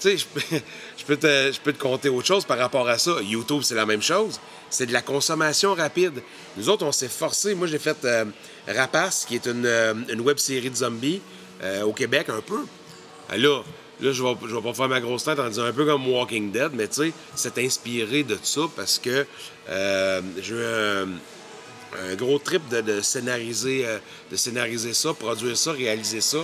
[0.00, 0.40] Tu sais, je peux,
[0.96, 3.16] je peux te, je peux te compter autre chose par rapport à ça.
[3.22, 4.40] YouTube, c'est la même chose.
[4.70, 6.22] C'est de la consommation rapide.
[6.56, 7.54] Nous autres, on s'est forcé.
[7.54, 8.24] Moi, j'ai fait euh,
[8.66, 11.20] Rapace, qui est une, euh, une web série de zombies
[11.62, 12.64] euh, au Québec, un peu.
[13.36, 13.62] Là,
[14.00, 16.08] là je vais, je vais pas faire ma grosse tête en disant un peu comme
[16.08, 19.26] Walking Dead, mais tu sais, c'est inspiré de ça parce que
[19.68, 21.06] euh, j'ai eu
[22.10, 23.98] un, gros trip de, de scénariser, euh,
[24.30, 26.38] de scénariser ça, produire ça, réaliser ça.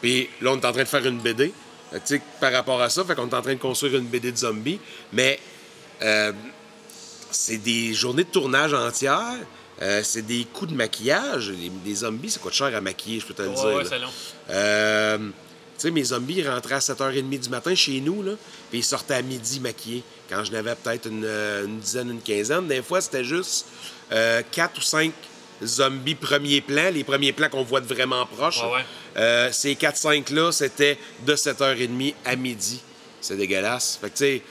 [0.00, 1.52] Puis là, on est en train de faire une BD.
[1.92, 3.96] Fait que, tu sais, par rapport à ça, fait qu'on est en train de construire
[3.96, 4.80] une BD de zombies.
[5.12, 5.38] Mais
[6.02, 6.32] euh,
[7.30, 9.36] c'est des journées de tournage entières.
[9.82, 11.50] Euh, c'est des coups de maquillage.
[11.50, 13.66] Les, des zombies, ça coûte cher à maquiller, je peux te le Ouais, dire.
[13.76, 15.18] ouais,
[15.80, 18.32] Euh, sais, mes zombies rentraient à 7h30 du matin chez nous, là,
[18.70, 20.02] puis ils sortaient à midi maquillés.
[20.28, 23.66] Quand je n'avais peut-être une, euh, une dizaine, une quinzaine, des fois, c'était juste
[24.12, 25.12] euh, quatre ou cinq
[25.62, 28.62] zombies premiers plans, les premiers plans qu'on voit de vraiment proche.
[28.62, 28.84] Ouais, ouais.
[29.16, 32.80] Euh, ces 4-5-là, c'était de 7h30 à midi.
[33.20, 33.98] C'est dégueulasse.
[34.00, 34.42] Fait que, tu sais,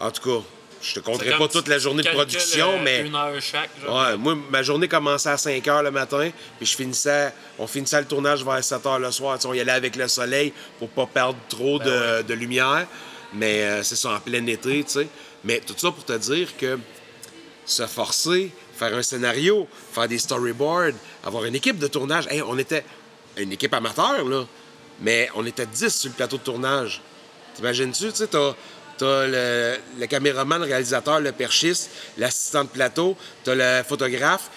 [0.00, 0.44] en tout cas,
[0.82, 3.06] je te compterai pas toute la journée de production, euh, mais...
[3.06, 3.70] Une heure chaque.
[3.88, 8.00] Ouais, moi, ma journée commençait à 5 h le matin, puis je finissais, on finissait
[8.00, 9.38] le tournage vers 7 h le soir.
[9.44, 12.22] On y allait avec le soleil pour pas perdre trop de, Ben ouais.
[12.24, 12.86] de lumière.
[13.32, 15.08] Mais euh, c'est ça, en plein été, tu sais.
[15.44, 16.78] Mais tout ça pour te dire que
[17.64, 20.92] se forcer, faire un scénario, faire des storyboards,
[21.24, 22.26] avoir une équipe de tournage.
[22.28, 22.84] Hey, on était
[23.36, 24.44] une équipe amateur, là,
[25.00, 27.00] mais on était 10 sur le plateau de tournage.
[27.54, 28.28] T'imagines-tu, tu sais,
[28.98, 34.50] t'as, le, le caméraman, le réalisateur, le perchiste, l'assistant de plateau, t'as le photographe.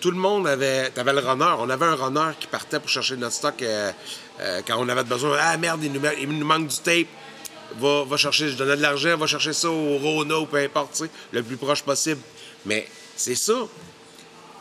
[0.00, 0.90] Tout le monde avait...
[0.90, 1.54] T'avais le runner.
[1.58, 3.90] On avait un runner qui partait pour chercher notre stock euh,
[4.40, 5.38] euh, quand on avait besoin.
[5.40, 7.06] Ah, merde, il nous, manque du tape.
[7.78, 11.02] Va, va chercher, je donnais de l'argent, va chercher ça au Rona ou peu importe,
[11.32, 12.20] le plus proche possible.
[12.64, 12.86] Mais
[13.16, 13.54] c'est ça.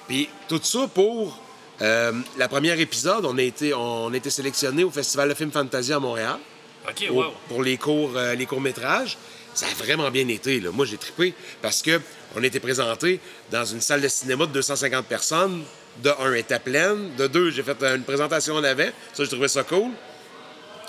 [0.08, 1.40] Puis tout ça pour
[1.82, 5.92] euh, la première épisode, on a été, on été sélectionné au Festival de film fantasy
[5.92, 6.38] à Montréal
[7.10, 9.18] Au- pour les courts, euh, les courts métrages.
[9.54, 10.60] Ça a vraiment bien été.
[10.60, 10.72] Là.
[10.72, 12.02] Moi, j'ai trippé parce que
[12.36, 13.20] on a été présenté
[13.52, 15.64] dans une salle de cinéma de 250 personnes.
[16.04, 17.16] De un, elle était pleine.
[17.16, 18.90] De deux, j'ai fait une présentation en avant.
[19.14, 19.92] Ça, j'ai trouvé ça cool.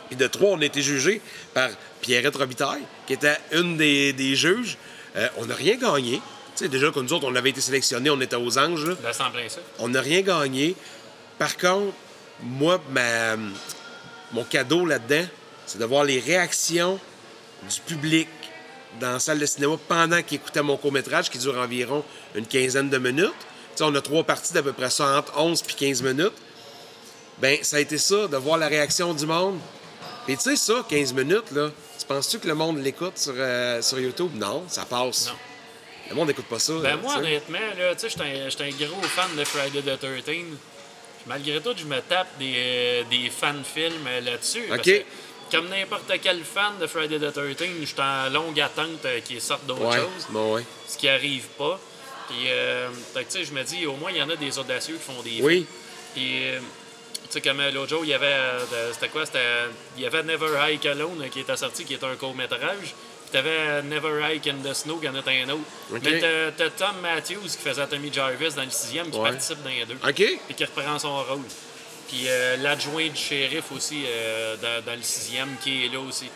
[0.08, 1.20] Puis de trois, on a été jugé
[1.54, 1.68] par
[2.00, 4.76] Pierrette Robitaille, qui était une des, des juges.
[5.16, 6.20] Euh, on n'a rien gagné.
[6.56, 8.94] sais, déjà que nous autres, on avait été sélectionnés, on était aux anges, là.
[9.02, 9.12] Ben,
[9.48, 9.60] ça.
[9.78, 10.74] On n'a rien gagné.
[11.38, 11.92] Par contre,
[12.42, 13.36] moi, ma-
[14.32, 15.26] mon cadeau là-dedans,
[15.66, 16.98] c'est de voir les réactions
[17.68, 18.28] du public
[19.00, 22.04] dans la salle de cinéma pendant qu'ils écoutaient mon court-métrage qui dure environ
[22.34, 23.34] une quinzaine de minutes.
[23.80, 26.32] On a trois parties d'à peu près ça, entre 11 puis 15 minutes.
[27.38, 29.58] Ben, ça a été ça, de voir la réaction du monde.
[30.28, 33.82] Et tu sais, ça, 15 minutes, là, tu penses-tu que le monde l'écoute sur, euh,
[33.82, 34.30] sur YouTube?
[34.34, 35.26] Non, ça passe.
[35.26, 35.34] Non.
[36.08, 36.72] Le monde n'écoute pas ça.
[36.74, 39.98] Ben, là, moi, honnêtement, là, tu sais, un- j'étais un, gros fan de Friday the
[39.98, 40.44] 13
[41.26, 44.62] Malgré tout, je me tape des, euh, des fan-films euh, là-dessus.
[44.68, 44.84] parce OK.
[44.84, 45.02] que,
[45.50, 49.40] comme n'importe quel fan de Friday the 13 je suis en longue attente euh, qu'ils
[49.40, 50.26] sortent d'autres Ouais, choses.
[50.30, 50.64] bon, ouais.
[50.88, 51.78] Ce qui arrive pas.
[52.28, 54.96] Puis, euh, tu sais, je me dis, au moins, il y en a des audacieux
[54.96, 55.64] qui font des Oui.
[56.14, 58.36] Puis, euh, tu sais, comme l'autre jour, il y avait.
[58.92, 59.24] C'était quoi?
[59.26, 59.38] C'était.
[59.96, 62.94] Il y avait Never Hike Alone qui était sorti, qui est un court-métrage.
[63.26, 65.62] Puis t'avais Never Hike in the Snow, qui en est un autre.
[65.92, 66.00] OK.
[66.04, 69.30] Mais t'as- t'as Tom Matthews qui faisait Tommy Jarvis dans le sixième, qui Ouais.
[69.30, 69.94] participe dans les deux.
[69.94, 70.14] OK.
[70.46, 71.40] Puis qui reprend son rôle.
[72.08, 76.28] Puis euh, l'adjoint du shérif aussi euh, dans, dans le sixième, qui est là aussi.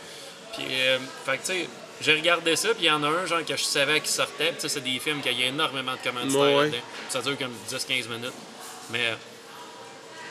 [0.55, 1.69] Puis, euh, fait que tu sais.
[2.03, 4.47] J'ai regardé ça, puis il y en a un, genre, que je savais qui sortait.
[4.47, 6.65] Puis, tu sais, c'est des films qu'il y a énormément de commanditaires Ouais, ouais.
[6.71, 6.83] là-dedans.
[7.11, 8.33] Ça dure comme 10-15 minutes.
[8.91, 9.15] Mais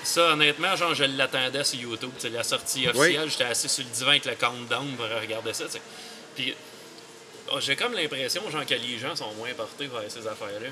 [0.03, 2.09] ça, honnêtement, genre, je l'attendais sur YouTube.
[2.15, 5.53] tu sais, la sortie officielle, j'étais assis sur le divan avec le countdown pour regarder
[5.53, 5.65] ça.
[5.65, 5.81] tu sais.
[6.35, 6.55] Puis
[7.51, 10.69] oh, j'ai comme l'impression, genre, que les gens sont moins portés vers ces affaires-là.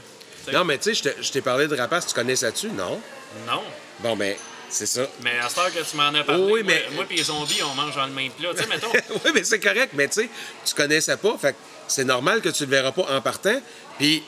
[0.52, 3.00] Non, mais tu sais, je t'ai- parlé de rapace, tu connais ça dessus, non?
[3.46, 3.62] Non.
[4.00, 4.36] Bon, ben,
[4.70, 5.08] c'est ça.
[5.24, 7.24] Mais à cette heure que tu m'en as parlé, oui, moi, mais- moi pis les
[7.24, 8.50] zombies, on mange dans le même plat.
[8.56, 8.92] Tu sais, mettons,
[9.26, 10.30] oui, mais c'est correct, mais tu sais,
[10.66, 11.58] tu connaissais pas, fait que
[11.88, 13.60] c'est normal que tu le verras pas en partant.
[13.98, 14.22] Puis,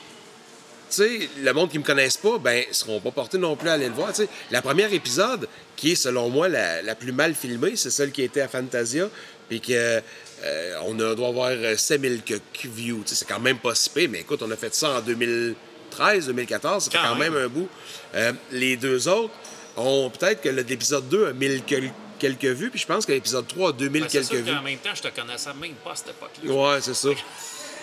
[0.90, 3.68] tu sais, le monde qui me connaisse pas, ben, ils seront pas portés non plus
[3.68, 4.08] à aller le voir.
[4.12, 7.90] Tu sais, la première épisode, qui est selon moi la, la plus mal filmée, c'est
[7.90, 9.08] celle qui était à Fantasia,
[9.48, 10.00] puis que
[10.42, 13.02] euh, on a- doit avoir euh, 7000 que- que views.
[13.04, 15.00] Tu sais, c'est quand même pas si pire, mais écoute, on a fait ça en
[15.00, 17.44] 2013, 2014, ça fait Quand quand même, même.
[17.44, 17.68] un bout.
[18.14, 19.34] Euh, les deux autres
[19.76, 23.46] ont peut-être que l'épisode 2 a 1000 quel- quelques vues, puis je pense que l'épisode
[23.48, 24.52] 3 a 2000 ben, quelques sûr vues.
[24.54, 26.52] qu'en même temps, je te connaissais même pas à cette époque-là.
[26.52, 27.08] Ouais, c'est ça.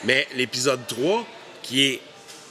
[0.03, 1.25] Mais l'épisode 3,
[1.63, 2.01] qui est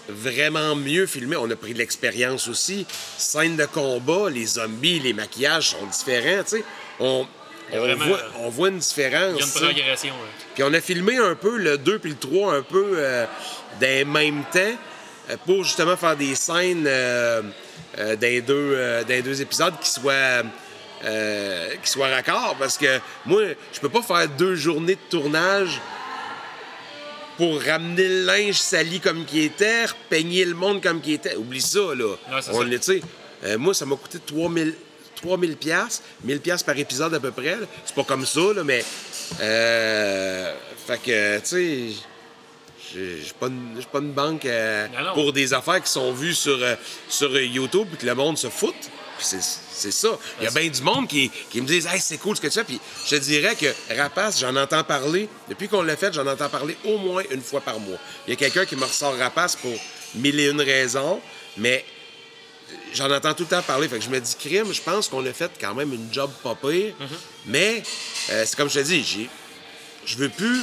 [0.08, 2.86] vraiment mieux filmé, on a pris de l'expérience aussi.
[3.18, 6.64] Scène de combat, les zombies, les maquillages sont différents, tu sais.
[7.00, 7.26] On,
[7.72, 9.34] on vraiment- voit, on voit une différence.
[9.36, 10.14] Il y a une progression.
[10.14, 10.28] là.
[10.54, 13.26] Puis on a filmé un peu le 2 puis le 3 un peu euh,
[13.80, 14.76] dans le même temps
[15.30, 17.42] euh, pour justement faire des scènes euh,
[17.98, 20.42] euh, les deux, euh, deux épisodes qui soient,
[21.04, 23.42] euh, qui soient raccords parce que moi,
[23.72, 25.80] je peux pas faire deux journées de tournage
[27.36, 31.36] pour ramener le linge sali comme qui était, peigner le monde comme qui était.
[31.36, 32.16] Oublie ça, là.
[32.52, 32.64] On
[33.44, 34.74] euh, moi, ça m'a coûté 3000
[35.16, 37.56] 3000 pièces, 1000 pièces par épisode à peu près.
[37.84, 38.84] C'est pas comme ça, là, mais...
[39.40, 40.54] Euh,
[40.86, 42.15] fait que, tu sais...
[42.94, 45.14] J'ai j'ai pas, une- j'ai pas une banque euh, Non, non.
[45.14, 46.76] pour des affaires qui sont vues sur, euh,
[47.08, 48.74] sur YouTube et que le monde se fout.
[49.18, 50.08] C'est ça.
[50.40, 52.46] Il y a bien du monde qui, qui me disent Hey, c'est cool ce que
[52.48, 52.64] tu fais.
[52.64, 53.66] Puis je te dirais que
[53.96, 55.28] Rapace, j'en entends parler.
[55.48, 57.98] Depuis qu'on l'a fait, j'en entends parler au moins une fois par mois.
[58.26, 59.72] Il y a quelqu'un qui me ressort Rapace pour
[60.16, 61.20] mille et une raisons,
[61.56, 61.84] mais
[62.94, 63.88] j'en entends tout le temps parler.
[63.88, 66.30] Fait que je me dis, crime, je pense qu'on a fait quand même une job
[66.42, 66.94] pas pire.
[67.46, 67.82] Mais
[68.30, 69.28] euh, c'est comme je te dis, j'ai,
[70.04, 70.60] je veux plus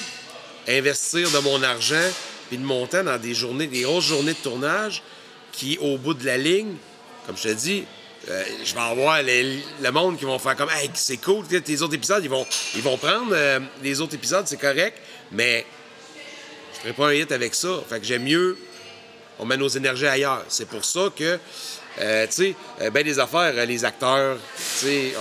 [0.68, 2.10] investir de mon argent
[2.48, 5.02] puis de mon temps dans des journées, des grosses journées de tournage
[5.52, 6.76] qui, au bout de la ligne,
[7.26, 7.86] comme je te dis,
[8.30, 11.96] euh, je vais avoir le monde qui vont faire comme Hey, c'est cool, tes autres
[11.96, 12.46] épisodes, ils vont,
[12.76, 14.98] ils vont prendre euh, les autres épisodes, c'est correct,
[15.32, 15.66] mais
[16.74, 17.82] je ferai pas un hit avec ça.
[17.90, 18.58] Fait que j'aime mieux
[19.40, 20.46] on met nos énergies ailleurs.
[20.48, 21.40] C'est pour ça que,
[22.00, 25.14] euh, tu sais, ben des affaires, les acteurs, tu sais,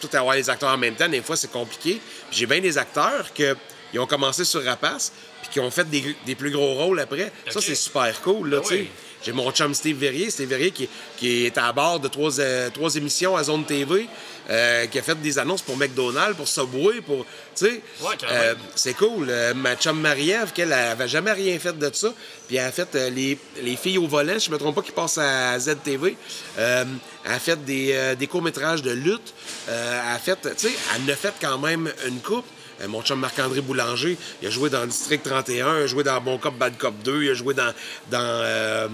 [0.00, 2.00] tout avoir les acteurs en même temps, des fois, c'est compliqué.
[2.30, 3.56] J'ai bien des acteurs que,
[3.94, 7.32] ils ont commencé sur Rapace, puis qui ont fait des, des plus gros rôles après.
[7.50, 8.80] Ça, c'est super cool, là, Ah tu sais.
[8.82, 8.90] oui.
[9.24, 10.86] J'ai mon chum Steve Verrier, Steve Verrier qui,
[11.16, 14.06] qui est à bord de trois, euh, trois émissions à Zone TV,
[14.50, 17.24] euh, qui a fait des annonces pour McDonald's, pour Subway, pour,
[17.56, 19.32] tu sais, Ouais, euh, c'est cool.
[19.56, 22.12] Ma chum Marie-Ève, qu'elle avait jamais rien fait de ça,
[22.46, 25.16] puis elle a fait les, les filles au volant, je me trompe pas, qui passent
[25.16, 26.16] à ZTV.
[26.58, 26.86] Elle
[27.24, 29.32] a fait des, des courts-métrages de lutte.
[29.68, 32.44] Elle a fait, tu sais, elle a fait quand même une coupe.
[32.80, 36.20] Euh, mon chum Marc-André Boulanger, il a joué dans District 31, il a joué dans
[36.20, 37.72] Bon Cop, Bad Cop 2, il a joué dans,
[38.10, 38.88] dans euh,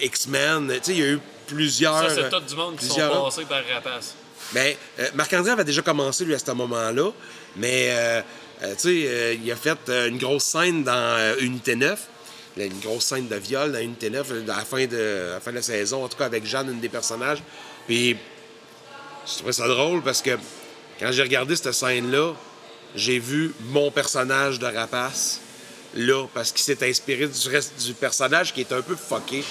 [0.00, 0.68] X-Men.
[0.68, 2.10] Tu sais, il y a eu plusieurs...
[2.10, 4.14] Ça, c'est tout du monde qui sont passés par Rapace.
[4.52, 7.10] ben, euh, Marc-André avait déjà commencé, lui, à ce moment-là.
[7.56, 8.22] Mais, euh,
[8.72, 12.08] tu sais, il a fait une grosse scène dans Unité 9.
[12.56, 15.34] Là, Une grosse scène de viol dans Unité 9, euh, à la fin de, à
[15.34, 17.42] la, fin de la saison, en tout cas avec Jeanne, une des personnages.
[17.86, 18.16] Puis,
[19.26, 20.36] je trouvais ça drôle parce que
[21.00, 22.34] quand j'ai regardé cette scène-là,
[22.94, 25.40] j'ai vu mon personnage de rapace
[25.94, 29.44] là, parce qu'il s'est inspiré du reste du personnage qui est un peu fucké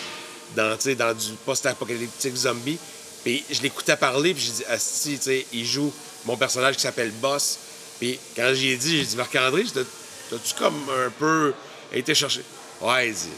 [0.55, 2.77] dans, dans du post-apocalyptique zombie.
[3.23, 5.93] Puis je l'écoutais parler, puis j'ai dit, Asti, tu sais, il joue
[6.25, 7.59] mon personnage qui s'appelle Boss.
[7.99, 11.53] Puis quand j'y ai dit, j'ai dit, Marc-André, t'as-tu comme un peu
[11.93, 12.41] été chercher?
[12.81, 13.29] Ouais, il dit,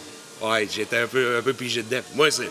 [0.42, 2.02] ouais, j'étais un peu, un peu pigé dedans.
[2.16, 2.50] Moi, c'est.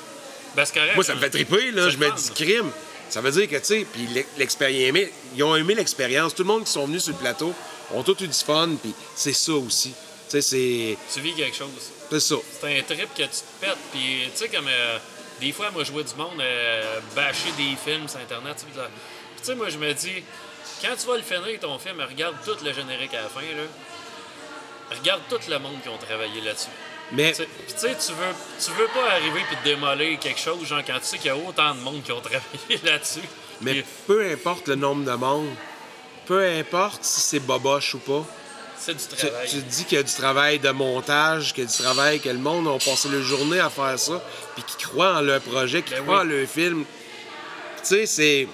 [0.55, 0.67] Ben.
[0.95, 1.89] Moi, ça me fait triper, là.
[1.89, 2.71] Je me dis crime.
[3.09, 6.35] Ça veut dire que, tu sais, puis l'ex- l'expérience, ils ont aimé l'expérience.
[6.35, 7.53] Tout le monde qui sont venus sur le plateau
[7.95, 9.91] ont tout eu du fun, puis c'est ça aussi.
[10.29, 11.69] Tu sais, c'est Tu vis quelque chose.
[12.11, 12.37] c'est ça.
[12.61, 13.77] C'est un trip que tu te pètes.
[13.93, 14.99] Puis, tu sais, comme euh,
[15.41, 18.65] des fois, moi, je vois du monde euh, bâcher des films sur Internet.
[18.73, 20.23] tu sais, moi, je me dis,
[20.81, 23.65] quand tu vas le finir, ton film, regarde tout le générique à la fin, là.
[24.99, 26.69] Regarde tout le monde qui ont travaillé là-dessus.
[27.13, 30.83] Mais tu sais, tu veux, tu veux pas arriver puis te démolir quelque chose, genre,
[30.87, 33.21] quand tu sais qu'il y a autant de monde qui ont travaillé là-dessus.
[33.63, 35.49] Mais peu importe le nombre de monde,
[36.27, 38.25] peu importe si c'est boboche ou pas,
[38.79, 39.49] c'est du tu, travail.
[39.49, 42.21] tu te dis qu'il y a du travail de montage, qu'il y a du travail,
[42.21, 44.21] que le monde a passé la journée à faire ça,
[44.55, 46.27] puis qu'ils croient en leur projet, qu'ils Ben croient oui.
[46.35, 46.85] en leur film.
[46.85, 48.49] Tu sais, c'est.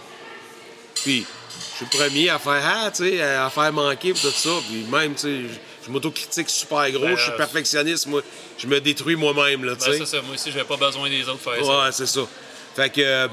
[1.03, 1.25] Puis,
[1.73, 4.51] je suis le premier à faire ah, tu sais, à faire manquer tout ça.
[4.69, 5.43] Puis même, tu sais,
[5.87, 8.21] je- m'autocritique super gros, Ben, je suis euh, perfectionniste, moi.
[8.59, 9.99] Je me détruis moi-même, là, tu Ben, sais.
[10.01, 10.23] c'est ça.
[10.23, 11.85] Moi aussi, j'avais pas besoin des autres faire ça.
[11.85, 12.21] Ouais, c'est ça.
[12.77, 13.29] Fait que.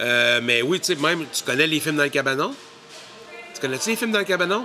[0.00, 2.54] Euh, mais oui, tu sais, même, tu connais les films dans le cabanon?
[3.54, 4.64] Tu connais-tu les films dans le cabanon?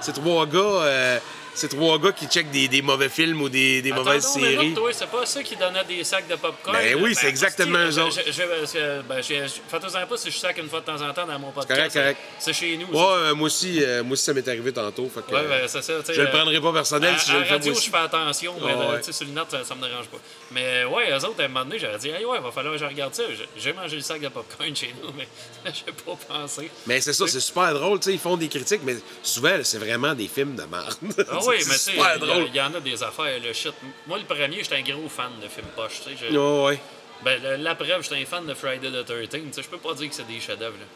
[0.00, 0.58] C'est trois gars.
[0.58, 1.18] euh,
[1.52, 4.40] c'est trois gars qui checkent des, des mauvais films ou des, des Attends, mauvaises non,
[4.40, 4.72] mais séries.
[4.74, 6.76] toi, c'est pas ça qui donnait des sacs de popcorn.
[6.78, 8.16] Ben oui, c'est exactement hostie, eux autres.
[8.24, 8.38] je- je-
[8.72, 11.50] je- ben, je- pas si je sac une fois de temps en temps dans mon
[11.50, 11.76] podcast.
[11.76, 12.18] correct, correct.
[12.38, 12.86] C'est chez nous.
[12.96, 15.10] Ouais, euh, moi aussi, euh, moi aussi, ça m'est arrivé tantôt.
[15.12, 15.92] Fait que, Ouais, ben, c'est ça.
[16.08, 18.72] je le prendrai pas personnel à, si je le fais radio, je fais attention, mais
[18.72, 19.02] euh, ouais.
[19.12, 20.18] sur le net, ça, ça me dérange pas.
[20.52, 22.80] Mais ouais, eux autres, à un moment donné, j'aurais dit, hey, ouais, va falloir que
[22.80, 23.22] je regarde ça.
[23.56, 25.28] J'ai- mangé le sac de popcorn chez nous, mais
[25.72, 26.70] j'ai pas pensé.
[26.86, 29.78] Mais c'est ça, c'est super drôle, tu sais, ils font des critiques, mais souvent, c'est
[29.78, 30.94] vraiment des films de merde.
[31.30, 32.46] Ah oui, mais c'est tu il y a- drôle.
[32.48, 33.74] il y, en a des affaires, le shit.
[34.06, 36.26] Moi, le premier, j'étais un gros fan de films poche, tu sais.
[36.32, 36.80] je- Ouais, ouais.
[37.22, 40.08] Ben, preuve, j'étais un fan de Friday the 13 tu sais, je peux pas dire
[40.08, 40.86] que c'est des chefs-d'œuvre, là.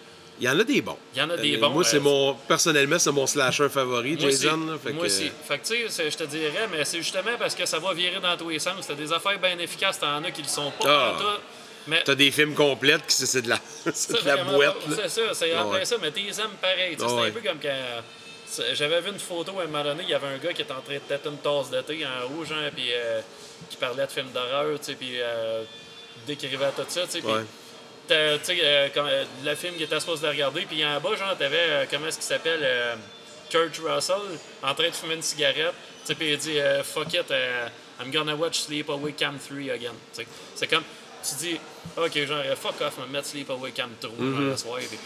[0.40, 0.98] Il y en a des bons.
[1.14, 2.34] Il y en a des Euh, bons, Moi, c'est euh, mon.
[2.34, 4.48] Personnellement, c'est mon slasher favori, Moi Jason.
[4.62, 4.66] aussi.
[4.70, 5.30] là, fait Moi que- aussi.
[5.46, 7.92] Fait que, tu sais, c'est- je te dirais, mais c'est justement parce que ça va
[7.94, 8.86] virer dans tous les sens.
[8.86, 11.36] T'as des affaires bien efficaces, t'en as qui le sont pas Ah.
[11.86, 14.74] Mais T'as des films complètes qui c'est c'est de la, c'est c'est de la boîte.
[14.88, 16.96] C'est ça, c'est Ah ça, mais t'es aimes pareil.
[16.96, 17.28] tu sais, Ah c'est ouais.
[17.28, 18.02] un peu comme quand.
[18.46, 20.62] c'est- J'avais vu une photo à un moment donné, il y avait un gars qui
[20.62, 23.20] était en train de têter une tasse de thé en rouge, hein, puis euh,
[23.70, 25.62] qui parlait de films d'horreur, tu sais, puis euh,
[26.26, 27.42] décrivait tout ça, tu sais, Ouais.
[28.08, 31.14] Tu sais, euh, quand, euh, le film qui était supposé de regarder, puis en bas,
[31.16, 32.94] genre, t'avais, euh, comment est-ce qu'il s'appelle, euh,
[33.50, 34.16] Kurt Russell,
[34.62, 37.68] en train de fumer une cigarette, tu sais, puis il dit, euh, fuck it, euh,
[38.00, 39.92] I'm gonna watch Sleepaway Camp 3 again.
[40.54, 40.82] C'est comme,
[41.22, 41.60] tu dis,
[41.96, 44.98] ok, genre, fuck off, me mettre Sleepaway Camp 3, genre, le soir, puis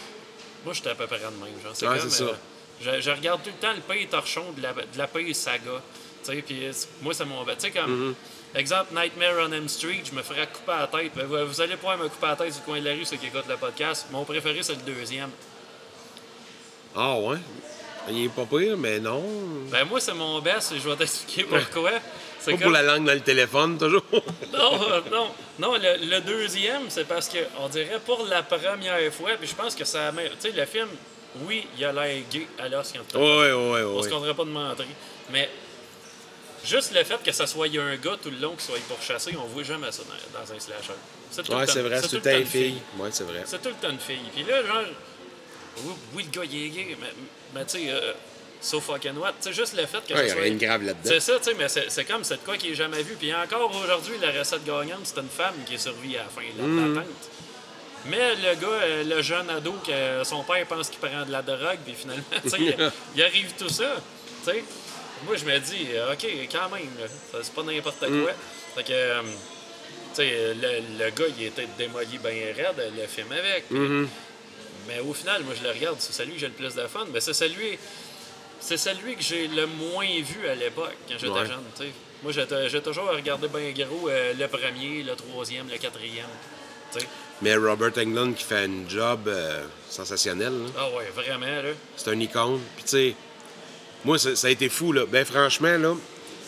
[0.65, 1.91] moi, j'étais à peu près de même, genre, c'est Mm-hmm.
[1.93, 2.23] Ouais, comme, ça.
[2.25, 2.33] euh,
[2.81, 5.81] je, je regarde tout le temps le pays torchon de la, de la pays saga.
[6.23, 6.69] Tu sais, puis
[7.01, 7.43] moi, c'est mon.
[7.45, 8.11] Tu sais, comme.
[8.11, 8.15] Mm-hmm.
[8.55, 11.11] Exemple, Nightmare on M Street, je me ferais couper la tête.
[11.15, 13.47] Vous, allez pouvoir me couper la tête du coin de la rue, ceux qui écoutent
[13.47, 14.07] le podcast.
[14.11, 15.29] Mon préféré, c'est le deuxième.
[16.95, 17.37] Ah ouais?
[18.09, 19.23] Il est pas pire, mais non.
[19.69, 21.91] Ben, moi, c'est mon best, et je vais t'expliquer pourquoi.
[22.39, 24.03] C'est Pas comme- pour la langue dans le téléphone, toujours.
[24.51, 25.27] Non, euh, non,
[25.59, 29.55] non, le, le deuxième, c'est parce que, on dirait, pour la première fois, puis je
[29.55, 30.11] pense que ça.
[30.11, 30.87] Tu sais, le film,
[31.41, 34.03] oui, il a l'air gay à l'os quand ouais, ouais, On ouais.
[34.03, 34.85] se compterait pas de mentir.
[35.31, 35.49] Mais
[36.65, 39.45] juste le fait que ça soit un gars tout le long qui soit pourchassé, on
[39.47, 40.93] voit jamais ça dans, dans un slasher.
[41.31, 42.77] C'est tout Ouais, le temps- c'est vrai, c'est tout le temps une fille.
[42.97, 43.41] Ouais, c'est vrai.
[43.45, 44.19] C'est tout le temps une fille.
[44.33, 44.83] Puis là, genre,
[45.85, 47.07] oui, oui, le gars, il est gay, mais,
[47.53, 48.13] mais tu sais, euh,
[48.61, 49.33] so fucking what?
[49.41, 50.41] Tu sais, juste le fait que Ouais, ça y a soit...
[50.41, 51.01] rien de grave là-dedans.
[51.05, 53.15] C'est ça, tu sais, mais c'est comme, c'est de quoi qui est jamais vu.
[53.15, 56.41] Puis encore aujourd'hui, la recette gagnante, c'est une femme qui est survie à la fin
[56.41, 56.93] de la Mm.
[56.95, 57.29] patente.
[58.05, 61.41] Mais le gars, euh, le jeune ado, que son père pense qu'il prend de la
[61.41, 63.95] drogue, puis finalement, tu sais, il, il arrive tout ça,
[64.45, 64.63] tu sais.
[65.25, 66.87] Moi, je me dis, euh, OK, quand même,
[67.41, 68.21] c'est pas n'importe Mm.
[68.23, 68.31] quoi.
[68.75, 69.27] Fait que, euh, tu
[70.15, 73.69] sais, le, le gars, il était démoli bien raide, le film avec.
[73.71, 74.07] Mm-hmm.
[74.87, 77.05] Mais au final, moi, je le regarde, c'est celui que j'ai le plus de fun.
[77.13, 77.77] Mais c'est celui,
[78.59, 81.45] c'est celui que j'ai le moins vu à l'époque, quand j'étais Ouais.
[81.45, 81.89] jeune, tu sais.
[82.23, 86.25] Moi, j'ai toujours regardé bien gros euh, le premier, le troisième, le quatrième.
[86.93, 87.07] tu sais.
[87.41, 90.51] Mais Robert Englund qui fait un job euh, sensationnel.
[90.51, 90.69] là.
[90.77, 91.69] Ah ouais, vraiment, là.
[91.95, 92.59] C'est un icône.
[92.75, 93.15] Puis tu sais,
[94.05, 95.05] moi, ça, ça a été fou, là.
[95.05, 95.95] Ben franchement, là,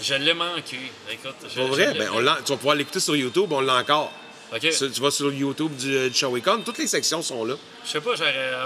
[0.01, 0.77] Je l'ai manqué.
[1.11, 4.11] Écoute, je, pour vrai, ben, on tu vas pouvoir l'écouter sur YouTube, on l'a encore.
[4.53, 4.59] OK.
[4.59, 7.55] Tu, tu vas sur YouTube du, du toutes les sections sont là.
[7.85, 8.11] Je sais pas,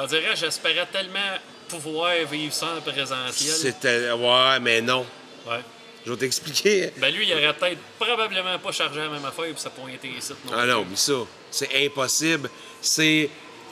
[0.02, 1.20] on dirait j'espérais tellement
[1.68, 3.54] pouvoir vivre ça en présentiel.
[3.54, 4.12] C'était.
[4.12, 5.06] Ouais, mais non.
[5.48, 5.62] Ouais.
[6.06, 6.92] Je vais t'expliquer.
[6.98, 10.34] Ben lui, il aurait peut-être probablement pas chargé la même affaire puis ça pointait ici.
[10.46, 11.14] Non Ah non, mais ça,
[11.50, 12.50] c'est impossible.
[12.80, 13.30] C'est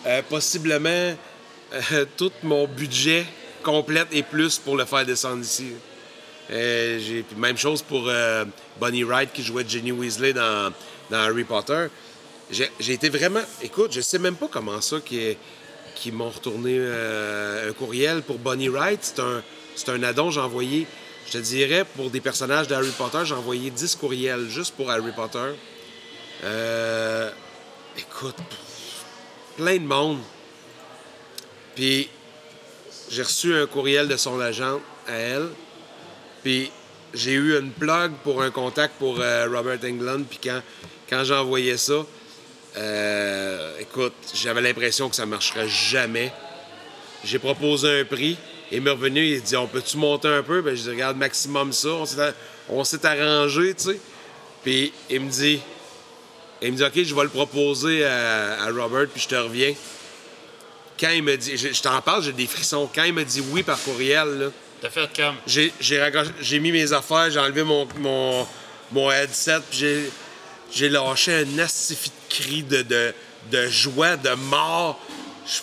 [0.07, 1.15] euh, possiblement
[1.91, 3.25] euh, tout mon budget
[3.63, 5.71] complète et plus pour le faire descendre ici.
[6.51, 8.45] Euh, puis même chose pour euh,
[8.79, 10.71] Bonnie Wright qui jouait Jenny Weasley dans,
[11.11, 11.87] Harry Potter.
[12.51, 13.41] J'ai été vraiment.
[13.61, 15.35] Écoute, je sais même pas comment ça qui
[15.95, 18.99] qui m'ont retourné euh, un courriel pour Bonnie Wright.
[19.01, 19.43] C'est un,
[19.75, 20.87] c'est un addon, j'ai envoyé.
[21.27, 24.91] Je te dirais, pour des personnages de Harry Potter, j'ai envoyé 10 courriels juste pour
[24.91, 25.53] Harry Potter.
[26.43, 27.31] Euh,
[27.97, 28.35] écoute,
[29.55, 30.19] plein de monde.
[31.75, 32.09] Puis
[33.13, 35.49] j'ai reçu un courriel de son agent à elle.
[36.43, 36.71] Puis
[37.13, 40.25] j'ai eu une plug pour un contact pour euh, Robert Englund.
[40.27, 40.61] Puis quand,
[41.09, 41.23] quand
[41.77, 41.93] ça,
[42.77, 46.33] euh, écoute, j'avais l'impression que ça marcherait jamais.
[47.23, 48.35] J'ai proposé un prix.
[48.71, 50.61] Il m'est revenu, il dit On peut-tu monter un peu?
[50.61, 51.89] Ben, Je dis Regarde, maximum ça.
[51.89, 52.33] On s'est, a-
[52.69, 53.99] on s'est arrangé, tu sais.
[54.63, 55.59] Puis il me dit
[56.63, 59.73] Il me dit Ok, je vais le proposer à, à Robert, puis je te reviens.
[60.99, 62.89] Quand il me dit Je, je t'en parle, j'ai des frissons.
[62.93, 64.47] Quand il me dit oui par courriel, là,
[64.83, 65.35] T'as fait comme.
[65.47, 68.45] j'ai, j'ai, mis mes affaires, j'ai enlevé mon, mon,
[68.91, 70.11] mon headset, puis j'ai,
[70.73, 73.13] j'ai lâché un astifi de cri de, de,
[73.49, 74.99] de joie, de mort.
[75.47, 75.61] Je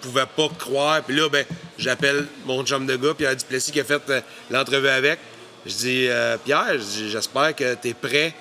[0.00, 1.02] pouvais pas croire.
[1.04, 1.44] Puis là, ben,
[1.78, 4.20] j'appelle mon chum de gars, Pierre Duplessis, qui a fait euh,
[4.50, 5.20] l'entrevue avec.
[5.64, 8.34] Je dis, euh, Pierre, j'espère que tu es prêt.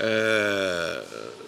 [0.00, 1.00] Euh,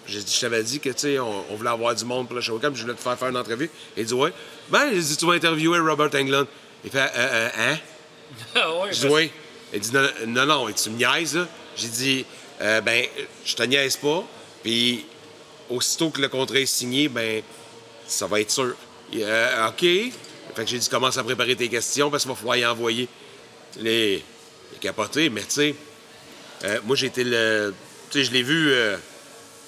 [0.07, 2.35] j'ai dit, je t'avais dit que, tu sais, on, on voulait avoir du monde pour
[2.35, 3.69] le show, comme je voulais te faire faire une entrevue.
[3.95, 4.31] Il dit, ouais.
[4.69, 6.47] Ben, j'ai dit, tu vas interviewer Robert Englund.
[6.83, 7.77] Il fait, euh, euh, hein?
[8.55, 9.31] Ah ouais, Je dis oui.
[9.73, 11.47] Il dit non, non, non, tu me niaises, là?
[11.75, 12.25] J'ai dit,
[12.61, 13.05] euh, ben,
[13.45, 14.23] je te niaise pas.
[14.63, 15.05] Puis,
[15.69, 17.41] aussitôt que le contrat est signé, ben,
[18.07, 18.75] ça va être sûr.
[19.15, 19.81] Euh, OK.
[19.81, 20.13] Fait
[20.55, 23.07] que j'ai dit, commence à préparer tes questions parce qu'il va falloir y envoyer.
[23.79, 25.75] Les, les capotés, mais tu sais,
[26.63, 27.73] euh, moi, j'ai été le.
[28.09, 28.73] Tu sais, je l'ai vu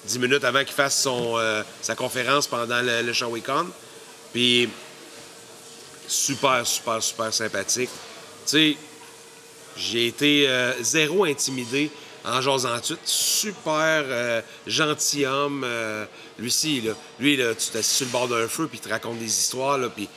[0.06, 3.68] euh, dix minutes avant qu'il fasse son, euh, sa conférence pendant le, le Show Weekend.
[4.34, 4.70] Puis,
[6.08, 7.90] super, super, super sympathique.
[8.46, 8.78] Tu sais,
[9.78, 11.92] j'ai été euh, zéro intimidé
[12.26, 12.98] en jasant tout.
[13.06, 15.64] Super euh, gentilhomme.
[15.64, 16.06] euh,
[16.38, 18.90] lui, ci, là, lui, là, tu t'assis sur le bord d'un feu, puis il te
[18.90, 20.08] raconte des histoires, là, puis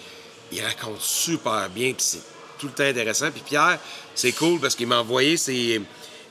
[0.50, 2.22] il raconte super bien, puis c'est
[2.58, 3.30] tout le temps intéressant.
[3.30, 3.78] Puis Pierre,
[4.14, 5.80] c'est cool parce qu'il m'a envoyé ses,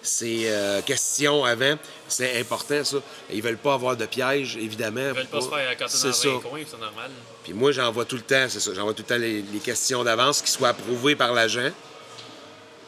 [0.02, 1.76] ses, euh, questions avant.
[2.08, 2.98] C'est important, ça.
[3.32, 5.00] Ils veulent pas avoir de piège, évidemment.
[5.10, 6.30] Ils veulent pas se faire accoter C'est dans ça.
[6.50, 7.12] coin, c'est normal.
[7.44, 10.04] Puis moi, j'envoie tout le temps, c'est ça, j'envoie tout le temps les, les questions
[10.04, 11.72] d'avance qui soient approuvées par l'agent.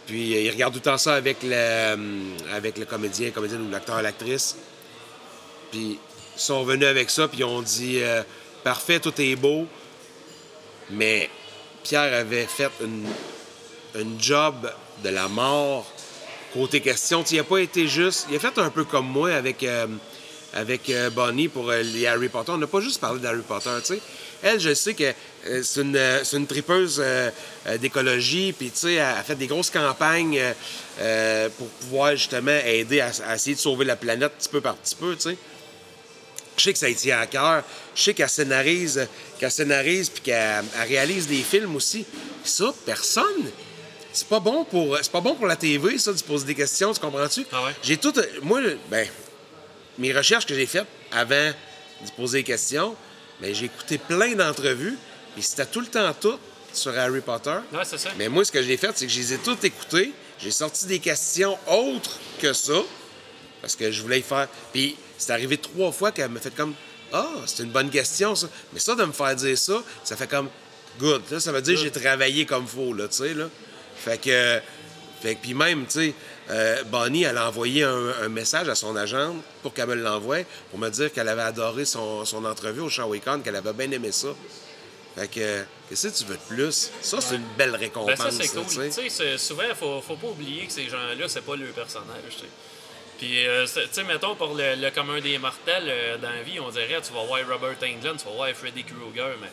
[0.05, 1.95] Puis euh, il regarde tout le temps ça avec le, euh,
[2.51, 4.55] avec le comédien, comédienne ou l'acteur, l'actrice.
[5.71, 5.99] Puis
[6.35, 8.23] ils sont venus avec ça, puis ils ont dit euh,
[8.63, 9.65] Parfait, tout est beau.
[10.89, 11.29] Mais
[11.83, 13.05] Pierre avait fait une,
[13.95, 14.71] une job
[15.03, 15.91] de la mort
[16.53, 17.23] côté question.
[17.31, 18.27] Il n'a pas été juste.
[18.29, 19.87] Il a fait un peu comme moi avec, euh,
[20.53, 22.51] avec euh, Bonnie pour euh, les Harry Potter.
[22.51, 24.01] On n'a pas juste parlé d'Harry Potter, tu sais.
[24.43, 25.13] Elle, je sais que
[25.63, 25.97] c'est une,
[26.33, 27.01] une tripeuse
[27.79, 30.41] d'écologie, puis tu sais, elle a fait des grosses campagnes
[31.57, 35.15] pour pouvoir justement aider à, essayer de sauver la planète petit peu par petit peu,
[35.15, 35.37] tu sais.
[36.57, 37.63] Je sais que ça y tient à cœur.
[37.95, 39.07] Je sais qu'elle scénarise,
[39.39, 42.05] qu'elle scénarise puis qu'elle elle réalise des films aussi.
[42.43, 43.49] Ça, personne.
[44.13, 46.55] C'est pas bon pour c'est pas bon pour la TV ça de se poser des
[46.55, 47.45] questions, tu comprends-tu?
[47.51, 47.75] Ah ouais?
[47.81, 48.13] J'ai tout
[48.43, 49.07] moi ben
[49.97, 51.51] mes recherches que j'ai faites avant
[52.05, 52.95] de poser des questions,
[53.41, 54.97] ben j'ai écouté plein d'entrevues
[55.37, 56.37] et c'était tout le temps tout
[56.73, 57.57] sur Harry Potter.
[57.71, 58.09] Ouais, c'est ça.
[58.17, 60.11] Mais moi, ce que j'ai fait, c'est que je les ai toutes écoutées.
[60.39, 62.73] J'ai sorti des questions autres que ça,
[63.61, 64.47] parce que je voulais y faire.
[64.73, 66.73] Puis c'est arrivé trois fois qu'elle me fait comme
[67.11, 68.47] Ah, c'est une bonne question, ça.
[68.73, 70.49] Mais ça, de me faire dire ça, ça fait comme
[70.99, 71.23] Good.
[71.31, 73.49] Là, ça veut dire que j'ai travaillé comme faut, là, tu sais, là.
[74.03, 74.59] Fait que.
[75.21, 76.13] Fait que, puis même, tu sais,
[76.49, 80.39] euh, Bonnie, elle a envoyé un, un message à son agente pour qu'elle me l'envoie,
[80.69, 84.11] pour me dire qu'elle avait adoré son, son entrevue au Shawicon, qu'elle avait bien aimé
[84.11, 84.27] ça.
[85.15, 86.91] Fait que, qu'est-ce que tu veux de plus?
[87.01, 88.17] Ça, c'est une belle Ben, récompense.
[88.17, 88.65] ça, c'est cool.
[88.65, 89.37] tu sais.
[89.37, 92.31] Souvent, il faut, faut pas oublier que ces gens-là, c'est pas leur personnage.
[92.31, 92.45] tu sais.
[93.19, 96.59] Puis, euh, tu sais, mettons, pour le, le commun des mortels, euh, dans la vie,
[96.59, 99.47] on dirait, tu vas voir Robert Englund, tu vas voir Freddy Krueger, mais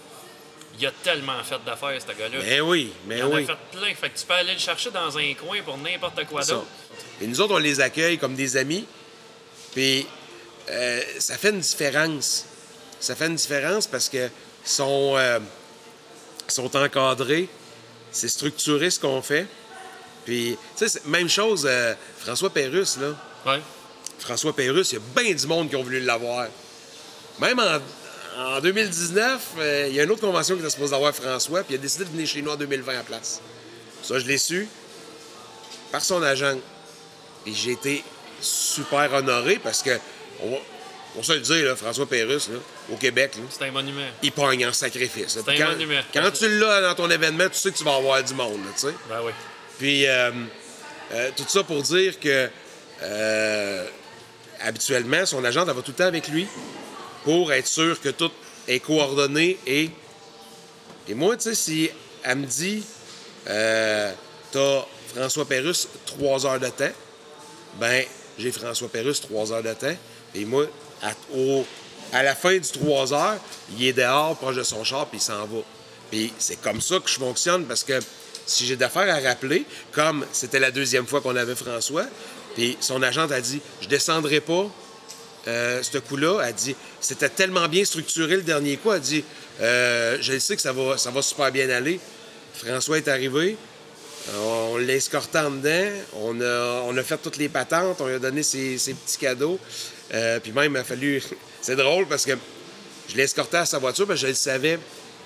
[0.80, 2.38] il a tellement fait d'affaires, ce gars-là.
[2.42, 3.44] Ben oui, il mais en oui.
[3.44, 3.94] a fait plein.
[3.94, 6.66] Fait que tu peux aller le chercher dans un coin pour n'importe quoi d'autre.
[7.20, 8.86] Et nous autres, on les accueille comme des amis.
[9.72, 10.06] Puis
[10.70, 12.46] euh, ça fait une différence.
[12.98, 14.28] Ça fait une différence parce que
[14.64, 15.38] sont, euh,
[16.48, 17.48] sont encadrés.
[18.10, 19.46] C'est structuré ce qu'on fait.
[20.24, 23.14] Puis, tu sais, même chose, euh, François Pérusse, là.
[23.46, 23.60] Ouais.
[24.18, 26.46] François Pérusse, il y a bien du monde qui ont voulu l'avoir.
[27.38, 27.78] Même en,
[28.38, 31.74] en 2019, euh, il y a une autre convention qui était supposée d'avoir François, puis
[31.74, 33.40] il a décidé de venir chez nous en 2020 à place.
[34.02, 34.68] Ça, je l'ai su
[35.90, 36.56] par son agent.
[37.46, 38.04] Et j'ai été
[38.40, 39.98] super honoré parce que,
[40.42, 40.56] on va,
[41.16, 42.58] on se le dire, là, François Pérusse, là,
[42.92, 44.06] au Québec, C'est un monument.
[44.22, 45.28] il pogne en sacrifice.
[45.28, 46.00] C'est un quand, monument.
[46.12, 48.70] quand tu l'as dans ton événement, tu sais que tu vas avoir du monde, là,
[48.74, 48.94] tu sais.
[49.08, 49.32] Ben oui.
[49.78, 50.30] Puis, euh,
[51.12, 52.48] euh, tout ça pour dire que
[54.60, 56.46] habituellement, son agent elle va tout le temps avec lui
[57.24, 58.30] pour être sûr que tout
[58.68, 59.90] est coordonné et.
[61.08, 61.90] Et moi, tu sais, si
[62.22, 62.84] elle me dit
[63.48, 64.12] euh,
[64.52, 64.84] T'as
[65.14, 66.92] François Pérusse trois heures de temps,
[67.80, 68.04] ben
[68.38, 69.96] j'ai François Pérusse trois heures de temps.
[70.34, 70.66] Et moi,
[71.02, 71.64] à, au-
[72.12, 73.38] à la fin du trois heures,
[73.76, 75.60] il est dehors, proche de son char, puis il s'en va.
[76.10, 77.98] Puis c'est comme ça que je fonctionne parce que
[78.46, 82.06] si j'ai d'affaires à rappeler, comme c'était la deuxième fois qu'on avait François,
[82.54, 84.66] puis son agente a dit Je descendrai pas
[85.48, 86.40] euh, ce coup-là.
[86.46, 88.92] Elle dit C'était tellement bien structuré le dernier coup.
[88.92, 89.24] Elle dit
[89.60, 92.00] Euh, Je sais que ça va, ça va super bien aller.
[92.54, 93.56] François est arrivé.
[94.36, 95.90] On l'a escorté en dedans.
[96.14, 98.00] On a, on a fait toutes les patentes.
[98.00, 99.58] On lui a donné ses, ses petits cadeaux.
[100.12, 101.22] Euh, puis même, il a fallu.
[101.62, 102.32] C'est drôle parce que
[103.08, 104.76] je l'ai escorté à sa voiture parce que je le savais.
[104.76, 104.80] Tu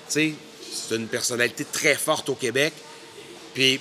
[0.07, 0.33] sais,
[0.71, 2.73] c'est une personnalité très forte au Québec.
[3.53, 3.79] Puis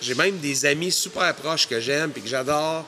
[0.00, 2.84] j'ai même des amis super proches que j'aime puis que j'adore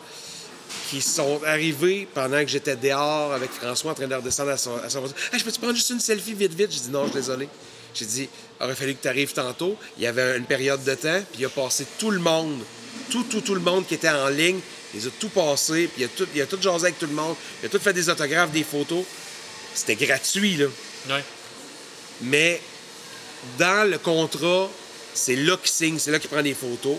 [0.91, 4.77] qui sont arrivés pendant que j'étais dehors avec François en train de redescendre à son,
[4.77, 5.05] à son.
[5.05, 6.71] Hey, je peux-tu prendre juste une selfie vite, vite?
[6.73, 7.49] J'ai dit non, je suis désolé.
[7.95, 8.29] J'ai dit,
[8.61, 9.77] aurait fallu que tu arrives tantôt.
[9.97, 12.61] Il y avait une période de temps, puis il a passé tout le monde,
[13.11, 14.61] tout, tout, tout le monde qui était en ligne.
[14.95, 17.13] Il a tout passé, puis il a tout, il a tout jasé avec tout le
[17.15, 17.35] monde.
[17.63, 19.05] Il a tout fait des autographes, des photos.
[19.75, 20.67] C'était gratuit, là.
[21.09, 21.25] Ouais.
[22.23, 22.61] Mais
[23.59, 24.71] dans le contrat,
[25.15, 26.97] c'est là qu'il signe, c'est là qu'il prend des photos.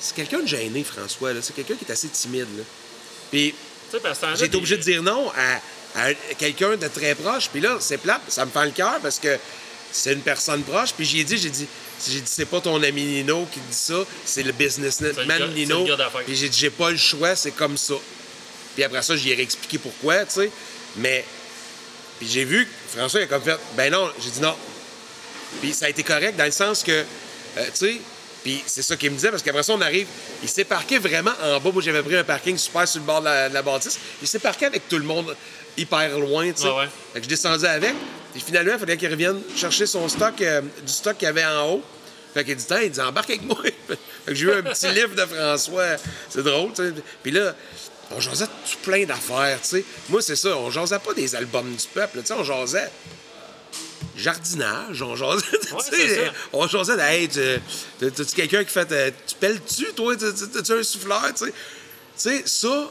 [0.00, 1.32] C'est quelqu'un de gêné, François.
[1.32, 1.40] là.
[1.42, 2.48] C'est quelqu'un qui est assez timide.
[2.56, 2.64] Là.
[3.32, 3.54] Puis
[4.48, 5.30] des- obligé de dire non
[5.94, 7.48] à, à quelqu'un de très proche.
[7.50, 9.36] Puis là, c'est plate, ça me fait le cœur parce que
[9.90, 10.92] c'est une personne proche.
[10.92, 11.66] Puis j'ai dit, j'ai dit,
[12.08, 13.94] j'ai dit, c'est pas ton ami Nino qui dit ça,
[14.24, 15.12] c'est le businessman
[15.54, 15.80] Nino.
[16.24, 17.94] Puis j'ai dit, j'ai pas le choix, c'est comme ça.
[18.74, 20.50] Puis après ça, j'y ai réexpliqué pourquoi, tu sais.
[20.96, 21.24] Mais,
[22.18, 24.54] puis j'ai vu que François, il a comme fait, ben non, j'ai dit non.
[25.60, 27.04] Puis ça a été correct dans le sens que, euh,
[27.66, 28.00] tu sais,
[28.42, 30.06] puis c'est ça qu'il me disait, parce qu'après ça, on arrive,
[30.42, 31.70] il s'est parqué vraiment en bas.
[31.72, 33.98] Moi, j'avais pris un parking super sur le bord de la, de la bâtisse.
[34.20, 35.36] Il s'est parqué avec tout le monde
[35.76, 36.68] hyper loin, tu sais.
[36.68, 36.88] Ouais.
[37.12, 37.94] Fait que je descendais avec.
[38.34, 41.44] Et finalement, il fallait qu'il revienne chercher son stock, euh, du stock qu'il y avait
[41.44, 41.82] en haut.
[42.34, 43.58] Fait qu'il dit, Tiens, il dit, embarque avec moi.
[43.88, 43.96] fait
[44.26, 45.96] que j'ai eu un petit livre de François.
[46.28, 46.94] C'est drôle, tu sais.
[47.22, 47.54] Puis là,
[48.10, 49.84] on jasait tout plein d'affaires, tu sais.
[50.08, 52.90] Moi, c'est ça, on jasait pas des albums du peuple, tu sais, on jasait
[54.16, 56.32] jardinage, on jasait, tu ça.
[56.52, 57.40] on jasait hey, tu-
[58.10, 61.52] t'as-tu quelqu'un qui fait, euh, tu pelles-tu, toi, t'as-tu un souffleur, tu sais?
[61.52, 61.54] Tu
[62.16, 62.90] sais, ça,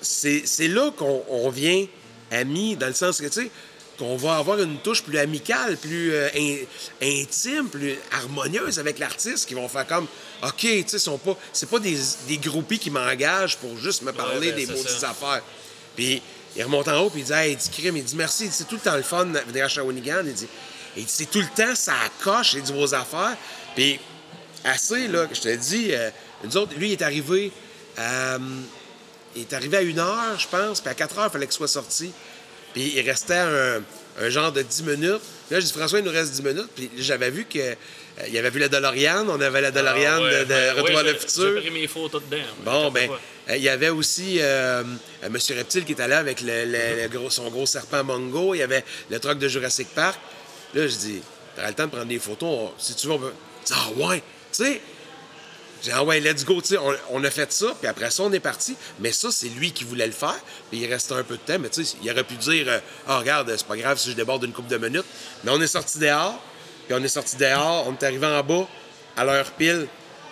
[0.00, 1.86] c'est là qu'on on vient
[2.30, 3.50] amis, dans le sens que, tu sais,
[3.98, 6.64] qu'on va avoir une touche plus amicale, plus euh, in-
[7.02, 10.06] intime, plus harmonieuse avec l'artiste, qui vont faire comme,
[10.42, 11.96] OK, tu sais, sont pas, c'est pas des,
[12.28, 15.42] des groupies qui m'engagent pour juste me parler ben, des maudites affaires.
[15.94, 16.20] Puis
[16.56, 18.64] il remonte en haut, puis il dit, hey, il dit, crime, il dit, merci, c'est
[18.64, 20.22] tout le temps le fun de venir à Shawinigan.
[20.24, 20.48] Il dit,
[20.96, 23.36] il dit, c'est tout le temps, ça coche, il dit, vos affaires.
[23.74, 24.00] Puis
[24.64, 26.10] assez, là, que je te dis, euh,
[26.44, 27.52] nous autres, lui, il est arrivé,
[27.98, 28.38] euh,
[29.34, 31.54] il est arrivé à une heure, je pense, puis à 4 heures, il fallait qu'il
[31.54, 32.10] soit sorti.
[32.72, 33.34] Puis il restait
[34.18, 35.20] un, genre de 10 minutes.
[35.46, 36.70] Puis là, j'ai dit, François, il nous reste 10 minutes.
[36.74, 37.74] Puis j'avais vu que.
[38.18, 40.70] Euh, il avait vu la DeLorean, on avait la DeLorean Ah, ouais, de, de ouais,
[40.72, 41.54] Retour à ouais, le futur.
[41.54, 42.42] J'ai pris mes photos dedans.
[42.64, 43.10] Bon, ben,
[43.50, 44.82] euh, il y avait aussi euh,
[45.24, 48.54] euh, Monsieur Reptile qui est allé avec le, le- le gros, son gros serpent Mongo.
[48.54, 50.18] Il y avait le truck de Jurassic Park.
[50.74, 51.22] Là, je dis,
[51.54, 52.48] t'auras le temps de prendre des photos.
[52.48, 53.32] On- si tu veux, on peut.
[53.72, 54.18] Ah ouais,
[54.52, 54.80] tu sais.
[55.82, 56.78] J'ai dit, ah ouais, let's go, tu sais.
[56.78, 58.74] On, on a fait ça, puis après ça, on est parti.
[58.98, 60.40] Mais ça, c'est lui qui voulait le faire.
[60.70, 63.18] Puis il restait un peu de temps, mais tu sais, il aurait pu dire, ah,
[63.18, 65.04] regarde, c'est pas grave si je déborde une couple de minutes.
[65.44, 66.42] Mais on est sorti dehors,
[66.86, 68.66] puis on est sorti dehors, on est arrivé en bas,
[69.16, 69.86] à l'heure pile.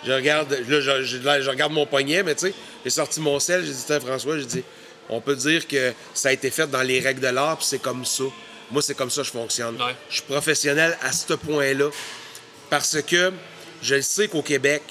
[0.05, 2.53] Je regarde, là, je, je- là, je regarde mon poignet, mais tu sais,
[2.83, 4.63] j'ai sorti mon sel, j'ai dit, Tiens, François, j'ai dit,
[5.09, 7.81] on peut dire que ça a été fait dans les règles de l'art, puis c'est
[7.81, 8.23] comme ça.
[8.71, 9.75] Moi, c'est comme ça que je fonctionne.
[9.81, 9.95] Ouais.
[10.09, 11.89] Je suis professionnel à ce point-là,
[12.69, 13.31] parce que
[13.81, 14.81] je le sais qu'au Québec,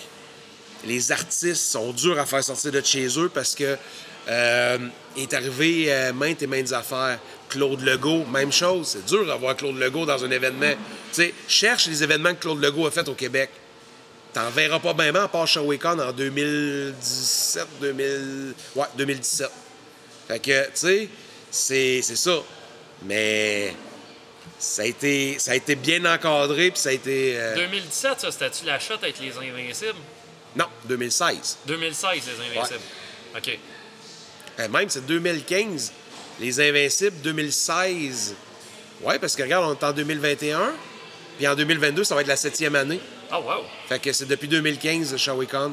[0.85, 3.77] les artistes sont durs à faire sortir de chez eux parce que
[4.29, 4.79] euh,
[5.17, 7.19] il est arrivé euh, maintes et maintes affaires.
[7.49, 8.89] Claude Legault, même chose.
[8.89, 10.73] C'est dur d'avoir Claude Legault dans un événement.
[11.13, 13.51] Tu sais, cherche les événements que Claude Legault a fait au Québec.
[14.33, 18.55] T'en verras pas bien, à part Shawicon en 2017, 2000...
[18.75, 19.49] Ouais, 2017.
[20.27, 21.09] Fait que, tu sais,
[21.51, 22.43] c'est c'est ça.
[23.05, 23.73] Mais
[24.59, 27.39] ça a été, ça a été bien encadré, puis ça a été...
[27.39, 29.95] euh, 2017, ça, c'était-tu la shot avec les Invincibles?
[30.57, 31.59] Non, 2016.
[31.67, 32.81] 2016, les Invincibles.
[33.37, 33.59] OK.
[34.61, 35.93] Euh, même, c'est 2015.
[36.41, 38.35] Les Invincibles, 2016.
[39.03, 40.73] Ouais, parce que regarde, on est en 2021.
[41.37, 43.01] Puis en 2022, ça va être la septième année.
[43.33, 43.65] Oh, wow.
[43.89, 45.73] Fait que c'est depuis 2015, Shawicon.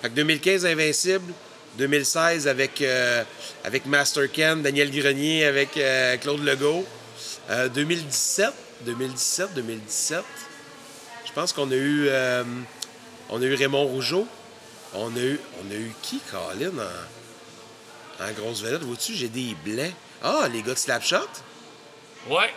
[0.00, 1.32] Fait que 2015, Invincible.
[1.78, 3.24] 2016 avec, euh,
[3.64, 6.84] avec Master Ken, Daniel Grenier, avec euh, Claude Legault.
[7.50, 8.52] Euh, 2017,
[8.82, 10.22] 2017, 2017.
[11.26, 12.44] Je pense qu'on a eu, euh,
[13.30, 14.26] on a eu Raymond Rougeau.
[14.94, 17.21] On a eu, on a eu qui, Colin, en,
[18.22, 18.82] en grosse vedette?
[18.82, 19.92] Vois-tu, j'ai des blancs.
[20.22, 21.16] Ah, les gars de Slapshot?
[22.30, 22.50] Ouais.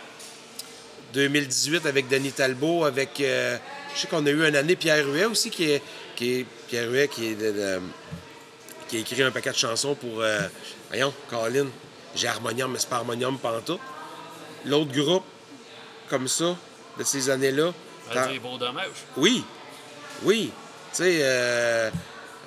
[1.12, 3.20] 2018 avec Denis Talbot, avec.
[3.20, 3.56] euh,
[3.94, 5.82] je sais qu'on a eu une année Pierre Huet aussi, qui est.
[6.14, 7.34] Qui est Pierre Huet, qui est.
[7.34, 7.80] de- de-
[8.88, 10.20] qui a écrit un paquet de chansons pour.
[10.20, 10.40] euh,
[10.88, 11.66] voyons, Colin.
[12.14, 13.80] J'ai Harmonium, mais c'est pas Harmonium pantoute.
[14.64, 15.24] L'autre groupe,
[16.08, 16.56] comme ça,
[16.98, 17.72] de ces années-là.
[18.12, 18.86] Va dire beau dommage.
[19.16, 19.44] oui,
[20.22, 20.50] oui.
[20.92, 21.90] Tu sais, euh,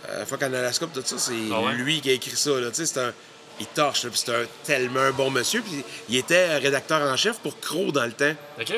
[0.09, 1.73] euh, Fuck en Alaska, tout ça, c'est Ah ouais?
[1.73, 2.51] lui qui a écrit ça.
[2.51, 2.69] Là.
[2.69, 3.13] Tu sais, c'est un.
[3.61, 5.61] Il torche, puis c'est un tellement un bon monsieur.
[5.61, 8.33] Puis il était rédacteur en chef pour Crow dans le temps.
[8.59, 8.73] OK?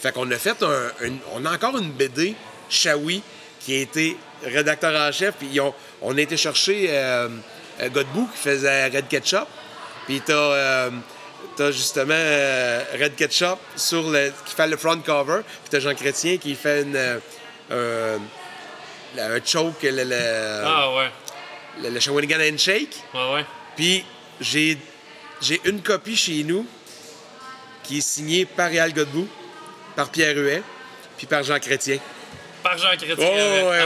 [0.00, 0.90] Fait qu'on a fait un,
[1.34, 2.34] On a encore une BD,
[2.68, 3.22] Shawi,
[3.60, 5.34] qui a été rédacteur en chef.
[5.36, 5.58] Puis
[6.00, 7.28] on a été chercher euh,
[7.80, 9.46] euh, Godbout qui faisait Red Ketchup.
[10.06, 10.32] Puis t'as.
[10.34, 10.90] euh,
[11.56, 15.40] T'as justement euh, Red Ketchup sur le, qui fait le front cover.
[15.44, 16.96] Puis t'as Jean Chrétien qui fait une,
[17.70, 18.16] euh,
[19.18, 21.10] un choke, le, le, Ah ouais.
[21.82, 22.96] le, le Shawinigan Handshake.
[23.14, 23.44] Ouais, ouais.
[23.76, 24.04] Puis
[24.40, 24.78] j'ai
[25.40, 26.66] j'ai une copie chez nous
[27.82, 29.28] qui est signée par Réal Godbout,
[29.96, 30.62] par Pierre Huet,
[31.16, 31.98] puis par Jean Chrétien.
[32.62, 33.16] Par Jean Chrétien.
[33.18, 33.80] Oh, ouais,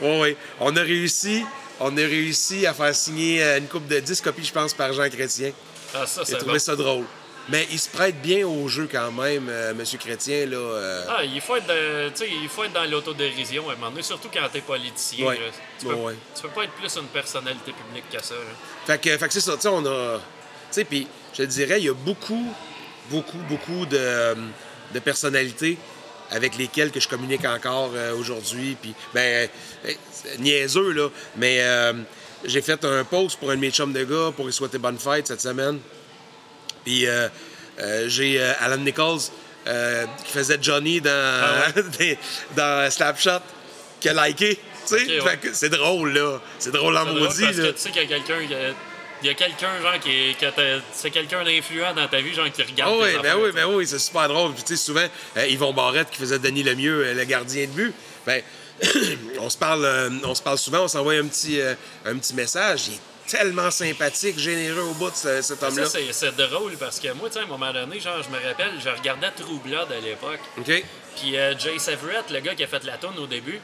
[0.00, 0.36] oh ouais, ouais.
[0.60, 1.44] On a réussi,
[1.80, 4.92] on a réussi à faire signer euh, une coupe de 10 copies, je pense, par
[4.92, 5.50] Jean Chrétien.
[5.94, 6.58] Ah, ça, J'ai trouvé bon.
[6.58, 7.04] ça drôle.
[7.48, 10.56] Mais il se prête bien au jeu quand même, euh, Monsieur Chrétien, là.
[10.56, 11.66] euh, Ah, il faut être,
[12.14, 15.26] sais, il faut être dans l'autodérision à un moment donné, surtout quand t'es politicien.
[15.26, 15.36] Ouais.
[15.36, 15.44] là.
[15.78, 18.34] Tu, peux, Ouais, tu peux pas être plus une personnalité publique que ça.
[18.34, 18.40] là.
[18.86, 20.16] Fait que, fait que c'est ça, tu on a.
[20.18, 20.22] Tu
[20.72, 22.52] sais, puis je te dirais, il y a beaucoup,
[23.10, 24.34] beaucoup, beaucoup de,
[24.92, 25.78] de personnalités
[26.32, 28.76] avec lesquelles que je communique encore euh, aujourd'hui.
[28.82, 29.48] Puis, ben,
[29.84, 29.92] euh,
[30.40, 31.62] niaiseux, là, mais
[32.44, 34.98] j'ai fait un post pour un de mes chums de gars pour lui souhaiter bonne
[34.98, 35.78] fête cette semaine.
[36.86, 37.28] Puis, euh,
[37.80, 39.18] euh, j'ai euh, Alan Nichols
[40.24, 41.72] qui faisait Johnny dans, Ah
[42.56, 43.40] dans Slapshot
[44.00, 44.56] qui a liké.
[44.92, 45.38] Ouais.
[45.52, 46.40] C'est drôle, là.
[46.60, 47.50] C'est drôle en maudit, parce là.
[47.50, 48.36] que tu sais qu'il y a quelqu'un.
[48.40, 50.36] il y a- quelqu'un, genre, qui est.
[50.92, 52.92] C'est quelqu'un d'influent dans ta vie, genre, qui regarde.
[52.92, 54.52] Tes oui, ben oui, ben oui, c'est super drôle.
[54.54, 57.70] Puis, tu sais, souvent, euh, Yvon Barrette qui faisait Denis Lemieux, euh, le gardien de
[57.72, 57.92] but,
[58.24, 58.40] ben,
[59.40, 61.60] on, se parle, euh, on se parle souvent, on s'envoie un petit,
[62.04, 62.82] un petit message.
[62.86, 65.86] Il est tellement sympathique, généreux au bout de ce- cet Ça, homme-là.
[65.86, 68.42] c'est c'est drôle parce que moi, tu sais, à un moment donné, genre, je me
[68.42, 69.30] rappelle, je regardais
[69.64, 70.40] Blood à l'époque.
[70.58, 70.84] OK?
[71.16, 73.60] Puis euh, Jay Severett, le gars qui a fait la tune au début,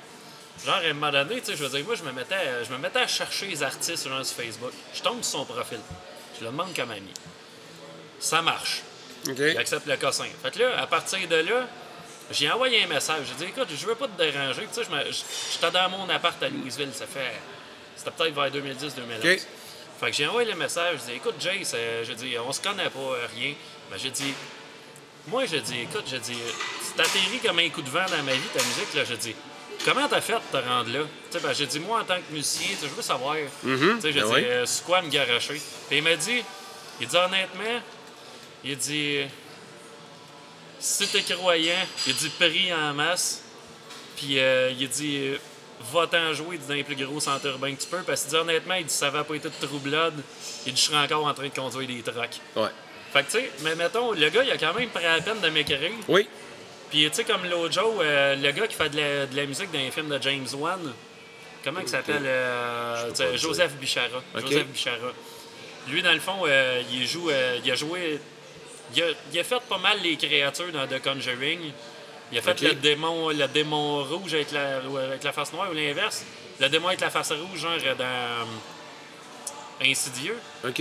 [0.65, 2.65] genre, à un moment donné, tu sais, je veux dire, moi, je me mettais, à-
[2.65, 4.73] je me mettais à chercher les artistes genre, sur Facebook.
[4.95, 5.79] Je tombe sur son profil.
[6.39, 7.11] Je le demande comme ami.
[8.19, 8.83] Ça marche.
[9.29, 9.37] OK.
[9.39, 10.27] Il accepte le cossin.
[10.43, 11.67] Fait que là, à partir de là,
[12.31, 13.27] j'ai envoyé un message.
[13.29, 14.67] J'ai dit, écoute, je veux pas te déranger.
[14.73, 14.89] Tu sais,
[15.53, 16.91] j'étais dans mon appart à Louisville.
[16.95, 17.33] Ça fait.
[17.97, 19.35] C'était peut-être vers 2010-2011.
[19.35, 19.41] OK.
[20.01, 20.99] Fait que j'ai envoyé le message.
[21.07, 21.63] J'ai dit, écoute, Jay,
[22.05, 23.55] j'ai dit, on se connaît pas, euh, rien.
[23.91, 24.35] Mais j'ai dit,
[25.29, 26.37] moi, j'ai dit, écoute, j'ai dit,
[26.83, 29.05] c'est atterri comme un coup de vent dans ma vie, ta musique, là.
[29.05, 29.37] J'ai dit,
[29.85, 31.01] comment t'as fait de te rendre là?
[31.31, 33.37] Tu sais, ben, j'ai dit, moi, en tant que musicien, je veux savoir.
[33.63, 34.45] Tu sais, j'ai ben dit, oui.
[34.45, 35.61] euh, c'est quoi me garocher?
[35.89, 36.43] Puis il m'a dit,
[37.01, 37.81] il dit, honnêtement,
[38.65, 39.19] il dit,
[40.81, 43.43] si t'es croyant, il dit, prie en masse.
[44.17, 45.35] Puis euh, il dit,
[45.93, 48.03] va-t'en jouer dans les plus gros centres urbains que tu peux.
[48.03, 50.15] Parce dit, honnêtement, il dit, ça va pas être de True Blood.
[50.67, 52.41] Il dit, je serais encore en train de conduire des trucks.
[52.57, 52.69] Ouais.
[53.13, 55.41] Fait que, tu sais, mais mettons, le gars, il a quand même pris la peine
[55.41, 55.91] de m'écrire.
[56.09, 56.29] Oui.
[56.91, 59.47] Puis, tu sais, comme l'autre jour, euh, le gars qui fait de la, de la
[59.47, 60.93] musique dans les films de James Wan,
[61.65, 64.23] comment il s'appelle euh, Joseph Bichara.
[64.37, 65.13] Joseph Bichara.
[65.89, 68.21] Lui, dans le fond, euh, il joue, euh, il a joué.
[68.95, 71.73] Il a, il a fait pas mal les créatures dans The Conjuring.
[72.33, 75.71] Il a fait le, démon, le démon rouge avec la, ou avec la face noire
[75.71, 76.25] ou l'inverse.
[76.59, 78.45] Le démon avec la face rouge, genre dans euh,
[79.85, 80.39] Insidieux.
[80.67, 80.77] OK.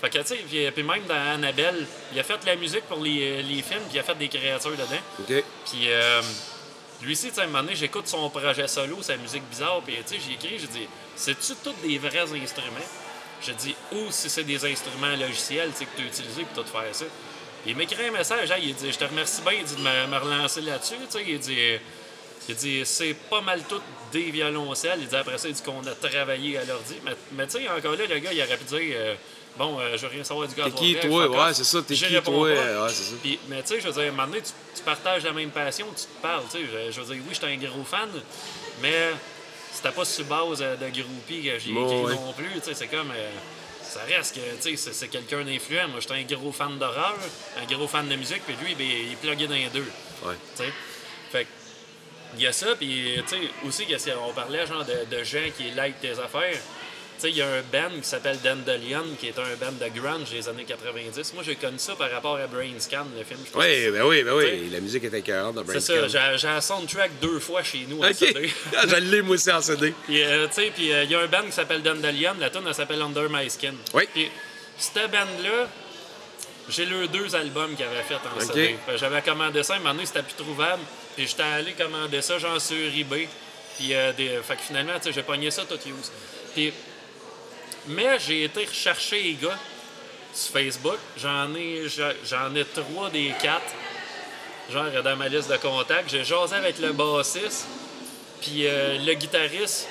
[0.00, 3.42] Fait que, tu sais, puis, même dans Annabelle, il a fait la musique pour les,
[3.42, 5.00] les films, puis il a fait des créatures dedans.
[5.20, 5.44] OK.
[5.70, 6.20] Puis euh,
[7.02, 9.80] lui aussi, tu sais, à un moment donné, j'écoute son projet solo, sa musique bizarre,
[9.86, 12.90] puis tu sais, j'ai écrit, j'ai dit, c'est-tu tous des vrais instruments?
[13.42, 16.64] J'ai dit, ou si c'est des instruments logiciels, tu sais, que tu as utilisés pour
[16.64, 17.04] tout faire ça.
[17.66, 20.06] Il m'écrit un message, Hey, il dit, je te remercie bien, il dit de me,
[20.06, 20.94] me relancer là-dessus,
[21.26, 21.58] il dit,
[22.48, 23.80] il dit, c'est pas mal tout
[24.12, 24.98] des violoncelles.
[25.00, 26.94] Il dit, après ça, il dit qu'on a travaillé à l'ordi.
[27.04, 29.14] Mais, mais tu sais, encore là, le gars, il aurait pu dire, euh,
[29.58, 30.64] bon, euh, je veux rien savoir du gars.
[30.64, 31.28] T'es qui, toi?
[31.28, 31.82] Ouais, c'est ça.
[31.82, 32.38] T'es qui, toi?
[32.38, 32.56] Ouais,
[32.88, 33.14] c'est ça.
[33.20, 35.32] Puis, mais tu sais, je veux dire, à un moment donné, tu, tu partages la
[35.32, 36.92] même passion, tu te parles, tu sais.
[36.92, 38.08] Je, veux dire, oui, j'étais un gros fan,
[38.80, 39.10] mais
[39.72, 42.14] c'était pas sur base euh, de groupie que j'ai Bon, écrit ouais.
[42.14, 42.74] non plus, tu sais.
[42.74, 43.10] C'est comme.
[43.10, 43.30] euh,
[43.96, 45.88] ça reste que, tu sais, c'est- quelqu'un d'influent.
[45.88, 47.16] Moi, j'étais un gros fan d'horreur,
[47.60, 49.86] un gros fan de musique, puis lui, ben, il est plugué dans les deux.
[50.24, 50.34] Ouais.
[50.56, 50.72] tu sais.
[51.30, 51.48] Fait que,
[52.36, 53.86] il y a ça, puis tu sais, aussi,
[54.28, 56.58] on parlait genre de, de gens qui like tes affaires.
[57.22, 60.30] Sais, il y a un band qui s'appelle Dandelion, qui est un band de grunge
[60.30, 61.34] des années 90.
[61.34, 63.40] Moi, j'ai connu ça par rapport à Brain Scan, le film.
[63.54, 64.68] Oui, ben oui, ben oui.
[64.70, 66.36] La musique était écœurante dans Brain C'est ça, Scan.
[66.36, 68.14] j'ai un soundtrack deux fois chez nous en OK.
[68.14, 68.50] CD.
[68.76, 69.94] Ah, Je l'ai, moi aussi, en CD.
[70.04, 72.50] Puis, euh, tu sais, puis euh, il y a un band qui s'appelle Dandelion, la
[72.50, 73.74] tune elle s'appelle Under My Skin.
[73.94, 74.04] Oui.
[74.12, 74.30] Puis,
[74.78, 75.68] cette band-là,
[76.68, 78.42] j'ai le deux albums qu'ils avaient fait en OK.
[78.42, 78.76] CD.
[78.96, 80.82] J'avais commandé ça, à un moment donné, c'était plus trouvable.
[81.14, 83.28] Puis j'étais allé commander ça, genre sur eBay.
[83.78, 84.40] Puis, euh, des...
[84.42, 86.10] fait que finalement, tu sais, j'ai pogné ça tout use.
[86.54, 86.72] Puis,
[87.88, 89.58] mais j'ai été rechercher les gars
[90.32, 90.98] sur Facebook.
[91.18, 91.84] J'en ai,
[92.24, 93.72] j'en ai trois des quatre,
[94.72, 96.10] genre dans ma liste de contacts.
[96.10, 97.66] J'ai jasé avec le bassiste,
[98.40, 99.88] puis euh, le guitariste.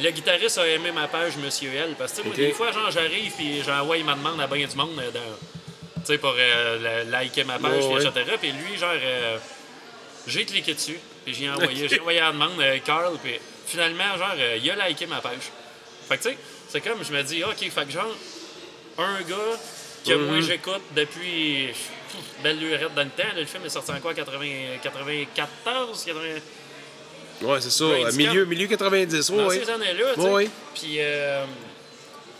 [0.00, 1.94] Le guitariste a aimé ma page Monsieur L.
[1.98, 4.98] Parce que, moi, des fois, genre, j'arrive, puis j'envoie ma demande à bien du monde
[4.98, 8.06] euh, dans- tu sais, pour euh, liker ma page, puis ouais.
[8.06, 8.36] etc.
[8.40, 8.90] Puis lui, genre,
[10.26, 14.34] j'ai cliqué dessus, puis j'ai envoyé, j'ai envoyé la demande à Carl, puis finalement, genre,
[14.62, 15.50] il a liké ma page.
[16.08, 16.38] Fait que, tu sais,
[16.72, 18.16] c'est comme, je me dis, OK, fait que, genre,
[18.98, 19.58] un gars
[20.06, 21.90] que moi, j'écoute depuis pff,
[22.42, 24.38] belle lurette dans le temps, là, le film est sorti en quoi, 80,
[24.82, 26.20] 94, 80...
[27.42, 27.84] Ouais, c'est ça.
[27.84, 29.58] Euh, milieu, milieu 90, ouais, dans ouais.
[29.64, 30.26] ces années-là, tu sais.
[30.26, 30.50] Ouais, ouais.
[30.74, 31.44] Puis, euh,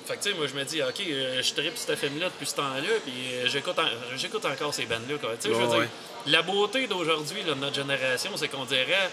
[0.07, 2.47] fait que, tu sais, moi, je me dis, OK, euh, je tripe ce film-là depuis
[2.47, 5.31] ce temps-là, puis euh, j'écoute, en- j'écoute encore ces bandes-là, quoi.
[5.41, 5.89] Tu sais, je veux dire,
[6.27, 9.11] la beauté d'aujourd'hui, de notre génération, c'est qu'on dirait,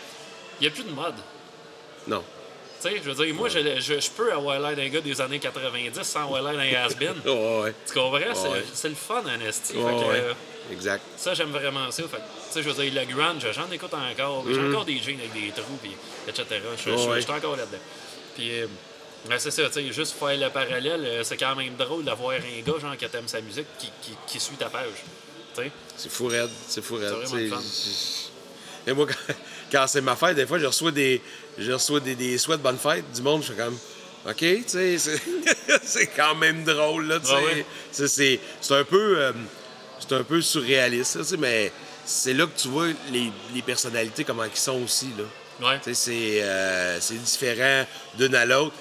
[0.60, 1.16] il n'y a plus de mode.
[2.08, 2.24] Non.
[2.82, 5.20] Tu sais, je veux dire, moi, je, je, je peux avoir l'air d'un gars des
[5.20, 7.16] années 90 sans avoir l'air d'un has-been.
[7.26, 7.74] Ouais, ouais.
[7.86, 8.64] Tu comprends?
[8.74, 9.74] C'est- le fun, en esti.
[9.76, 10.34] Euh,
[10.72, 11.04] Exact.
[11.18, 12.04] ça, j'aime vraiment ça.
[12.04, 14.46] Fait que, tu sais, je veux dire, le grunge, j'en écoute encore.
[14.50, 15.92] J'ai encore des jeans avec des trous, puis
[16.28, 16.46] etc.
[16.78, 17.78] Je, suis encore là-dedans.
[18.36, 18.68] Puis, euh,
[19.28, 22.32] ben, c'est ça, tu sais, juste faire le parallèle, euh, c'est quand même drôle d'avoir
[22.32, 25.04] un gars, genre, qui t'aime sa musique, qui, qui, qui suit ta page.
[25.98, 26.50] C'est fou raide.
[26.68, 27.14] C'est fou raide.
[28.88, 29.34] Et moi, quand,
[29.72, 31.22] quand c'est ma fête, des fois, je reçois des,
[31.58, 33.42] je reçois des, des souhaits de bonne fête du monde.
[33.42, 33.78] Je suis comme,
[34.28, 34.98] OK, tu sais,
[35.84, 37.34] c'est quand même drôle, là, tu sais.
[37.36, 37.66] Ah ouais.
[37.92, 38.40] C'est-
[38.74, 39.18] un peu...
[39.20, 39.32] euh,
[40.00, 41.72] c'est un peu surréaliste, là, tu sais, mais
[42.06, 45.24] c'est là que tu vois les, les personnalités, comment ils sont aussi, là.
[45.68, 45.80] Ouais.
[45.84, 47.86] Tu sais, c'est euh, c'est différent
[48.18, 48.74] d'une à l'autre.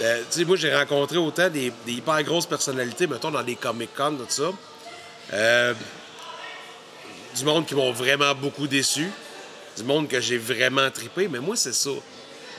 [0.00, 3.56] Euh, tu sais, moi, j'ai rencontré autant des, des hyper grosses personnalités, mettons, dans des
[3.56, 4.52] Comic-Con, tout ça.
[7.36, 9.08] Du monde qui m'ont vraiment beaucoup déçu.
[9.76, 11.28] Du monde que j'ai vraiment trippé.
[11.28, 11.90] Mais moi, c'est ça.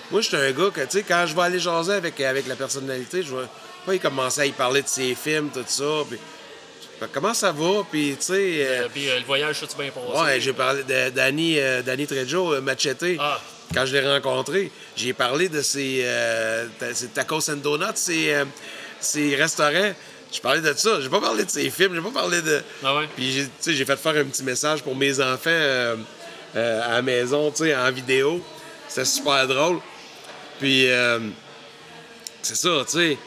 [0.09, 2.55] Moi, j'étais un gars que, tu sais, quand je vais aller jaser avec, avec la
[2.55, 3.45] personnalité, je vais
[3.85, 5.83] pas y commencer à y parler de ses films, tout ça.
[6.09, 6.17] Puis,
[6.99, 7.83] que comment ça va?
[7.89, 8.33] Puis, tu sais...
[8.33, 10.21] euh, Euh, puis euh, le voyage, ça, tu bien passé.
[10.21, 13.17] Ouais, j'ai parlé de Danny, euh, Danny Trejo, Machete.
[13.19, 13.39] Ah.
[13.73, 16.05] Quand je l'ai rencontré, j'ai parlé de ses,
[16.93, 18.35] ses tacos and donuts, ses,
[18.99, 19.93] ses restaurants.
[20.29, 20.99] J'ai parlé de ça.
[21.01, 22.61] J'ai pas parlé de ses films, j'ai pas parlé de.
[22.83, 23.07] Ah ouais?
[23.15, 25.49] Puis tu sais, j'ai fait faire un petit message pour mes enfants
[26.56, 28.41] euh, à la maison, tu sais, en vidéo.
[28.88, 29.80] C'était super drôle.
[30.60, 31.19] Puis euh,
[32.41, 33.18] c'est ça, tu sais.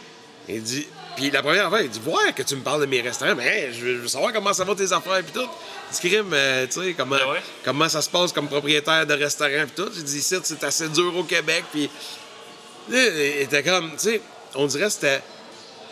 [0.49, 0.87] Il dit.
[1.17, 3.47] Puis la première fois, il dit Ouais, que tu me parles de mes restaurants, mais
[3.47, 5.49] hey, je, veux, savoir comment ça va tes affaires, puis tout.
[5.91, 7.41] Il dit Crime, euh, tu sais, comment, ouais?
[7.65, 9.91] comment ça se passe comme propriétaire de restaurant, puis tout.
[9.95, 11.89] J'ai dit Ici, c'est assez dur au Québec, puis.
[12.91, 12.97] Il
[13.41, 14.21] était comme, tu sais,
[14.55, 15.23] on dirait que c'était,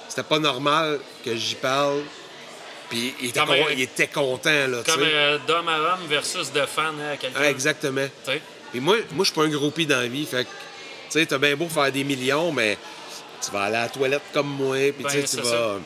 [0.09, 2.03] c'était pas normal que j'y parle.
[2.93, 6.07] Puis il était, Comme con- un- il était content, là, Comme euh, d'homme à homme
[6.09, 7.39] versus de fan à quelqu'un.
[7.43, 8.07] Ah, exactement.
[8.75, 10.27] Et moi, moi je suis pas un groupie dans la vie.
[10.27, 12.77] Fait que, tu sais, t'as bien beau faire des millions, mais
[13.45, 15.79] tu vas aller à la toilette comme moi, puis tu Ben, tu vas.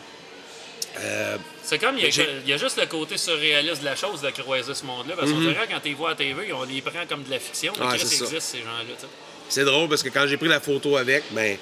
[0.99, 3.85] Euh, C'est comme, il y, a, J'ai- il y a juste le côté surréaliste de
[3.85, 5.15] la chose de croiser ce monde-là.
[5.17, 7.73] Parce qu'on dirait quand tu vois à TV, on les prend comme de la fiction.
[7.81, 7.97] Ah, ça.
[7.97, 9.09] existe, ces gens-là.
[9.49, 11.57] c'est drôle parce que quand j'ai pris la photo avec, ben,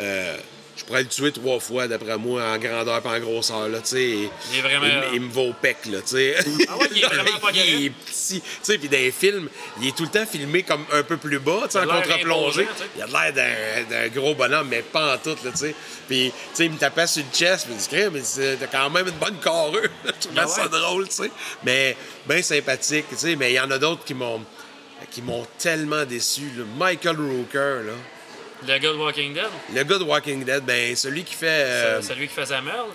[0.00, 0.36] euh,
[0.78, 4.24] je pourrais le tuer trois fois, d'après moi, en grandeur et en grosseur, là, Il
[4.58, 6.36] est vraiment- Il, il me va au pec, là, tu sais.
[6.68, 8.42] Ah ouais, il est vraiment pas Il est petit.
[8.78, 9.48] Puis dans les films,
[9.80, 12.68] il est tout le temps filmé comme un peu plus bas, tu sais, en contre-plongée.
[12.96, 15.74] Il a l'air d'un- gros bonhomme, mais pas en tout, là, tu sais.
[16.08, 19.14] Puis, il me tapait sur le chest, puis il me dit, t'as quand même une
[19.18, 19.82] bonne carrure.
[20.04, 21.30] je trouvais Ah ça drôle, tu sais.
[21.64, 21.96] Mais,
[22.26, 23.36] bien sympathique, tu sais.
[23.36, 24.42] Mais il y en a d'autres qui m'ont
[25.12, 26.50] qui m'ont tellement déçu.
[26.56, 26.64] là.
[26.76, 27.92] Michael Rooker, là.
[28.66, 29.44] Le gars de Walking Dead,
[29.74, 31.46] Le gars de Walking Dead, ben celui qui fait.
[31.46, 32.88] euh, celui qui faisait Merle.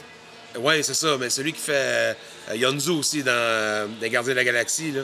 [0.57, 2.13] Ouais, c'est ça, mais celui qui fait euh,
[2.55, 5.01] Yondu aussi dans euh, Les Gardiens de la Galaxie, là.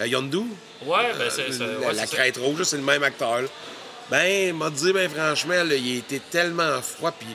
[0.00, 0.38] Euh, Yondu?
[0.84, 1.66] Ouais, ben c'est Euh, ça.
[1.66, 2.16] la, ouais, la c'est ça.
[2.16, 3.42] crête rouge, c'est le même acteur.
[3.42, 3.48] là.
[4.10, 7.28] Ben, m'a dit, ben franchement, là, il était tellement froid, puis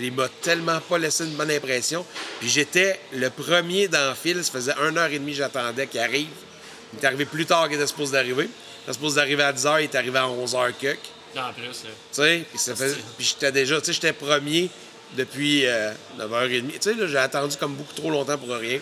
[0.00, 2.04] il m'a tellement pas laissé une bonne impression.
[2.40, 6.00] Puis j'étais le premier dans le fil, ça faisait une heure et demie j'attendais qu'il
[6.00, 6.28] arrive.
[6.92, 8.44] Il est arrivé plus tard qu'il était supposé d'arriver.
[8.44, 10.94] Il était supposé d'arriver à 10h, il est arrivé à 11h que.
[11.36, 11.90] En plus, là.
[11.90, 14.68] Tu sais, puis ça fait- puis j'étais déjà, tu sais, j'étais premier
[15.16, 16.72] depuis euh, 9h30.
[16.72, 18.78] Tu sais, là, j'ai attendu comme beaucoup trop longtemps pour rien.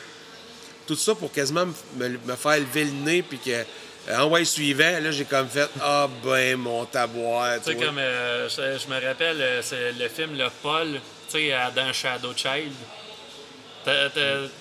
[0.87, 1.67] Tout ça pour quasiment
[1.97, 3.65] me, me faire lever le nez, puis que
[4.13, 7.59] En ouais, suivant, là, j'ai comme fait Ah ben, mon tabouin.
[7.59, 11.01] Tu sais, comme euh, je, je me rappelle, euh, c'est le film Le Paul,
[11.31, 12.73] tu sais, dans Shadow Child.
[13.85, 13.91] Tu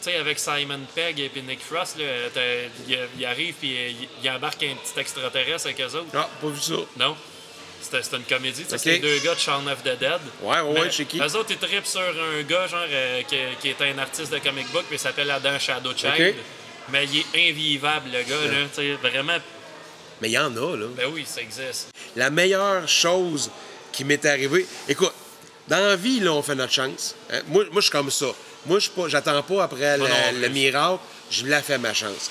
[0.01, 4.75] sais, avec Simon Pegg et puis Nick Frost, il, arrive puis il, il embarque un
[4.75, 6.07] petit extraterrestre avec eux autres.
[6.13, 6.75] Ah, pas vu ça.
[6.97, 7.15] Non?
[7.89, 8.63] C'était c'était une comédie.
[8.63, 8.81] tu sais, Ok.
[8.83, 10.19] C'est les deux gars de Shaun of the Dead.
[10.41, 11.19] Ouais, ouais, Mais ouais, chez qui?
[11.19, 14.39] Eux autres, ils trippent sur un gars genre, euh, qui, qui est un artiste de
[14.39, 16.35] comic book, puis il s'appelle Adam Shadow Child.
[16.91, 18.51] Mais il est invivable, le gars.
[18.51, 19.37] Là, tu sais, vraiment,
[20.21, 20.87] Mais il y en a, là.
[20.95, 21.89] ben oui, ça existe.
[22.15, 23.49] La meilleure chose
[23.91, 24.65] qui m'est arrivée.
[24.87, 25.13] Écoute,
[25.67, 27.15] dans la vie, là, on fait notre chance.
[27.31, 28.27] Hein, Moi, moi je suis comme ça.
[28.65, 30.99] Moi, je j'attends pas après non le miracle.
[31.31, 32.29] Je la fais ma chance.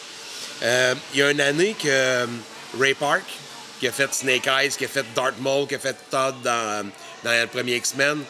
[0.63, 2.27] Euh, Il y a une année que euh,
[2.79, 3.23] Ray Park,
[3.79, 6.91] qui a fait Snake Eyes, qui a fait Darth Maul, qui a fait Todd dans,
[7.23, 8.23] dans le premier X-Men,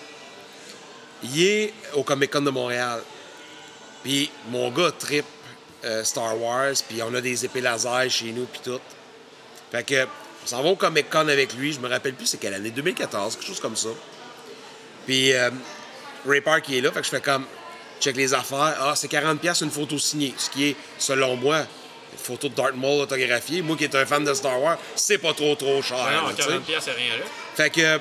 [1.23, 3.01] il est au Comic Con de Montréal.
[4.03, 5.25] Puis mon gars trip
[5.85, 8.81] euh, Star Wars, puis on a des épées laser chez nous, puis tout.
[9.71, 10.05] Fait que,
[10.45, 11.73] on s'en va au Comic Con avec lui.
[11.73, 13.89] Je me rappelle plus c'est quelle année, 2014, quelque chose comme ça.
[15.07, 15.51] Puis euh,
[16.27, 17.45] Ray Park il est là, fait que je fais comme,
[18.01, 18.77] check les affaires.
[18.81, 20.35] Ah, c'est 40$ une photo signée.
[20.37, 21.67] Ce qui est, selon moi,
[22.19, 23.63] photo de Darth Maul autographiée.
[23.63, 25.99] Moi qui est un fan de Star Wars, c'est pas trop trop cher.
[25.99, 26.49] Ben non, là, tu sais.
[26.49, 27.25] 40 pièces c'est rien là.
[27.55, 28.01] Fait que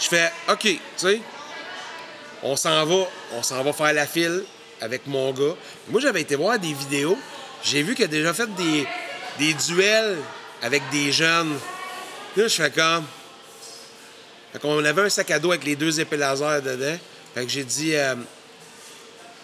[0.00, 1.20] je fais OK, tu sais,
[2.42, 4.44] on s'en va, on s'en va faire la file
[4.80, 5.54] avec mon gars.
[5.88, 7.18] Moi, j'avais été voir des vidéos.
[7.62, 8.86] J'ai vu qu'il a déjà fait des,
[9.38, 10.16] des duels
[10.62, 11.58] avec des jeunes.
[12.36, 13.04] Là, je fais comme.
[14.52, 16.98] Fait qu'on avait un sac à dos avec les deux épées laser dedans.
[17.34, 18.16] Fait que j'ai dit, euh,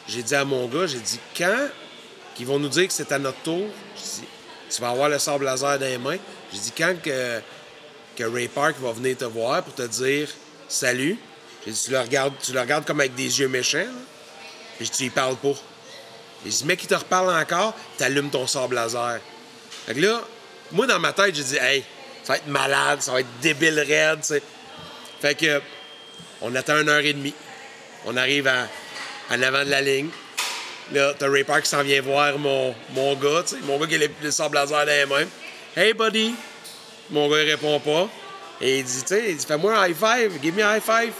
[0.09, 1.69] j'ai dit à mon gars, j'ai dit quand
[2.37, 4.29] qu'ils vont nous dire que c'est à notre tour, j'ai dit,
[4.71, 6.19] tu vas avoir le sable laser dans les mains.
[6.53, 7.41] J'ai dit quand que
[8.17, 10.29] que Ray Park va venir te voir pour te dire
[10.69, 11.19] salut.
[11.65, 13.87] J'ai dit, tu le regardes, tu le regardes comme avec des yeux méchants.
[14.79, 15.55] Puis tu y parles pas.
[16.45, 19.21] J'ai dit, mec, qui te reparle encore, t'allumes ton sable laser.
[19.87, 20.23] Fait que là,
[20.73, 21.85] moi, dans ma tête, j'ai dit, hey,
[22.23, 24.43] ça va être malade, ça va être débile raide, tu sais.
[25.21, 25.61] Fait que,
[26.41, 27.35] on attend une heure et demie.
[28.05, 28.69] On arrive à,
[29.31, 30.11] en avant de la ligne.
[30.93, 33.87] Là, t'as Ray Park qui s'en vient voir mon, mon gars, tu sais, mon gars
[33.87, 35.29] qui a le, le sable laser dans les mains.
[35.77, 36.35] Hey, buddy!
[37.11, 38.09] Mon gars, il répond pas.
[38.61, 41.13] Et il dit, tu il fais-moi un high five, give me a high five.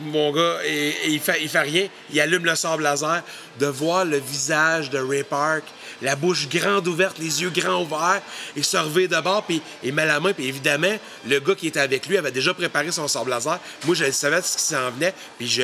[0.00, 1.88] Mon gars, et, il, fait, il fait rien.
[2.10, 3.22] Il allume le sable laser.
[3.58, 5.64] De voir le visage de Ray Park,
[6.02, 8.20] la bouche grande ouverte, les yeux grands ouverts,
[8.54, 10.94] et se relever de bord, puis il met la main, puis évidemment,
[11.26, 13.58] le gars qui était avec lui avait déjà préparé son sable laser.
[13.84, 15.62] Moi, je savais ce qui s'en venait, puis je.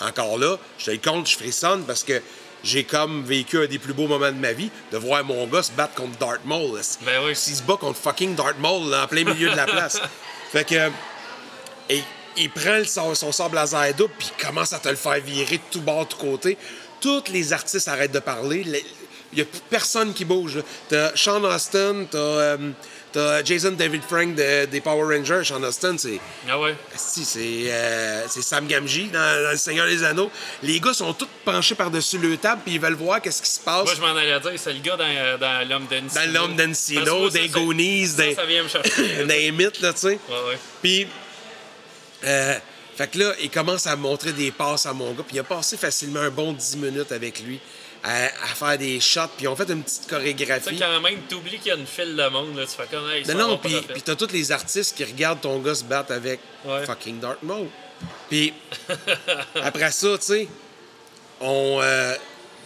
[0.00, 2.20] Encore là, je te le compte, je frissonne parce que
[2.64, 5.62] j'ai comme vécu un des plus beaux moments de ma vie de voir mon gars
[5.62, 6.80] se battre contre Darth Maul.
[7.02, 7.34] Ben oui.
[7.36, 10.00] S'il se bat contre fucking Darth Maul là, en plein milieu de la place.
[10.52, 10.90] fait que.
[11.88, 12.00] Et
[12.36, 15.20] il prend le- son, son sable laser double, puis il commence à te le faire
[15.20, 16.56] virer de tout bord, de tout côté.
[17.00, 18.64] Tous les artistes arrêtent de parler.
[18.64, 18.78] Le-
[19.32, 20.58] Il n'y a plus personne qui bouge.
[20.88, 22.70] T'as Sean Austin, t'as, euh,
[23.12, 25.42] t'as Jason David Frank de- des Power Rangers.
[25.44, 26.18] Sean Austin, c'est.
[26.48, 26.74] Ah ouais.
[26.96, 30.30] Si, c'est euh, c'est Sam Gamgee dans, dans Le Seigneur des Anneaux.
[30.62, 33.60] Les gars sont tous penchés par-dessus le table puis ils veulent voir qu'est-ce qui se
[33.60, 36.24] passe Moi, je m'en allais dire, c'est le gars dans, euh, dans L'homme d'Encino.
[36.26, 39.24] dans l'homme d'Encino, des Goonies, des, Ça vient me chercher.
[39.26, 40.08] des mythes, là, tu sais.
[40.28, 40.58] Ouais, ouais.
[40.82, 41.06] Puis,
[42.24, 42.54] euh,
[42.96, 45.22] fait que là, il commence à montrer des passes à mon gars.
[45.26, 47.58] Puis il a passé facilement un bon 10 minutes avec lui
[48.04, 49.20] à, à faire des shots.
[49.36, 50.78] Puis ils ont fait une petite chorégraphie.
[50.78, 53.22] quand même, t'oublies qu'il y a une file de monde, là, tu fais comme, hey,
[53.22, 56.12] Non, ça non, puis, puis t'as tous les artistes qui regardent ton gars se battre
[56.12, 56.84] avec Ouais.
[56.86, 57.68] fucking Darth Maul.
[58.28, 58.52] Puis
[59.62, 60.48] après ça, tu sais,
[61.40, 61.78] on.
[61.80, 62.14] Euh,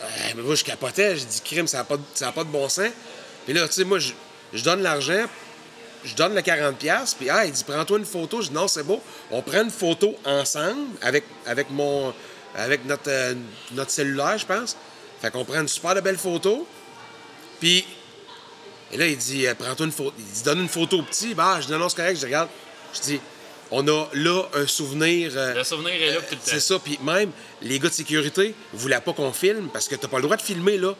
[0.02, 0.06] euh,
[0.36, 2.50] mais moi, je capotais, j'ai dit, crime, ça n'a pas, de- ça a pas de
[2.50, 2.90] bon sens.
[3.44, 4.12] Puis là, tu sais, moi, je,
[4.52, 5.24] je donne l'argent,
[6.04, 8.42] je donne le 40$, puis ah, il dit, prends-toi une photo.
[8.42, 9.00] Je dis, non, c'est beau.
[9.30, 12.12] On prend une photo ensemble avec, avec, mon,
[12.54, 13.34] avec notre, euh,
[13.72, 14.76] notre cellulaire, je pense.
[15.20, 16.66] Fait qu'on prend une super de belle photo.
[17.60, 17.84] Puis
[18.92, 20.12] et là, il dit, euh, prends-toi une photo.
[20.18, 21.34] Il dit, donne une photo au petit.
[21.34, 22.20] Bah, je dis, non, non, c'est correct.
[22.20, 22.48] Je regarde.
[22.94, 23.20] Je dis,
[23.72, 25.32] on a là un souvenir.
[25.34, 26.42] euh, Le souvenir est là tout le temps.
[26.44, 26.78] c'est ça.
[26.78, 27.30] Puis même,
[27.62, 30.36] les gars de sécurité ne voulaient pas qu'on filme parce que t'as pas le droit
[30.36, 30.94] de filmer, là.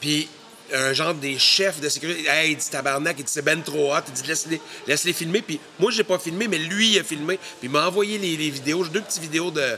[0.00, 0.28] Puis
[0.72, 3.92] un genre des chefs de sécurité, hey, il dit tabarnak, il dit c'est ben trop
[3.94, 3.98] hot.
[4.06, 5.42] Il dit laisse-les laisse -les filmer.
[5.42, 7.36] Puis moi, j'ai pas filmé, mais lui, il a filmé.
[7.36, 8.84] Puis il m'a envoyé les, les vidéos.
[8.84, 9.76] J'ai deux petites vidéos de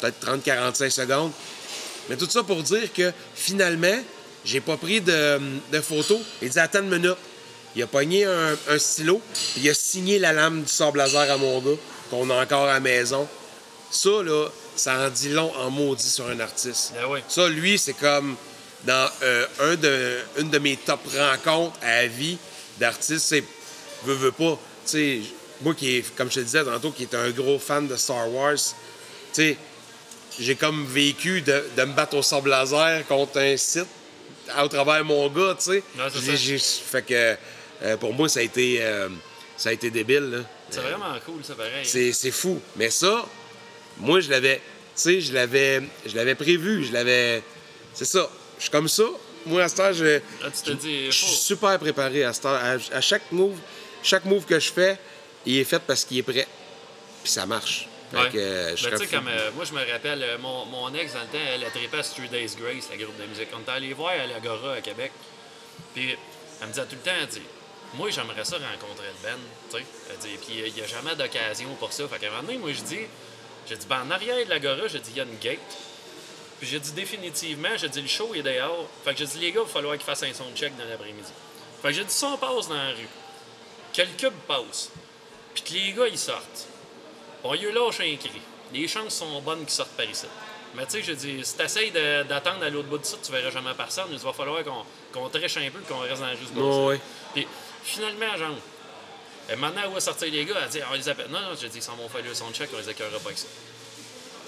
[0.00, 1.32] peut-être 30-45 secondes.
[2.08, 3.98] Mais tout ça pour dire que finalement,
[4.44, 5.38] j'ai pas pris de,
[5.72, 6.20] de photos.
[6.42, 7.16] Il dit attends une minute.
[7.76, 9.20] Il a pogné un, un stylo,
[9.54, 11.76] puis il a signé la lame du sable laser à mon gars,
[12.10, 13.28] qu'on a encore à la maison.
[13.90, 16.94] Ça, là, ça en dit long en maudit sur un artiste.
[17.00, 17.22] Ah ouais.
[17.28, 18.36] Ça, lui, c'est comme
[18.84, 22.38] dans euh, un de, une de mes top rencontres à la vie
[22.80, 23.26] d'artistes.
[23.26, 23.44] C'est,
[24.04, 25.20] veux, veux pas, sais,
[25.60, 28.32] moi qui est, comme je te disais tantôt, qui est un gros fan de Star
[28.32, 28.64] Wars, tu
[29.32, 29.56] sais,
[30.40, 33.86] j'ai comme vécu de, de me battre au sable laser contre un site
[34.62, 35.82] au travers mon gars, tu sais.
[35.96, 37.36] Ouais, J'ai- Fait que
[37.82, 39.08] euh, pour moi, ça a été, euh,
[39.56, 40.30] ça a été débile.
[40.30, 40.38] là.
[40.70, 41.84] C'est vraiment cool, ça, pareil.
[41.84, 42.60] C'est c'est fou.
[42.76, 43.26] Mais ça,
[43.98, 44.62] moi, je l'avais, tu
[44.96, 47.42] sais, je l'avais, je l'avais prévu, je l'avais.
[47.94, 48.28] C'est ça.
[48.58, 49.04] Je suis comme ça.
[49.46, 50.18] Moi, à cette heure, je,
[50.64, 52.60] tu suis super préparé à cette heure.
[52.62, 53.56] À, à chaque move,
[54.02, 54.98] chaque move que je fais,
[55.46, 56.46] il est fait parce qu'il est prêt.
[57.22, 57.88] Puis ça marche.
[58.10, 58.30] Fait Ouais.
[58.30, 61.20] que, euh, je Ben, comme euh, moi, je me rappelle, euh, mon, mon ex, dans
[61.20, 63.48] le temps, elle a trippé à Three Days Grace, la groupe de musique.
[63.54, 65.12] On était allé voir à l'Agora à Québec.
[65.94, 66.16] Puis
[66.60, 67.42] elle me disait tout le temps, elle dit,
[67.94, 69.36] moi, j'aimerais ça rencontrer le Ben.
[69.70, 72.08] Tu sais, elle dit, puis il n'y a jamais d'occasion pour ça.
[72.08, 73.00] Fait qu'à un moment donné, moi, je dis,
[73.68, 75.58] j'ai dit, ben, en arrière de l'Agora, j'ai dit, il y a une gate.
[76.60, 78.88] Puis j'ai dit, définitivement, j'ai dit, le show est dehors.
[79.04, 80.84] Fait que j'ai dit, les gars, il va falloir qu'ils fassent un son check dans
[80.86, 81.30] l'après-midi.
[81.82, 83.08] Fait que j'ai dit, si on passe dans la rue,
[83.94, 84.90] que le cube passe,
[85.54, 86.66] puis que les gars, ils sortent.
[87.44, 88.40] On y lâche un cri.
[88.72, 90.26] Les chances sont bonnes qu'ils sortent par ici.
[90.74, 93.50] Mais tu sais, je dis, si t'essayes d'attendre à l'autre bout de ça, tu verras
[93.50, 94.08] jamais personne.
[94.12, 96.38] Il va falloir qu'on qu'on triche un peu et qu'on reste dans la rue.
[96.52, 96.86] bosser.
[96.86, 97.00] ouais.
[97.34, 97.46] Puis
[97.84, 98.50] finalement, genre,
[99.50, 101.28] euh, maintenant où va sortir les gars, elle dit, on les appelle.
[101.30, 103.38] Non, non, j'ai dit, ils s'en vont faire le soundcheck, on les accueillera pas avec
[103.38, 103.46] ça.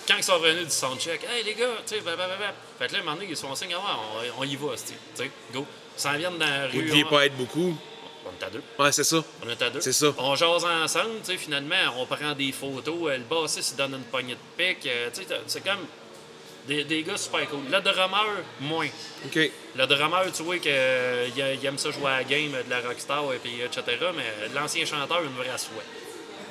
[0.07, 2.53] Quand ils sont revenus du soundcheck, hey les gars, tu sais, blablabla.
[2.79, 3.97] Fait que là, donné, ils se font signe, ah,
[4.39, 5.65] on, on y va, tu sais, go.
[5.97, 6.85] Ils s'en viennent dans la Vous rue.
[6.87, 7.75] deviez on- pas être beaucoup.
[8.27, 8.63] On est à deux.
[8.79, 9.23] Ouais, c'est ça.
[9.45, 9.81] On est à deux.
[9.81, 10.13] C'est ça.
[10.19, 12.95] On jase ensemble, tu sais, finalement, on prend des photos.
[13.11, 14.87] euh, Le bassiste, il donne une poignée de pique.
[14.87, 15.79] euh, tu sais, c'est comme
[16.67, 17.61] des, des gars super cool.
[17.71, 18.27] Le drummer,
[18.61, 18.89] moins.
[19.25, 19.51] OK.
[19.75, 20.71] Le drummer, tu vois qu'il
[21.65, 23.83] aime ça jouer à la game de la rockstar et puis etc.
[24.15, 25.85] Mais l'ancien chanteur, une vraie souhait.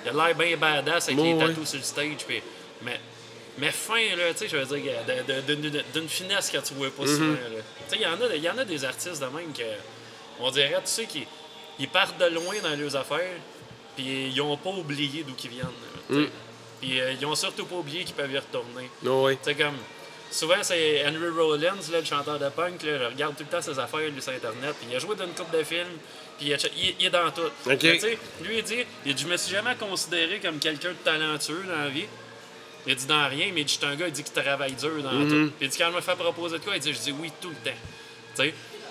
[0.06, 1.48] Il a l'air bien badass avec Ouais, les ouais.
[1.50, 2.26] tatous sur le stage.
[2.28, 2.42] Puis,
[2.82, 3.00] mais,
[3.60, 7.06] mais fin, là, tu sais, je veux dire, de- d'une finesse que tu vois pas
[7.06, 7.26] souvent.
[7.26, 7.56] Mm-hmm.
[7.56, 7.62] là.
[7.90, 9.62] Tu sais, il y, en a- il y en a des artistes de même que,
[10.40, 11.28] on dirait, tu sais, qui
[11.80, 13.38] ils partent de loin dans leurs affaires,
[13.96, 15.66] puis ils ont pas oublié d'où ils viennent.
[16.10, 16.26] Mm.
[16.82, 18.90] Puis euh, ils ont surtout pas oublié qu'ils peuvent y retourner.
[19.42, 19.76] Sais, comme.
[20.32, 22.84] Souvent, c'est Henry Rollins, là, le chanteur de punk.
[22.84, 24.76] Là, je regarde tout le temps ses affaires lui, sur Internet.
[24.80, 25.88] Puis il a joué dans une couple de films.
[26.38, 27.42] Puis il, il- est dans tout.
[27.66, 27.78] Mais,
[28.44, 31.76] lui, il dit, il dit Je me suis jamais considéré comme quelqu'un de talentueux dans
[31.84, 32.06] la vie.
[32.88, 34.72] Il dit dans rien, mais il dit, je suis un gars, il dit qu'il travaille
[34.74, 35.52] dur dans tout.
[35.58, 37.32] Puis il dit quand je me fait proposer de quoi, il dit je dis oui
[37.42, 37.78] tout le temps.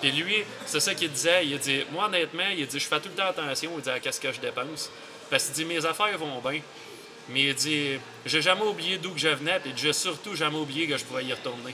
[0.01, 1.45] Puis lui, c'est ça qu'il disait.
[1.45, 3.99] Il dit Moi, honnêtement, il dit je fais tout le temps attention il dit, à
[3.99, 4.89] qu'est-ce que je dépense.
[5.29, 6.61] Parce qu'il dit mes affaires vont bien.
[7.29, 10.87] Mais il dit J'ai jamais oublié d'où que je venais, puis j'ai surtout jamais oublié
[10.87, 11.73] que je pourrais y retourner.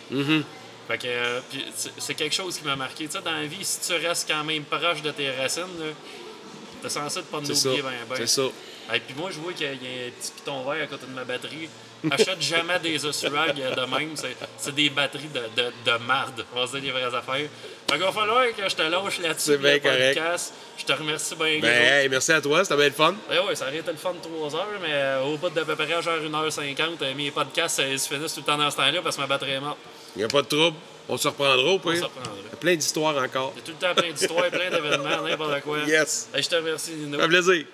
[0.88, 1.40] Fait que, euh,
[1.98, 3.06] c'est- quelque chose qui m'a marqué.
[3.08, 5.64] Tu sais, dans la vie, si tu restes quand même proche de tes racines,
[6.82, 8.16] t'es censé de pas nous oublier ben ben.
[8.18, 8.44] C'est ça.
[8.94, 11.12] Et puis moi, je vois qu'il y a un petit piton vert à côté de
[11.12, 11.70] ma batterie.
[12.12, 14.12] Achète jamais des Osurag de même.
[14.16, 16.46] C'est, c'est des batteries de, de, de marde.
[16.56, 17.36] On va se dire les vraies affaires.
[17.90, 19.52] Fait qu'il va falloir que je te lâche là-dessus.
[19.52, 20.16] C'est bien correct.
[20.16, 20.54] podcast.
[20.78, 21.66] Je te remercie bien, Ben,
[22.02, 23.16] hey, merci à toi, c'était bien le fun.
[23.30, 25.64] Ben ouais, ça aurait été le fun de 3 heures, mais euh, au bout d'à
[25.64, 28.70] peu près genre 1h50, euh, mes podcasts euh, ils se finissent tout le temps dans
[28.70, 29.78] ce temps-là parce que ma batterie est morte.
[30.16, 30.76] Il n'y a pas de trouble.
[31.08, 31.98] On se reprendra au On pire.
[31.98, 32.32] se reprendra.
[32.46, 33.54] Il y a plein d'histoires encore.
[33.56, 35.78] Il y a tout le temps plein d'histoires, plein d'événements, n'importe quoi.
[35.88, 36.30] Yes.
[36.34, 37.20] Hey, je te remercie, Nino.
[37.20, 37.66] Fait plaisir.